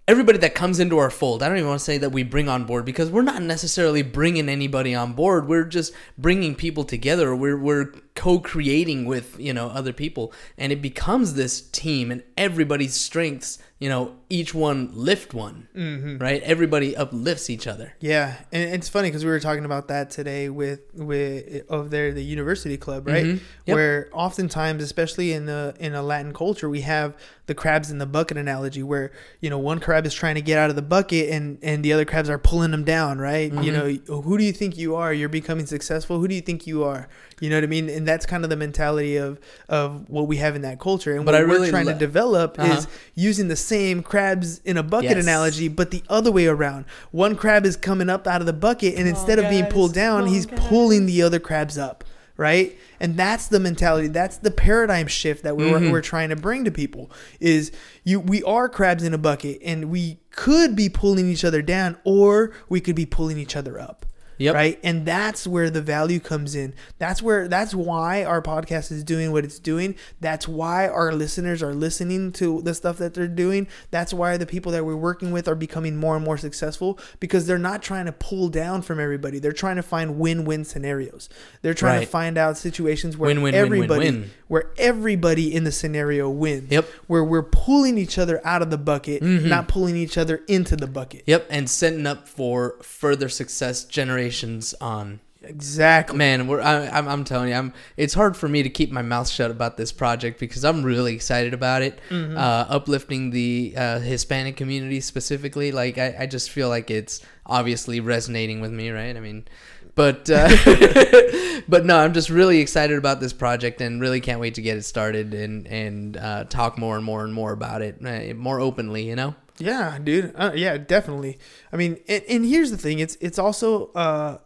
everybody 0.07 0.37
that 0.37 0.53
comes 0.53 0.79
into 0.79 0.99
our 0.99 1.09
fold 1.09 1.41
i 1.41 1.47
don't 1.47 1.57
even 1.57 1.67
want 1.67 1.79
to 1.79 1.83
say 1.83 1.97
that 1.97 2.11
we 2.11 2.21
bring 2.21 2.47
on 2.47 2.65
board 2.65 2.85
because 2.85 3.09
we're 3.09 3.23
not 3.23 3.41
necessarily 3.41 4.03
bringing 4.03 4.47
anybody 4.47 4.93
on 4.95 5.13
board. 5.13 5.47
We're 5.47 5.65
just 5.65 5.93
bringing 6.17 6.55
people 6.55 6.83
together. 6.83 7.35
We're, 7.35 7.57
we're 7.57 7.93
co-creating 8.19 9.05
with 9.05 9.39
you 9.39 9.53
know 9.53 9.67
other 9.69 9.93
people 9.93 10.31
and 10.57 10.71
it 10.71 10.81
becomes 10.81 11.33
this 11.35 11.61
team 11.61 12.11
and 12.11 12.21
everybody's 12.37 12.93
strengths 12.93 13.57
you 13.79 13.87
know 13.87 14.13
each 14.29 14.53
one 14.53 14.89
lift 14.93 15.33
one 15.33 15.67
Mm-hmm. 15.75 16.17
right 16.17 16.41
everybody 16.43 16.95
uplifts 16.97 17.49
each 17.49 17.65
other 17.65 17.93
Yeah, 18.01 18.35
and 18.51 18.73
it's 18.75 18.89
funny 18.89 19.07
because 19.09 19.23
we 19.23 19.31
were 19.31 19.39
talking 19.39 19.63
about 19.65 19.87
that 19.87 20.09
today 20.11 20.49
with 20.49 20.81
with 20.93 21.63
over 21.69 21.87
there 21.87 22.11
the 22.11 22.23
university 22.23 22.77
club, 22.77 23.07
right? 23.07 23.25
Mhm. 23.25 23.39
Yep. 23.65 23.75
Where 23.75 24.09
oftentimes, 24.11 24.83
especially 24.83 25.31
in 25.31 25.45
the 25.45 25.73
in 25.79 25.93
a 25.95 26.03
Latin 26.03 26.33
culture, 26.33 26.69
we 26.69 26.81
have 26.81 27.15
the 27.47 27.55
crabs 27.55 27.89
in 27.89 27.97
the 27.99 28.05
bucket 28.05 28.37
analogy, 28.37 28.83
where 28.83 29.11
you 29.39 29.49
know 29.49 29.57
one 29.57 29.79
crab 29.79 30.05
is 30.05 30.13
trying 30.13 30.35
to 30.35 30.41
get 30.41 30.57
out 30.57 30.69
of 30.69 30.75
the 30.75 30.81
bucket 30.95 31.29
and 31.29 31.57
and 31.63 31.83
the 31.85 31.93
other 31.93 32.05
crabs 32.05 32.29
are 32.29 32.37
pulling 32.37 32.71
them 32.71 32.83
down, 32.83 33.17
right? 33.19 33.49
Mm-hmm. 33.51 33.63
You 33.63 33.71
know, 33.71 34.21
who 34.21 34.37
do 34.37 34.43
you 34.43 34.51
think 34.53 34.77
you 34.77 34.95
are? 34.95 35.13
You're 35.13 35.29
becoming 35.41 35.65
successful. 35.65 36.19
Who 36.19 36.27
do 36.27 36.35
you 36.35 36.41
think 36.41 36.67
you 36.67 36.83
are? 36.83 37.07
You 37.41 37.49
know 37.49 37.55
what 37.57 37.63
I 37.63 37.67
mean? 37.67 37.89
And 37.89 38.07
that's 38.07 38.25
kind 38.25 38.43
of 38.43 38.49
the 38.49 38.55
mentality 38.57 39.15
of 39.17 39.39
of 39.69 40.09
what 40.09 40.27
we 40.27 40.37
have 40.37 40.55
in 40.55 40.61
that 40.63 40.79
culture, 40.79 41.15
and 41.15 41.25
But 41.25 41.33
what 41.33 41.41
I 41.41 41.43
we're 41.45 41.53
really 41.53 41.69
trying 41.69 41.85
lo- 41.85 41.93
to 41.93 41.97
develop 41.99 42.59
Uh-huh. 42.59 42.73
is 42.73 42.87
using 43.15 43.47
the 43.47 43.55
same 43.55 44.03
crabs 44.03 44.59
in 44.65 44.77
a 44.77 44.83
bucket 44.83 45.11
Yes. 45.17 45.23
analogy, 45.23 45.67
but 45.69 45.91
the 45.91 46.03
other 46.09 46.31
way 46.31 46.47
around. 46.47 46.85
One 47.11 47.35
crab 47.35 47.65
is 47.65 47.77
coming 47.77 48.09
up 48.09 48.27
out 48.27 48.41
of 48.41 48.47
the 48.47 48.53
bucket, 48.53 48.95
and 48.97 49.07
instead 49.07 49.39
of 49.39 49.49
being 49.49 49.65
pulled 49.67 49.93
down, 49.93 50.19
come 50.21 50.27
on, 50.27 50.33
he's 50.33 50.45
guys. 50.45 50.59
pulling 50.67 51.05
the 51.05 51.21
other 51.21 51.39
crabs 51.39 51.77
up, 51.77 52.03
right? 52.35 52.77
And 52.99 53.15
that's 53.15 53.47
the 53.47 53.59
mentality. 53.61 54.07
That's 54.09 54.35
the 54.37 54.51
paradigm 54.51 55.07
shift 55.07 55.43
that 55.43 55.55
we're, 55.55 55.65
Mm-hmm. 55.79 55.91
we're 55.91 56.01
trying 56.01 56.29
to 56.29 56.35
bring 56.35 56.65
to 56.65 56.71
people. 56.71 57.09
Is 57.39 57.71
you 58.03 58.19
we 58.19 58.43
are 58.43 58.67
crabs 58.67 59.03
in 59.03 59.13
a 59.13 59.17
bucket, 59.17 59.59
and 59.63 59.85
we 59.89 60.19
could 60.31 60.75
be 60.75 60.89
pulling 60.89 61.29
each 61.29 61.45
other 61.45 61.61
down, 61.61 61.95
or 62.03 62.51
we 62.67 62.81
could 62.81 62.95
be 62.95 63.05
pulling 63.05 63.37
each 63.37 63.55
other 63.55 63.79
up. 63.79 64.05
Yep. 64.39 64.55
Right. 64.55 64.79
And 64.83 65.05
that's 65.05 65.45
where 65.45 65.69
the 65.69 65.81
value 65.81 66.19
comes 66.19 66.55
in. 66.55 66.73
That's 66.97 67.21
where, 67.21 67.47
that's 67.47 67.75
why 67.75 68.23
our 68.23 68.41
podcast 68.41 68.91
is 68.91 69.03
doing 69.03 69.31
what 69.31 69.43
it's 69.45 69.59
doing. 69.59 69.95
That's 70.19 70.47
why 70.47 70.87
our 70.87 71.11
listeners 71.13 71.61
are 71.61 71.73
listening 71.73 72.31
to 72.33 72.61
the 72.63 72.73
stuff 72.73 72.97
that 72.97 73.13
they're 73.13 73.27
doing. 73.27 73.67
That's 73.91 74.13
why 74.13 74.37
the 74.37 74.45
people 74.47 74.71
that 74.71 74.85
we're 74.85 74.95
working 74.95 75.31
with 75.31 75.47
are 75.47 75.55
becoming 75.55 75.97
more 75.97 76.15
and 76.15 76.25
more 76.25 76.37
successful 76.37 76.97
because 77.19 77.45
they're 77.45 77.57
not 77.59 77.83
trying 77.83 78.05
to 78.05 78.11
pull 78.13 78.49
down 78.49 78.81
from 78.81 78.99
everybody. 78.99 79.39
They're 79.39 79.51
trying 79.51 79.75
to 79.75 79.83
find 79.83 80.17
win 80.17 80.45
win 80.45 80.65
scenarios. 80.65 81.29
They're 81.61 81.73
trying 81.73 81.99
Right. 81.99 82.05
to 82.05 82.11
find 82.11 82.37
out 82.37 82.57
situations 82.57 83.17
where 83.17 83.27
Win, 83.27 83.41
win, 83.41 83.53
win, 83.53 83.53
win, 83.53 83.61
everybody, 83.65 84.05
win. 84.11 84.29
where 84.47 84.71
everybody 84.77 85.53
in 85.53 85.63
the 85.65 85.71
scenario 85.71 86.29
wins. 86.29 86.71
Yep. 86.71 86.85
Where 87.07 87.23
we're 87.23 87.43
pulling 87.43 87.97
each 87.97 88.17
other 88.17 88.39
out 88.45 88.61
of 88.61 88.69
the 88.69 88.77
bucket, 88.77 89.21
Mm-hmm. 89.21 89.49
not 89.49 89.67
pulling 89.67 89.95
each 89.97 90.17
other 90.17 90.41
into 90.47 90.75
the 90.75 90.87
bucket. 90.87 91.23
Yep, 91.27 91.47
and 91.49 91.69
setting 91.69 92.07
up 92.07 92.27
for 92.27 92.75
further 92.81 93.27
success 93.27 93.83
generations 94.29 94.73
on. 94.81 95.19
Exactly. 95.41 96.17
Man, 96.17 96.47
we're 96.47 96.59
I, 96.61 96.89
I'm, 96.89 97.07
I'm 97.07 97.23
telling 97.23 97.49
you, 97.49 97.55
I'm. 97.55 97.73
It's 97.95 98.13
hard 98.13 98.35
for 98.35 98.49
me 98.49 98.61
to 98.61 98.69
keep 98.69 98.91
my 98.91 99.01
mouth 99.01 99.29
shut 99.29 99.49
about 99.49 99.77
this 99.77 99.93
project 99.93 100.37
because 100.37 100.65
I'm 100.65 100.83
really 100.83 101.15
excited 101.15 101.53
about 101.53 101.81
it. 101.81 101.99
Mm-hmm. 102.09 102.37
Uh, 102.37 102.65
uplifting 102.67 103.29
the 103.29 103.73
uh, 103.75 103.99
Hispanic 103.99 104.57
community 104.57 104.99
specifically, 104.99 105.71
like 105.71 105.97
I, 105.97 106.15
I 106.19 106.25
just 106.25 106.49
feel 106.49 106.67
like 106.67 106.91
it's 106.91 107.21
obviously 107.45 108.01
resonating 108.01 108.59
with 108.59 108.71
me, 108.71 108.89
right? 108.89 109.15
I 109.15 109.19
mean, 109.21 109.47
but 109.95 110.29
uh, 110.29 110.49
but 111.69 111.85
no, 111.85 111.97
I'm 111.97 112.13
just 112.13 112.29
really 112.29 112.59
excited 112.59 112.97
about 112.97 113.21
this 113.21 113.31
project 113.31 113.79
and 113.79 114.01
really 114.01 114.19
can't 114.19 114.41
wait 114.41 114.55
to 114.55 114.61
get 114.61 114.77
it 114.77 114.83
started 114.83 115.33
and 115.33 115.65
and 115.67 116.17
uh, 116.17 116.43
talk 116.43 116.77
more 116.77 116.97
and 116.97 117.05
more 117.05 117.23
and 117.23 117.33
more 117.33 117.53
about 117.53 117.81
it, 117.81 118.05
uh, 118.05 118.33
more 118.33 118.59
openly. 118.59 119.07
You 119.07 119.15
know. 119.15 119.35
Yeah, 119.59 119.99
dude. 120.01 120.33
Uh, 120.35 120.51
yeah, 120.55 120.77
definitely. 120.77 121.37
I 121.71 121.77
mean, 121.77 121.99
and, 122.07 122.23
and 122.29 122.45
here's 122.45 122.71
the 122.71 122.77
thing. 122.77 122.99
It's 122.99 123.17
it's 123.19 123.37
also 123.37 123.87
uh, 123.91 124.37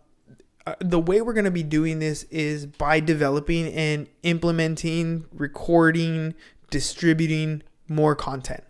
uh, 0.65 0.75
the 0.79 0.99
way 0.99 1.21
we're 1.21 1.33
gonna 1.33 1.51
be 1.51 1.63
doing 1.63 1.99
this 1.99 2.23
is 2.23 2.65
by 2.65 2.99
developing 2.99 3.67
and 3.73 4.07
implementing, 4.23 5.25
recording, 5.33 6.33
distributing 6.71 7.61
more 7.87 8.15
content, 8.15 8.63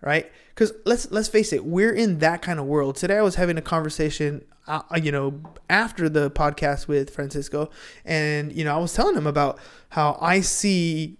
right? 0.00 0.30
Because 0.54 0.72
let's 0.84 1.10
let's 1.10 1.28
face 1.28 1.52
it, 1.52 1.64
we're 1.64 1.92
in 1.92 2.18
that 2.18 2.42
kind 2.42 2.58
of 2.58 2.66
world. 2.66 2.96
Today, 2.96 3.16
I 3.18 3.22
was 3.22 3.36
having 3.36 3.56
a 3.58 3.62
conversation. 3.62 4.44
Uh, 4.66 4.82
you 5.02 5.10
know, 5.10 5.40
after 5.70 6.10
the 6.10 6.30
podcast 6.30 6.88
with 6.88 7.08
Francisco, 7.08 7.70
and 8.04 8.52
you 8.52 8.64
know, 8.64 8.74
I 8.74 8.78
was 8.78 8.92
telling 8.92 9.16
him 9.16 9.26
about 9.26 9.58
how 9.88 10.18
I 10.20 10.42
see, 10.42 11.16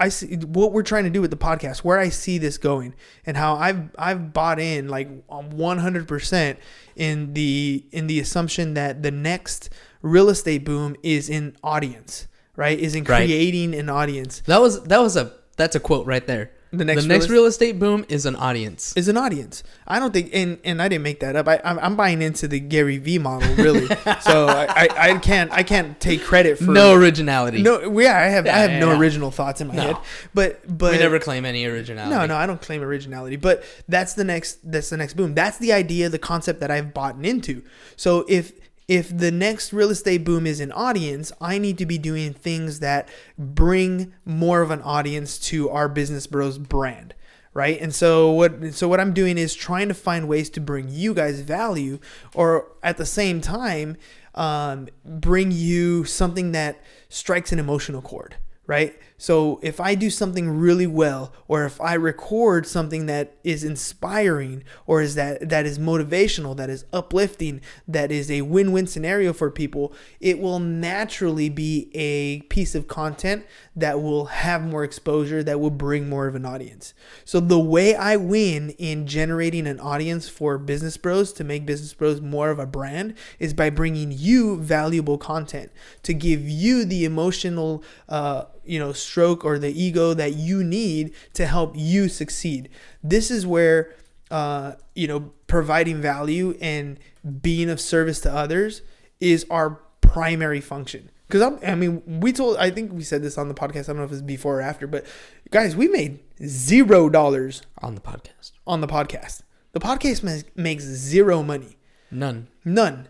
I 0.00 0.08
see 0.08 0.34
what 0.38 0.72
we're 0.72 0.82
trying 0.82 1.04
to 1.04 1.10
do 1.10 1.20
with 1.20 1.30
the 1.30 1.36
podcast, 1.36 1.84
where 1.84 2.00
I 2.00 2.08
see 2.08 2.36
this 2.38 2.58
going, 2.58 2.96
and 3.24 3.36
how 3.36 3.54
I've 3.54 3.90
I've 3.96 4.32
bought 4.32 4.58
in 4.58 4.88
like 4.88 5.08
100 5.28 6.08
percent 6.08 6.58
in 6.96 7.32
the 7.34 7.84
in 7.92 8.08
the 8.08 8.18
assumption 8.18 8.74
that 8.74 9.04
the 9.04 9.12
next 9.12 9.70
real 10.02 10.28
estate 10.28 10.64
boom 10.64 10.96
is 11.04 11.30
in 11.30 11.56
audience, 11.62 12.26
right? 12.56 12.76
Is 12.76 12.96
in 12.96 13.04
Right. 13.04 13.24
creating 13.24 13.72
an 13.76 13.88
audience. 13.88 14.42
That 14.46 14.60
was 14.60 14.82
that 14.84 14.98
was 15.00 15.16
a 15.16 15.32
that's 15.56 15.76
a 15.76 15.80
quote 15.80 16.06
right 16.06 16.26
there. 16.26 16.50
The 16.72 16.84
next 16.84 17.02
the 17.02 17.08
real 17.08 17.16
next 17.18 17.24
est- 17.24 17.30
real 17.32 17.44
estate 17.46 17.78
boom 17.80 18.04
is 18.08 18.26
an 18.26 18.36
audience. 18.36 18.96
is 18.96 19.08
an 19.08 19.16
audience. 19.16 19.64
I 19.88 19.98
don't 19.98 20.12
think, 20.12 20.30
and 20.32 20.58
and 20.62 20.80
I 20.80 20.88
didn't 20.88 21.02
make 21.02 21.18
that 21.18 21.34
up. 21.34 21.48
I 21.48 21.60
I'm, 21.64 21.80
I'm 21.80 21.96
buying 21.96 22.22
into 22.22 22.46
the 22.46 22.60
Gary 22.60 22.98
V 22.98 23.18
model, 23.18 23.52
really. 23.56 23.86
so 24.20 24.46
I, 24.46 24.66
I 24.70 24.88
I 25.10 25.18
can't 25.18 25.50
I 25.50 25.64
can't 25.64 25.98
take 25.98 26.22
credit 26.22 26.58
for 26.58 26.70
no 26.70 26.94
originality. 26.94 27.60
no 27.60 27.98
yeah 27.98 28.16
I 28.16 28.26
have 28.26 28.46
I 28.46 28.50
have 28.50 28.70
yeah, 28.70 28.78
no 28.78 28.92
yeah. 28.92 28.98
original 29.00 29.32
thoughts 29.32 29.60
in 29.60 29.66
my 29.66 29.74
No. 29.74 29.82
head, 29.82 29.96
but 30.32 30.78
but 30.78 30.92
we 30.92 30.98
never 30.98 31.18
claim 31.18 31.44
any 31.44 31.64
originality. 31.64 32.14
no 32.14 32.26
no 32.26 32.36
I 32.36 32.46
don't 32.46 32.62
claim 32.62 32.82
originality, 32.82 33.34
but 33.34 33.64
that's 33.88 34.14
the 34.14 34.22
next 34.24 34.58
that's 34.70 34.90
the 34.90 34.96
next 34.96 35.14
boom. 35.14 35.34
That's 35.34 35.58
the 35.58 35.72
idea, 35.72 36.08
the 36.08 36.20
concept 36.20 36.60
that 36.60 36.70
I've 36.70 36.94
bought 36.94 37.16
into. 37.24 37.62
So 37.96 38.24
if 38.28 38.52
if 38.90 39.16
the 39.16 39.30
next 39.30 39.72
real 39.72 39.90
estate 39.90 40.24
boom 40.24 40.48
is 40.48 40.58
an 40.58 40.72
audience, 40.72 41.30
I 41.40 41.58
need 41.58 41.78
to 41.78 41.86
be 41.86 41.96
doing 41.96 42.32
things 42.32 42.80
that 42.80 43.08
bring 43.38 44.12
more 44.24 44.62
of 44.62 44.72
an 44.72 44.82
audience 44.82 45.38
to 45.50 45.70
our 45.70 45.88
Business 45.88 46.26
Bros 46.26 46.58
brand 46.58 47.14
right? 47.52 47.80
And 47.80 47.92
so 47.92 48.30
what 48.30 48.74
so 48.74 48.86
what 48.86 49.00
i'm 49.00 49.12
doing 49.12 49.36
is 49.36 49.56
trying 49.56 49.88
to 49.88 49.94
find 49.94 50.28
ways 50.28 50.48
to 50.50 50.60
bring 50.60 50.88
you 50.88 51.12
guys 51.12 51.40
value 51.40 51.98
or 52.32 52.68
at 52.80 52.96
the 52.96 53.04
same 53.04 53.40
time 53.40 53.96
um, 54.36 54.86
bring 55.04 55.50
you 55.50 56.04
something 56.04 56.52
that 56.52 56.80
strikes 57.08 57.50
an 57.50 57.58
emotional 57.58 58.02
chord 58.02 58.36
right 58.68 58.96
So 59.20 59.60
if 59.62 59.80
I 59.80 59.94
do 59.96 60.08
something 60.08 60.48
really 60.48 60.86
well, 60.86 61.34
or 61.46 61.66
if 61.66 61.78
I 61.78 61.92
record 61.92 62.66
something 62.66 63.04
that 63.04 63.36
is 63.44 63.62
inspiring, 63.62 64.64
or 64.86 65.02
is 65.02 65.14
that 65.14 65.50
that 65.50 65.66
is 65.66 65.78
motivational, 65.78 66.56
that 66.56 66.70
is 66.70 66.86
uplifting, 66.90 67.60
that 67.86 68.10
is 68.10 68.30
a 68.30 68.40
win-win 68.40 68.86
scenario 68.86 69.34
for 69.34 69.50
people, 69.50 69.92
it 70.20 70.38
will 70.38 70.58
naturally 70.58 71.50
be 71.50 71.90
a 71.92 72.40
piece 72.48 72.74
of 72.74 72.88
content 72.88 73.44
that 73.76 74.00
will 74.00 74.24
have 74.24 74.62
more 74.62 74.84
exposure, 74.84 75.42
that 75.42 75.60
will 75.60 75.70
bring 75.70 76.08
more 76.08 76.26
of 76.26 76.34
an 76.34 76.46
audience. 76.46 76.94
So 77.26 77.40
the 77.40 77.60
way 77.60 77.94
I 77.94 78.16
win 78.16 78.70
in 78.78 79.06
generating 79.06 79.66
an 79.66 79.80
audience 79.80 80.30
for 80.30 80.56
Business 80.56 80.96
Bros 80.96 81.30
to 81.34 81.44
make 81.44 81.66
Business 81.66 81.92
Bros 81.92 82.22
more 82.22 82.48
of 82.48 82.58
a 82.58 82.64
brand 82.64 83.12
is 83.38 83.52
by 83.52 83.68
bringing 83.68 84.12
you 84.12 84.56
valuable 84.56 85.18
content 85.18 85.70
to 86.04 86.14
give 86.14 86.48
you 86.48 86.86
the 86.86 87.04
emotional 87.04 87.84
uh, 88.08 88.44
you 88.64 88.78
know 88.78 88.92
stroke 88.92 89.44
or 89.44 89.58
the 89.58 89.70
ego 89.70 90.14
that 90.14 90.34
you 90.34 90.62
need 90.62 91.12
to 91.32 91.46
help 91.46 91.72
you 91.76 92.08
succeed 92.08 92.68
this 93.02 93.30
is 93.30 93.46
where 93.46 93.94
uh, 94.30 94.72
you 94.94 95.08
know 95.08 95.32
providing 95.46 96.00
value 96.00 96.56
and 96.60 96.98
being 97.42 97.68
of 97.68 97.80
service 97.80 98.20
to 98.20 98.32
others 98.32 98.82
is 99.20 99.44
our 99.50 99.80
primary 100.00 100.60
function 100.60 101.10
because 101.28 101.58
i 101.64 101.74
mean 101.74 102.02
we 102.20 102.32
told 102.32 102.56
i 102.56 102.70
think 102.70 102.92
we 102.92 103.02
said 103.02 103.22
this 103.22 103.38
on 103.38 103.48
the 103.48 103.54
podcast 103.54 103.84
i 103.84 103.86
don't 103.88 103.98
know 103.98 104.04
if 104.04 104.12
it's 104.12 104.22
before 104.22 104.58
or 104.58 104.62
after 104.62 104.86
but 104.86 105.04
guys 105.50 105.76
we 105.76 105.86
made 105.88 106.18
zero 106.44 107.08
dollars 107.08 107.62
on 107.78 107.94
the 107.94 108.00
podcast. 108.00 108.52
on 108.66 108.80
the 108.80 108.88
podcast 108.88 109.42
the 109.72 109.80
podcast 109.80 110.44
makes 110.56 110.82
zero 110.84 111.42
money 111.42 111.76
None. 112.10 112.48
None. 112.64 113.08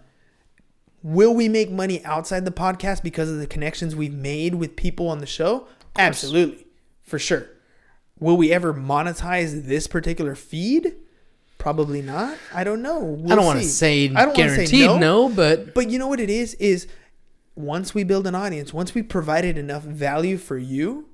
Will 1.02 1.34
we 1.34 1.48
make 1.48 1.70
money 1.70 2.04
outside 2.04 2.44
the 2.44 2.50
podcast 2.50 3.02
because 3.02 3.30
of 3.30 3.38
the 3.38 3.46
connections 3.46 3.96
we've 3.96 4.12
made 4.12 4.54
with 4.56 4.76
people 4.76 5.08
on 5.08 5.18
the 5.18 5.26
show? 5.26 5.66
Absolutely. 5.96 6.66
For 7.02 7.18
sure. 7.18 7.46
Will 8.18 8.36
we 8.36 8.52
ever 8.52 8.74
monetize 8.74 9.64
this 9.66 9.86
particular 9.86 10.34
feed? 10.34 10.94
Probably 11.58 12.02
not. 12.02 12.36
I 12.54 12.64
don't 12.64 12.82
know. 12.82 12.98
I 12.98 13.00
We'll 13.02 13.36
don't 13.36 13.44
want 13.46 13.60
to 13.60 13.64
say 13.66 14.08
I 14.14 14.26
wanna 14.26 14.34
say 14.34 14.66
guaranteed 14.66 15.00
no. 15.00 15.28
but 15.28 15.74
But 15.74 15.90
you 15.90 15.98
know 15.98 16.06
what 16.08 16.20
it 16.20 16.30
is? 16.30 16.54
Is 16.54 16.86
once 17.54 17.94
we 17.94 18.04
build 18.04 18.26
an 18.26 18.34
audience, 18.34 18.72
once 18.72 18.94
we 18.94 19.02
provided 19.02 19.58
enough 19.58 19.82
value 19.82 20.36
for 20.38 20.56
you, 20.58 21.08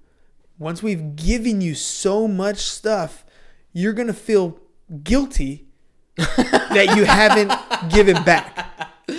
once 0.59 0.83
we've 0.83 1.17
given 1.17 1.61
you 1.61 1.75
so 1.75 2.27
much 2.29 2.59
stuff, 2.59 3.25
you're 3.73 3.93
gonna 3.93 4.13
feel 4.13 4.59
guilty 5.03 5.67
that 6.17 6.95
you 6.97 7.05
haven't 7.05 7.53
given 7.93 8.23
back. 8.25 8.66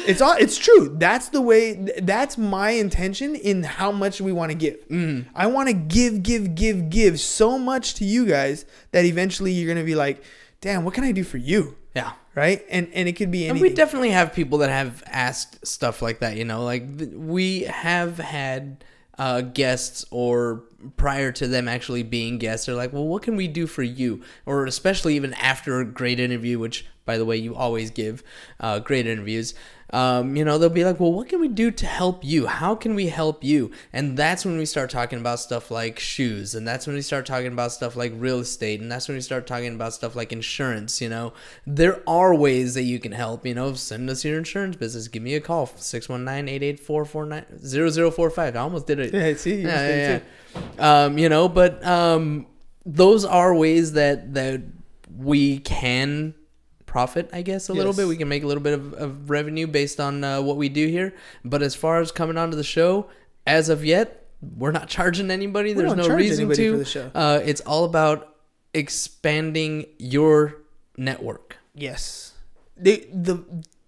It's 0.08 0.22
all 0.22 0.36
it's 0.38 0.58
true. 0.58 0.96
That's 0.98 1.30
the 1.30 1.42
way 1.42 1.74
that's 2.02 2.38
my 2.38 2.72
intention 2.72 3.36
in 3.36 3.64
how 3.64 3.92
much 3.92 4.22
we 4.22 4.32
want 4.32 4.52
to 4.52 4.58
give. 4.58 4.78
I 5.36 5.48
want 5.48 5.68
to 5.70 5.74
give, 5.74 6.24
give, 6.24 6.56
give, 6.56 6.90
give 6.90 7.20
so 7.20 7.58
much 7.58 7.96
to 7.96 8.06
you 8.06 8.26
guys 8.26 8.66
that 8.92 9.06
eventually 9.06 9.52
you're 9.52 9.68
gonna 9.74 9.86
be 9.86 9.96
like, 9.96 10.24
damn, 10.62 10.84
what 10.84 10.94
can 10.94 11.04
I 11.04 11.12
do 11.12 11.24
for 11.24 11.38
you? 11.38 11.76
yeah. 11.96 12.14
Right? 12.36 12.64
And 12.70 12.90
and 12.94 13.10
it 13.10 13.14
could 13.14 13.32
be 13.32 13.48
And 13.48 13.60
we 13.60 13.74
definitely 13.74 14.12
have 14.12 14.32
people 14.32 14.60
that 14.60 14.70
have 14.70 15.04
asked 15.08 15.66
stuff 15.66 16.04
like 16.04 16.20
that, 16.20 16.38
you 16.38 16.46
know, 16.46 16.64
like 16.64 16.98
th- 17.00 17.12
we 17.12 17.62
have 17.62 18.20
had 18.20 18.84
uh, 19.18 19.42
guests 19.42 20.06
or 20.12 20.64
prior 20.96 21.32
to 21.32 21.48
them 21.48 21.68
actually 21.68 22.04
being 22.04 22.38
guests, 22.38 22.68
they're 22.68 22.76
like, 22.76 22.94
well, 22.94 23.08
what 23.08 23.24
can 23.24 23.36
we 23.36 23.48
do 23.48 23.66
for 23.66 23.82
you? 23.82 24.22
Or 24.46 24.66
especially 24.68 25.16
even 25.16 25.34
after 25.34 25.80
a 25.80 25.86
great 25.86 26.20
interview, 26.20 26.60
which 26.60 26.86
by 27.08 27.18
the 27.18 27.26
way, 27.26 27.38
you 27.38 27.56
always 27.56 27.90
give 27.90 28.22
uh, 28.60 28.80
great 28.80 29.08
interviews. 29.08 29.56
Um, 29.92 30.36
you 30.36 30.44
know, 30.44 30.58
they'll 30.58 30.70
be 30.70 30.84
like, 30.84 31.00
well, 31.00 31.14
what 31.14 31.30
can 31.30 31.40
we 31.40 31.48
do 31.48 31.72
to 31.72 31.86
help 31.86 32.24
you? 32.24 32.48
How 32.48 32.76
can 32.76 32.94
we 32.94 33.08
help 33.08 33.44
you? 33.44 33.72
And 33.94 34.18
that's 34.18 34.44
when 34.44 34.58
we 34.58 34.66
start 34.66 34.90
talking 34.90 35.20
about 35.20 35.40
stuff 35.40 35.72
like 35.72 35.98
shoes. 35.98 36.56
And 36.56 36.68
that's 36.68 36.88
when 36.88 36.96
we 36.96 37.02
start 37.02 37.26
talking 37.26 37.48
about 37.48 37.72
stuff 37.72 37.96
like 37.96 38.12
real 38.16 38.40
estate. 38.40 38.82
And 38.82 38.92
that's 38.92 39.08
when 39.08 39.16
we 39.16 39.22
start 39.22 39.48
talking 39.48 39.74
about 39.74 39.94
stuff 39.94 40.16
like 40.16 40.34
insurance. 40.34 41.00
You 41.00 41.10
know, 41.10 41.34
there 41.66 42.02
are 42.08 42.36
ways 42.36 42.74
that 42.74 42.84
you 42.84 43.00
can 43.00 43.14
help. 43.14 43.46
You 43.46 43.56
know, 43.56 43.74
send 43.76 44.10
us 44.10 44.26
your 44.26 44.38
insurance 44.38 44.76
business. 44.76 45.08
Give 45.08 45.24
me 45.24 45.36
a 45.36 45.42
call 45.42 45.68
619 45.68 46.54
884 46.54 47.06
0045. 48.12 48.56
I 48.56 48.60
almost 48.60 48.88
did 48.88 49.00
it. 49.00 49.14
Yeah, 49.14 49.34
see, 49.36 49.62
you 49.62 49.68
yeah, 49.68 49.88
yeah, 49.88 50.20
yeah. 50.78 51.04
Um, 51.06 51.18
you 51.18 51.30
know, 51.30 51.48
but 51.48 51.84
um, 51.86 52.48
those 52.86 53.24
are 53.24 53.56
ways 53.56 53.94
that 53.94 54.34
that 54.34 54.64
we 55.18 55.60
can 55.60 56.36
profit, 56.98 57.30
I 57.32 57.44
guess, 57.44 57.70
a 57.70 57.74
little 57.74 57.94
bit. 57.94 58.08
We 58.08 58.18
can 58.18 58.28
make 58.28 58.42
a 58.42 58.48
little 58.48 58.64
bit 58.64 58.74
of, 58.74 58.94
of 58.94 59.30
revenue 59.30 59.68
based 59.68 60.00
on 60.00 60.24
uh, 60.24 60.42
what 60.42 60.58
we 60.58 60.68
do 60.68 60.88
here. 60.88 61.14
But 61.46 61.62
as 61.62 61.76
far 61.76 62.02
as 62.02 62.12
coming 62.12 62.40
onto 62.40 62.58
the 62.58 62.64
show, 62.64 63.08
as 63.46 63.70
of 63.70 63.86
yet, 63.86 64.26
we're 64.42 64.72
not 64.72 64.90
charging 64.98 65.30
anybody. 65.30 65.74
There's 65.74 65.94
don't 65.94 66.08
no 66.10 66.16
reason 66.16 66.50
to. 66.50 66.78
the 66.78 66.86
show. 66.86 67.12
Uh, 67.14 67.40
it's 67.46 67.62
all 67.62 67.86
about 67.86 68.36
expanding 68.74 69.86
your 70.00 70.56
network. 70.98 71.58
Yes. 71.76 72.34
The 72.76 73.08
the 73.14 73.46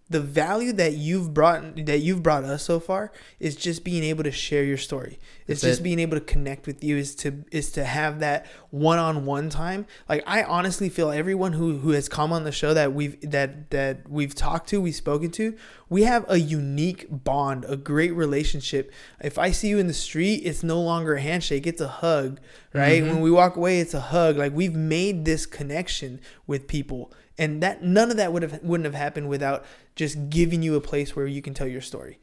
the 0.09 0.19
value 0.19 0.73
that 0.73 0.93
you've 0.93 1.33
brought 1.33 1.85
that 1.85 1.99
you've 1.99 2.23
brought 2.23 2.43
us 2.43 2.63
so 2.63 2.79
far 2.79 3.11
is 3.39 3.55
just 3.55 3.83
being 3.83 4.03
able 4.03 4.23
to 4.23 4.31
share 4.31 4.63
your 4.63 4.77
story. 4.77 5.19
It's 5.45 5.61
That's 5.61 5.73
just 5.73 5.81
it. 5.81 5.83
being 5.83 5.99
able 5.99 6.17
to 6.17 6.23
connect 6.23 6.65
with 6.65 6.83
you 6.83 6.97
is 6.97 7.13
to 7.15 7.43
is 7.51 7.71
to 7.73 7.83
have 7.83 8.19
that 8.19 8.47
one-on-one 8.71 9.49
time. 9.49 9.85
Like 10.07 10.23
I 10.25 10.43
honestly 10.43 10.89
feel 10.89 11.11
everyone 11.11 11.53
who 11.53 11.77
who 11.77 11.91
has 11.91 12.09
come 12.09 12.33
on 12.33 12.43
the 12.43 12.51
show 12.51 12.73
that 12.73 12.93
we've 12.93 13.19
that 13.29 13.69
that 13.69 14.09
we've 14.09 14.33
talked 14.33 14.67
to, 14.69 14.81
we've 14.81 14.95
spoken 14.95 15.29
to, 15.31 15.55
we 15.89 16.03
have 16.03 16.25
a 16.27 16.39
unique 16.39 17.05
bond, 17.09 17.65
a 17.65 17.77
great 17.77 18.13
relationship. 18.15 18.91
If 19.21 19.37
I 19.37 19.51
see 19.51 19.67
you 19.67 19.77
in 19.77 19.85
the 19.87 19.93
street, 19.93 20.37
it's 20.37 20.63
no 20.63 20.81
longer 20.81 21.15
a 21.15 21.21
handshake, 21.21 21.67
it's 21.67 21.81
a 21.81 21.87
hug, 21.87 22.39
right? 22.73 23.03
Mm-hmm. 23.03 23.09
When 23.09 23.21
we 23.21 23.29
walk 23.29 23.55
away, 23.55 23.79
it's 23.79 23.93
a 23.93 24.01
hug. 24.01 24.37
Like 24.37 24.53
we've 24.53 24.75
made 24.75 25.25
this 25.25 25.45
connection 25.45 26.19
with 26.47 26.67
people 26.67 27.13
and 27.39 27.63
that 27.63 27.81
none 27.81 28.11
of 28.11 28.17
that 28.17 28.33
would 28.33 28.43
have 28.43 28.61
wouldn't 28.61 28.85
have 28.85 28.93
happened 28.93 29.29
without 29.29 29.65
just 29.99 30.29
giving 30.29 30.63
you 30.63 30.75
a 30.75 30.81
place 30.81 31.13
where 31.13 31.27
you 31.27 31.41
can 31.41 31.53
tell 31.53 31.67
your 31.67 31.81
story. 31.81 32.19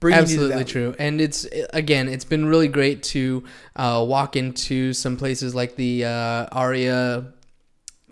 Absolutely 0.00 0.64
true. 0.64 0.94
And 0.96 1.20
it's 1.20 1.44
again, 1.72 2.08
it's 2.08 2.24
been 2.24 2.46
really 2.46 2.68
great 2.68 3.02
to 3.14 3.42
uh, 3.74 4.04
walk 4.06 4.36
into 4.36 4.92
some 4.92 5.16
places 5.16 5.52
like 5.52 5.74
the 5.74 6.04
uh, 6.04 6.46
Aria 6.52 7.32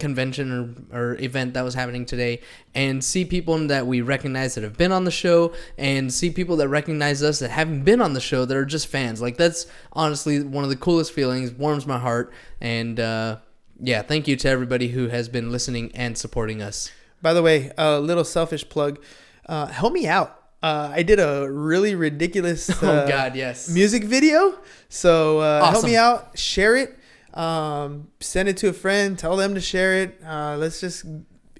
convention 0.00 0.87
or, 0.92 0.98
or 0.98 1.20
event 1.20 1.55
that 1.55 1.62
was 1.62 1.74
happening 1.74 2.05
today 2.05 2.40
and 2.74 3.05
see 3.05 3.24
people 3.24 3.57
that 3.68 3.87
we 3.87 4.00
recognize 4.00 4.57
that 4.57 4.64
have 4.64 4.77
been 4.77 4.90
on 4.90 5.05
the 5.05 5.12
show 5.12 5.55
and 5.79 6.12
see 6.12 6.29
people 6.29 6.57
that 6.57 6.68
recognize 6.68 7.22
us 7.22 7.38
that 7.38 7.50
haven't 7.50 7.85
been 7.85 8.00
on 8.00 8.14
the 8.14 8.20
show 8.20 8.44
that 8.44 8.57
are 8.57 8.64
just 8.64 8.88
fans 8.88 9.22
like 9.22 9.37
that's 9.37 9.68
honestly 9.92 10.42
one 10.42 10.64
of 10.64 10.70
the 10.70 10.77
coolest 10.77 11.12
feelings 11.12 11.53
warms 11.53 11.87
my 11.87 11.96
heart 11.96 12.33
and 12.61 12.98
uh, 12.98 13.37
yeah 13.79 14.03
thank 14.03 14.27
you 14.27 14.35
to 14.35 14.48
everybody 14.48 14.88
who 14.88 15.07
has 15.07 15.29
been 15.29 15.53
listening 15.53 15.92
and 15.94 16.18
supporting 16.18 16.61
us 16.61 16.90
By 17.25 17.33
the 17.33 17.43
way, 17.43 17.73
a 17.79 17.99
little 17.99 18.23
selfish 18.23 18.69
plug. 18.69 19.03
Uh, 19.47 19.65
help 19.69 19.95
me 19.95 20.07
out. 20.07 20.43
Uh, 20.63 20.93
I 20.93 21.03
did 21.03 21.19
a 21.19 21.51
really 21.51 21.95
ridiculous 21.95 22.69
uh, 22.83 23.05
oh 23.05 23.09
god 23.09 23.35
yes 23.35 23.71
music 23.71 24.05
video. 24.05 24.59
So 24.91 25.39
uh, 25.39 25.71
help 25.71 25.87
me 25.87 25.97
out. 25.97 26.39
Share 26.39 26.77
it. 26.77 26.99
Um, 27.33 28.09
send 28.21 28.51
it 28.51 28.59
to 28.59 28.69
a 28.69 28.75
friend. 28.75 29.19
Tell 29.19 29.37
them 29.39 29.55
to 29.55 29.61
share 29.63 30.03
it. 30.03 30.21
Uh, 30.23 30.59
let's 30.59 30.83
just 30.83 31.07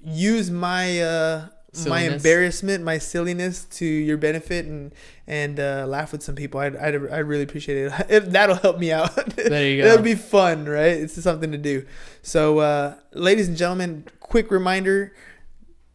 use 0.03 0.51
my 0.51 1.01
uh, 1.01 1.47
my 1.87 2.01
embarrassment, 2.01 2.83
my 2.83 2.99
silliness 2.99 3.65
to 3.65 3.85
your 3.85 4.17
benefit, 4.17 4.67
and 4.67 4.93
and 5.25 5.59
uh, 5.59 5.85
laugh 5.87 6.11
with 6.11 6.21
some 6.21 6.35
people. 6.35 6.59
I'd, 6.59 6.75
I'd, 6.75 6.95
I'd 7.09 7.25
really 7.25 7.43
appreciate 7.43 7.87
it. 7.87 8.05
If 8.09 8.29
that'll 8.29 8.55
help 8.55 8.77
me 8.77 8.91
out. 8.91 9.15
There 9.35 9.67
you 9.67 9.77
go. 9.81 9.89
That'll 9.89 10.03
be 10.03 10.13
fun, 10.15 10.65
right? 10.65 10.93
It's 10.93 11.19
something 11.21 11.51
to 11.51 11.57
do. 11.57 11.87
So, 12.21 12.59
uh, 12.59 12.95
ladies 13.13 13.47
and 13.47 13.57
gentlemen, 13.57 14.05
quick 14.19 14.51
reminder 14.51 15.13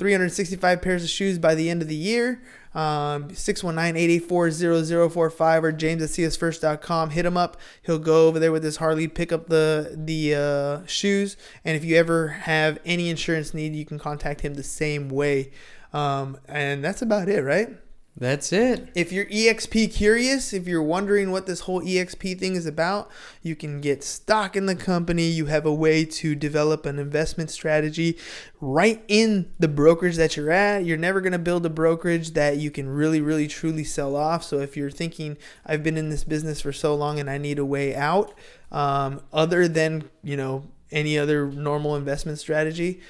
365 0.01 0.81
pairs 0.81 1.05
of 1.05 1.11
shoes 1.11 1.39
by 1.39 1.55
the 1.55 1.69
end 1.69 1.83
of 1.83 1.89
the 1.89 1.95
year. 1.95 2.41
Um, 2.75 3.29
619-884-0045 3.29 5.63
or 5.63 5.73
james 5.73 6.03
at 6.03 6.09
SiasFirst.com. 6.09 7.11
Hit 7.11 7.27
him 7.27 7.37
up. 7.37 7.59
He'll 7.83 7.99
go 7.99 8.27
over 8.27 8.39
there 8.39 8.51
with 8.51 8.65
his 8.65 8.79
Harley, 8.79 9.09
pick 9.09 9.31
up 9.31 9.49
the 9.49 9.95
the 9.95 10.35
uh, 10.35 10.87
shoes. 10.87 11.37
And 11.67 11.77
if 11.77 11.85
you 11.85 11.97
ever 11.97 12.29
have 12.29 12.79
any 12.87 13.11
insurance 13.11 13.53
need, 13.53 13.75
you 13.75 13.85
can 13.85 13.99
contact 13.99 14.41
him 14.41 14.55
the 14.55 14.63
same 14.63 15.11
way. 15.11 15.51
Um, 15.93 16.39
and 16.49 16.83
that's 16.83 17.03
about 17.03 17.29
it, 17.29 17.43
right? 17.43 17.77
That's 18.17 18.53
it 18.53 18.91
If 18.95 19.13
you're 19.13 19.27
EXP 19.27 19.95
curious, 19.95 20.53
if 20.53 20.67
you're 20.67 20.83
wondering 20.83 21.31
what 21.31 21.47
this 21.47 21.61
whole 21.61 21.81
EXP 21.81 22.39
thing 22.39 22.55
is 22.55 22.67
about, 22.67 23.11
you 23.43 23.55
can 23.55 23.81
get 23.81 24.03
stock 24.03 24.57
in 24.57 24.67
the 24.67 24.75
company. 24.75 25.29
You 25.29 25.47
have 25.47 25.65
a 25.65 25.73
way 25.73 26.05
to 26.05 26.35
develop 26.35 26.87
an 26.87 26.99
investment 26.99 27.51
strategy 27.51 28.19
right 28.61 29.03
in 29.09 29.51
the 29.59 29.69
brokerage 29.69 30.17
that 30.17 30.37
you're 30.37 30.51
at. 30.51 30.85
You're 30.85 30.99
never 30.99 31.21
going 31.21 31.33
to 31.33 31.39
build 31.39 31.65
a 31.65 31.71
brokerage 31.71 32.33
that 32.33 32.59
you 32.59 32.71
can 32.71 32.89
really, 32.89 33.21
really, 33.21 33.47
truly 33.47 33.85
sell 33.85 34.17
off. 34.17 34.43
So 34.45 34.59
if 34.59 34.77
you're 34.77 34.91
thinking, 34.91 35.39
I've 35.65 35.83
been 35.83 35.97
in 35.97 36.11
this 36.11 36.25
business 36.25 36.61
for 36.61 36.73
so 36.73 36.95
long 36.95 37.21
and 37.21 37.31
I 37.31 37.39
need 37.39 37.59
a 37.59 37.65
way 37.65 37.95
out, 37.95 38.35
um, 38.73 39.23
other 39.33 39.67
than, 39.67 40.11
you 40.23 40.37
know, 40.37 40.65
any 40.93 41.19
other 41.19 41.47
normal 41.47 41.97
investment 41.97 42.39
strategy, 42.39 43.01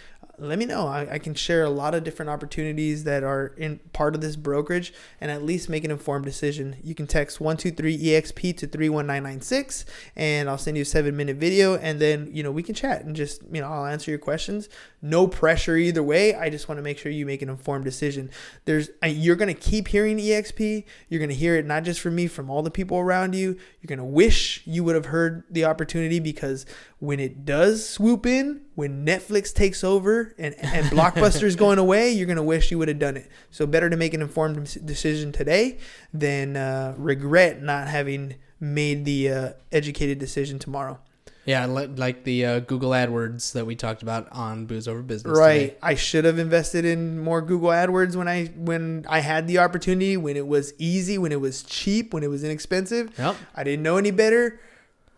let 0.40 0.58
me 0.58 0.66
know. 0.66 0.86
I, 0.86 1.14
I 1.14 1.18
can 1.18 1.34
share 1.34 1.64
a 1.64 1.70
lot 1.70 1.94
of 1.94 2.04
different 2.04 2.30
opportunities 2.30 3.04
that 3.04 3.22
are 3.22 3.48
in 3.56 3.78
part 3.92 4.14
of 4.14 4.20
this 4.20 4.36
brokerage 4.36 4.92
and 5.20 5.30
at 5.30 5.42
least 5.42 5.68
make 5.68 5.84
an 5.84 5.90
informed 5.90 6.24
decision. 6.24 6.76
You 6.82 6.94
can 6.94 7.06
text 7.06 7.38
123EXP 7.38 8.56
to 8.58 8.66
31996 8.66 9.84
and 10.16 10.48
I'll 10.48 10.58
send 10.58 10.76
you 10.76 10.82
a 10.82 10.86
seven 10.86 11.16
minute 11.16 11.36
video 11.36 11.76
and 11.76 12.00
then, 12.00 12.30
you 12.32 12.42
know, 12.42 12.50
we 12.50 12.62
can 12.62 12.74
chat 12.74 13.04
and 13.04 13.14
just, 13.14 13.42
you 13.52 13.60
know, 13.60 13.68
I'll 13.68 13.86
answer 13.86 14.10
your 14.10 14.18
questions. 14.18 14.68
No 15.02 15.26
pressure 15.26 15.76
either 15.76 16.02
way. 16.02 16.34
I 16.34 16.50
just 16.50 16.68
want 16.68 16.78
to 16.78 16.82
make 16.82 16.98
sure 16.98 17.12
you 17.12 17.26
make 17.26 17.42
an 17.42 17.48
informed 17.48 17.84
decision. 17.84 18.30
There's, 18.64 18.90
uh, 19.02 19.06
you're 19.06 19.36
going 19.36 19.54
to 19.54 19.60
keep 19.60 19.88
hearing 19.88 20.18
EXP. 20.18 20.84
You're 21.08 21.20
going 21.20 21.30
to 21.30 21.34
hear 21.34 21.56
it 21.56 21.66
not 21.66 21.84
just 21.84 22.00
from 22.00 22.14
me, 22.14 22.26
from 22.26 22.50
all 22.50 22.62
the 22.62 22.70
people 22.70 22.98
around 22.98 23.34
you. 23.34 23.56
You're 23.80 23.88
going 23.88 23.98
to 23.98 24.04
wish 24.04 24.62
you 24.66 24.84
would 24.84 24.94
have 24.94 25.06
heard 25.06 25.44
the 25.50 25.64
opportunity 25.64 26.20
because 26.20 26.66
when 26.98 27.18
it 27.18 27.44
does 27.44 27.88
swoop 27.88 28.26
in, 28.26 28.62
when 28.74 29.04
Netflix 29.04 29.52
takes 29.52 29.82
over 29.82 30.29
and, 30.38 30.54
and 30.58 30.86
Blockbuster's 30.86 31.56
going 31.64 31.78
away, 31.78 32.10
you're 32.10 32.26
going 32.26 32.36
to 32.36 32.42
wish 32.42 32.70
you 32.70 32.78
would 32.78 32.88
have 32.88 32.98
done 32.98 33.16
it. 33.16 33.28
So 33.50 33.66
better 33.66 33.90
to 33.90 33.96
make 33.96 34.14
an 34.14 34.22
informed 34.22 34.86
decision 34.86 35.32
today 35.32 35.78
than 36.12 36.56
uh, 36.56 36.94
regret 36.96 37.62
not 37.62 37.88
having 37.88 38.36
made 38.60 39.04
the 39.04 39.30
uh, 39.30 39.52
educated 39.72 40.18
decision 40.18 40.58
tomorrow. 40.58 40.98
Yeah, 41.46 41.64
like 41.66 42.24
the 42.24 42.44
uh, 42.44 42.60
Google 42.60 42.90
AdWords 42.90 43.52
that 43.52 43.66
we 43.66 43.74
talked 43.74 44.02
about 44.02 44.30
on 44.30 44.66
Booze 44.66 44.86
Over 44.86 45.02
Business. 45.02 45.36
Right. 45.36 45.58
Today. 45.58 45.76
I 45.82 45.94
should 45.94 46.24
have 46.24 46.38
invested 46.38 46.84
in 46.84 47.18
more 47.18 47.40
Google 47.40 47.70
AdWords 47.70 48.14
when 48.14 48.28
I 48.28 48.46
when 48.56 49.06
I 49.08 49.20
had 49.20 49.48
the 49.48 49.58
opportunity, 49.58 50.16
when 50.16 50.36
it 50.36 50.46
was 50.46 50.74
easy, 50.78 51.16
when 51.18 51.32
it 51.32 51.40
was 51.40 51.62
cheap, 51.62 52.12
when 52.12 52.22
it 52.22 52.28
was 52.28 52.44
inexpensive. 52.44 53.12
Yep. 53.18 53.36
I 53.56 53.64
didn't 53.64 53.82
know 53.82 53.96
any 53.96 54.10
better. 54.10 54.60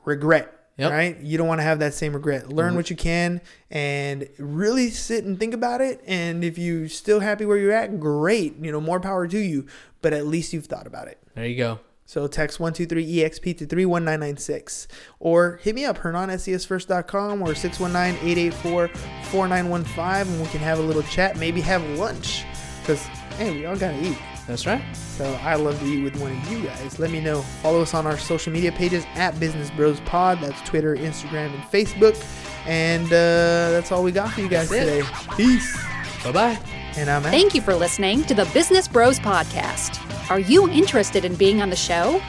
Regret. 0.05 0.62
Yep. 0.79 0.91
Right? 0.91 1.21
You 1.21 1.39
don't 1.39 1.49
want 1.49 1.61
to 1.61 1.65
have 1.65 1.81
that 1.81 1.95
same 1.95 2.15
regret. 2.15 2.49
Learn 2.49 2.69
mm-hmm. 2.69 2.77
what 2.77 2.91
you 2.91 2.97
can 2.97 3.41
and 3.71 4.29
really 4.39 4.91
sit 4.91 5.25
and 5.25 5.39
think 5.39 5.55
about 5.55 5.81
it. 5.81 6.03
And 6.07 6.43
if 6.43 6.59
you're 6.59 6.89
still 6.89 7.21
happy 7.21 7.45
where 7.45 7.59
you're 7.59 7.73
at, 7.73 8.01
great. 8.01 8.57
You 8.59 8.73
know, 8.73 8.81
more 8.81 8.99
power 8.99 9.29
to 9.29 9.39
you. 9.39 9.67
But 10.01 10.13
at 10.13 10.27
least 10.27 10.53
you've 10.53 10.67
thought 10.67 10.87
about 10.87 11.09
it. 11.09 11.19
There 11.35 11.47
you 11.47 11.57
go. 11.57 11.81
So 12.05 12.27
text 12.27 12.59
123EXP 12.59 13.59
to 13.59 13.67
31996 13.67 14.89
or 15.19 15.61
hit 15.63 15.75
me 15.75 15.87
up, 15.87 15.97
Hernan 15.99 16.31
at 16.31 16.41
SiasFirst.com 16.41 17.41
or 17.41 17.55
619-884-4915 17.55 20.23
and 20.23 20.43
we 20.43 20.49
can 20.49 20.61
have 20.61 20.79
a 20.79 20.83
little 20.83 21.05
chat, 21.05 21.39
maybe 21.39 21.63
have 21.63 21.83
lunch 21.99 22.45
because, 22.81 23.07
hey, 23.37 23.53
we 23.53 23.67
all 23.67 23.77
got 23.77 23.93
to 23.93 24.01
eat. 24.03 24.19
That's 24.47 24.67
right. 24.67 24.83
So 24.95 25.25
I 25.43 25.55
love 25.55 25.79
to 25.81 25.87
eat 25.87 26.03
with 26.03 26.17
one 26.21 26.33
of 26.33 26.53
you 26.53 26.67
guys. 26.67 26.99
Let 26.99 27.11
me 27.11 27.21
know. 27.21 27.43
Follow 27.63 27.83
us 27.83 27.95
on 27.95 28.07
our 28.07 28.19
social 28.19 28.53
media 28.53 28.73
pages 28.73 29.05
at 29.15 29.39
Business 29.39 29.71
Bros 29.71 30.01
Pod. 30.01 30.41
That's 30.41 30.61
Twitter, 30.63 30.97
Instagram, 30.97 31.55
and 31.55 31.63
Facebook. 31.65 32.23
And 32.67 33.07
uh, 33.07 33.71
that's 33.71 33.93
all 33.93 34.03
we 34.03 34.13
got 34.13 34.33
for 34.33 34.41
you 34.41 34.49
guys 34.49 34.69
that's 34.69 34.85
today. 34.85 35.01
It. 35.01 35.37
Peace. 35.37 35.77
Bye 36.25 36.33
bye. 36.33 36.61
And 36.97 37.09
I'm 37.09 37.25
out. 37.25 37.31
Thank 37.31 37.55
you 37.55 37.61
for 37.63 37.75
listening 37.75 38.25
to 38.25 38.35
the 38.35 38.45
Business 38.53 38.89
Bros 38.89 39.19
Podcast. 39.19 39.99
Are 40.31 40.41
you 40.41 40.69
interested 40.69 41.25
in 41.25 41.35
being 41.37 41.63
on 41.63 41.71
the 41.71 41.77
show? 41.77 42.21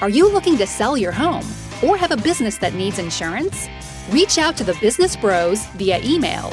Are 0.00 0.08
you 0.08 0.30
looking 0.30 0.56
to 0.58 0.66
sell 0.66 0.96
your 0.96 1.12
home 1.12 1.44
or 1.82 1.96
have 1.96 2.10
a 2.10 2.16
business 2.16 2.58
that 2.58 2.74
needs 2.74 2.98
insurance? 2.98 3.68
Reach 4.10 4.38
out 4.38 4.56
to 4.56 4.64
the 4.64 4.74
Business 4.80 5.16
Bros 5.16 5.64
via 5.76 6.00
email 6.02 6.52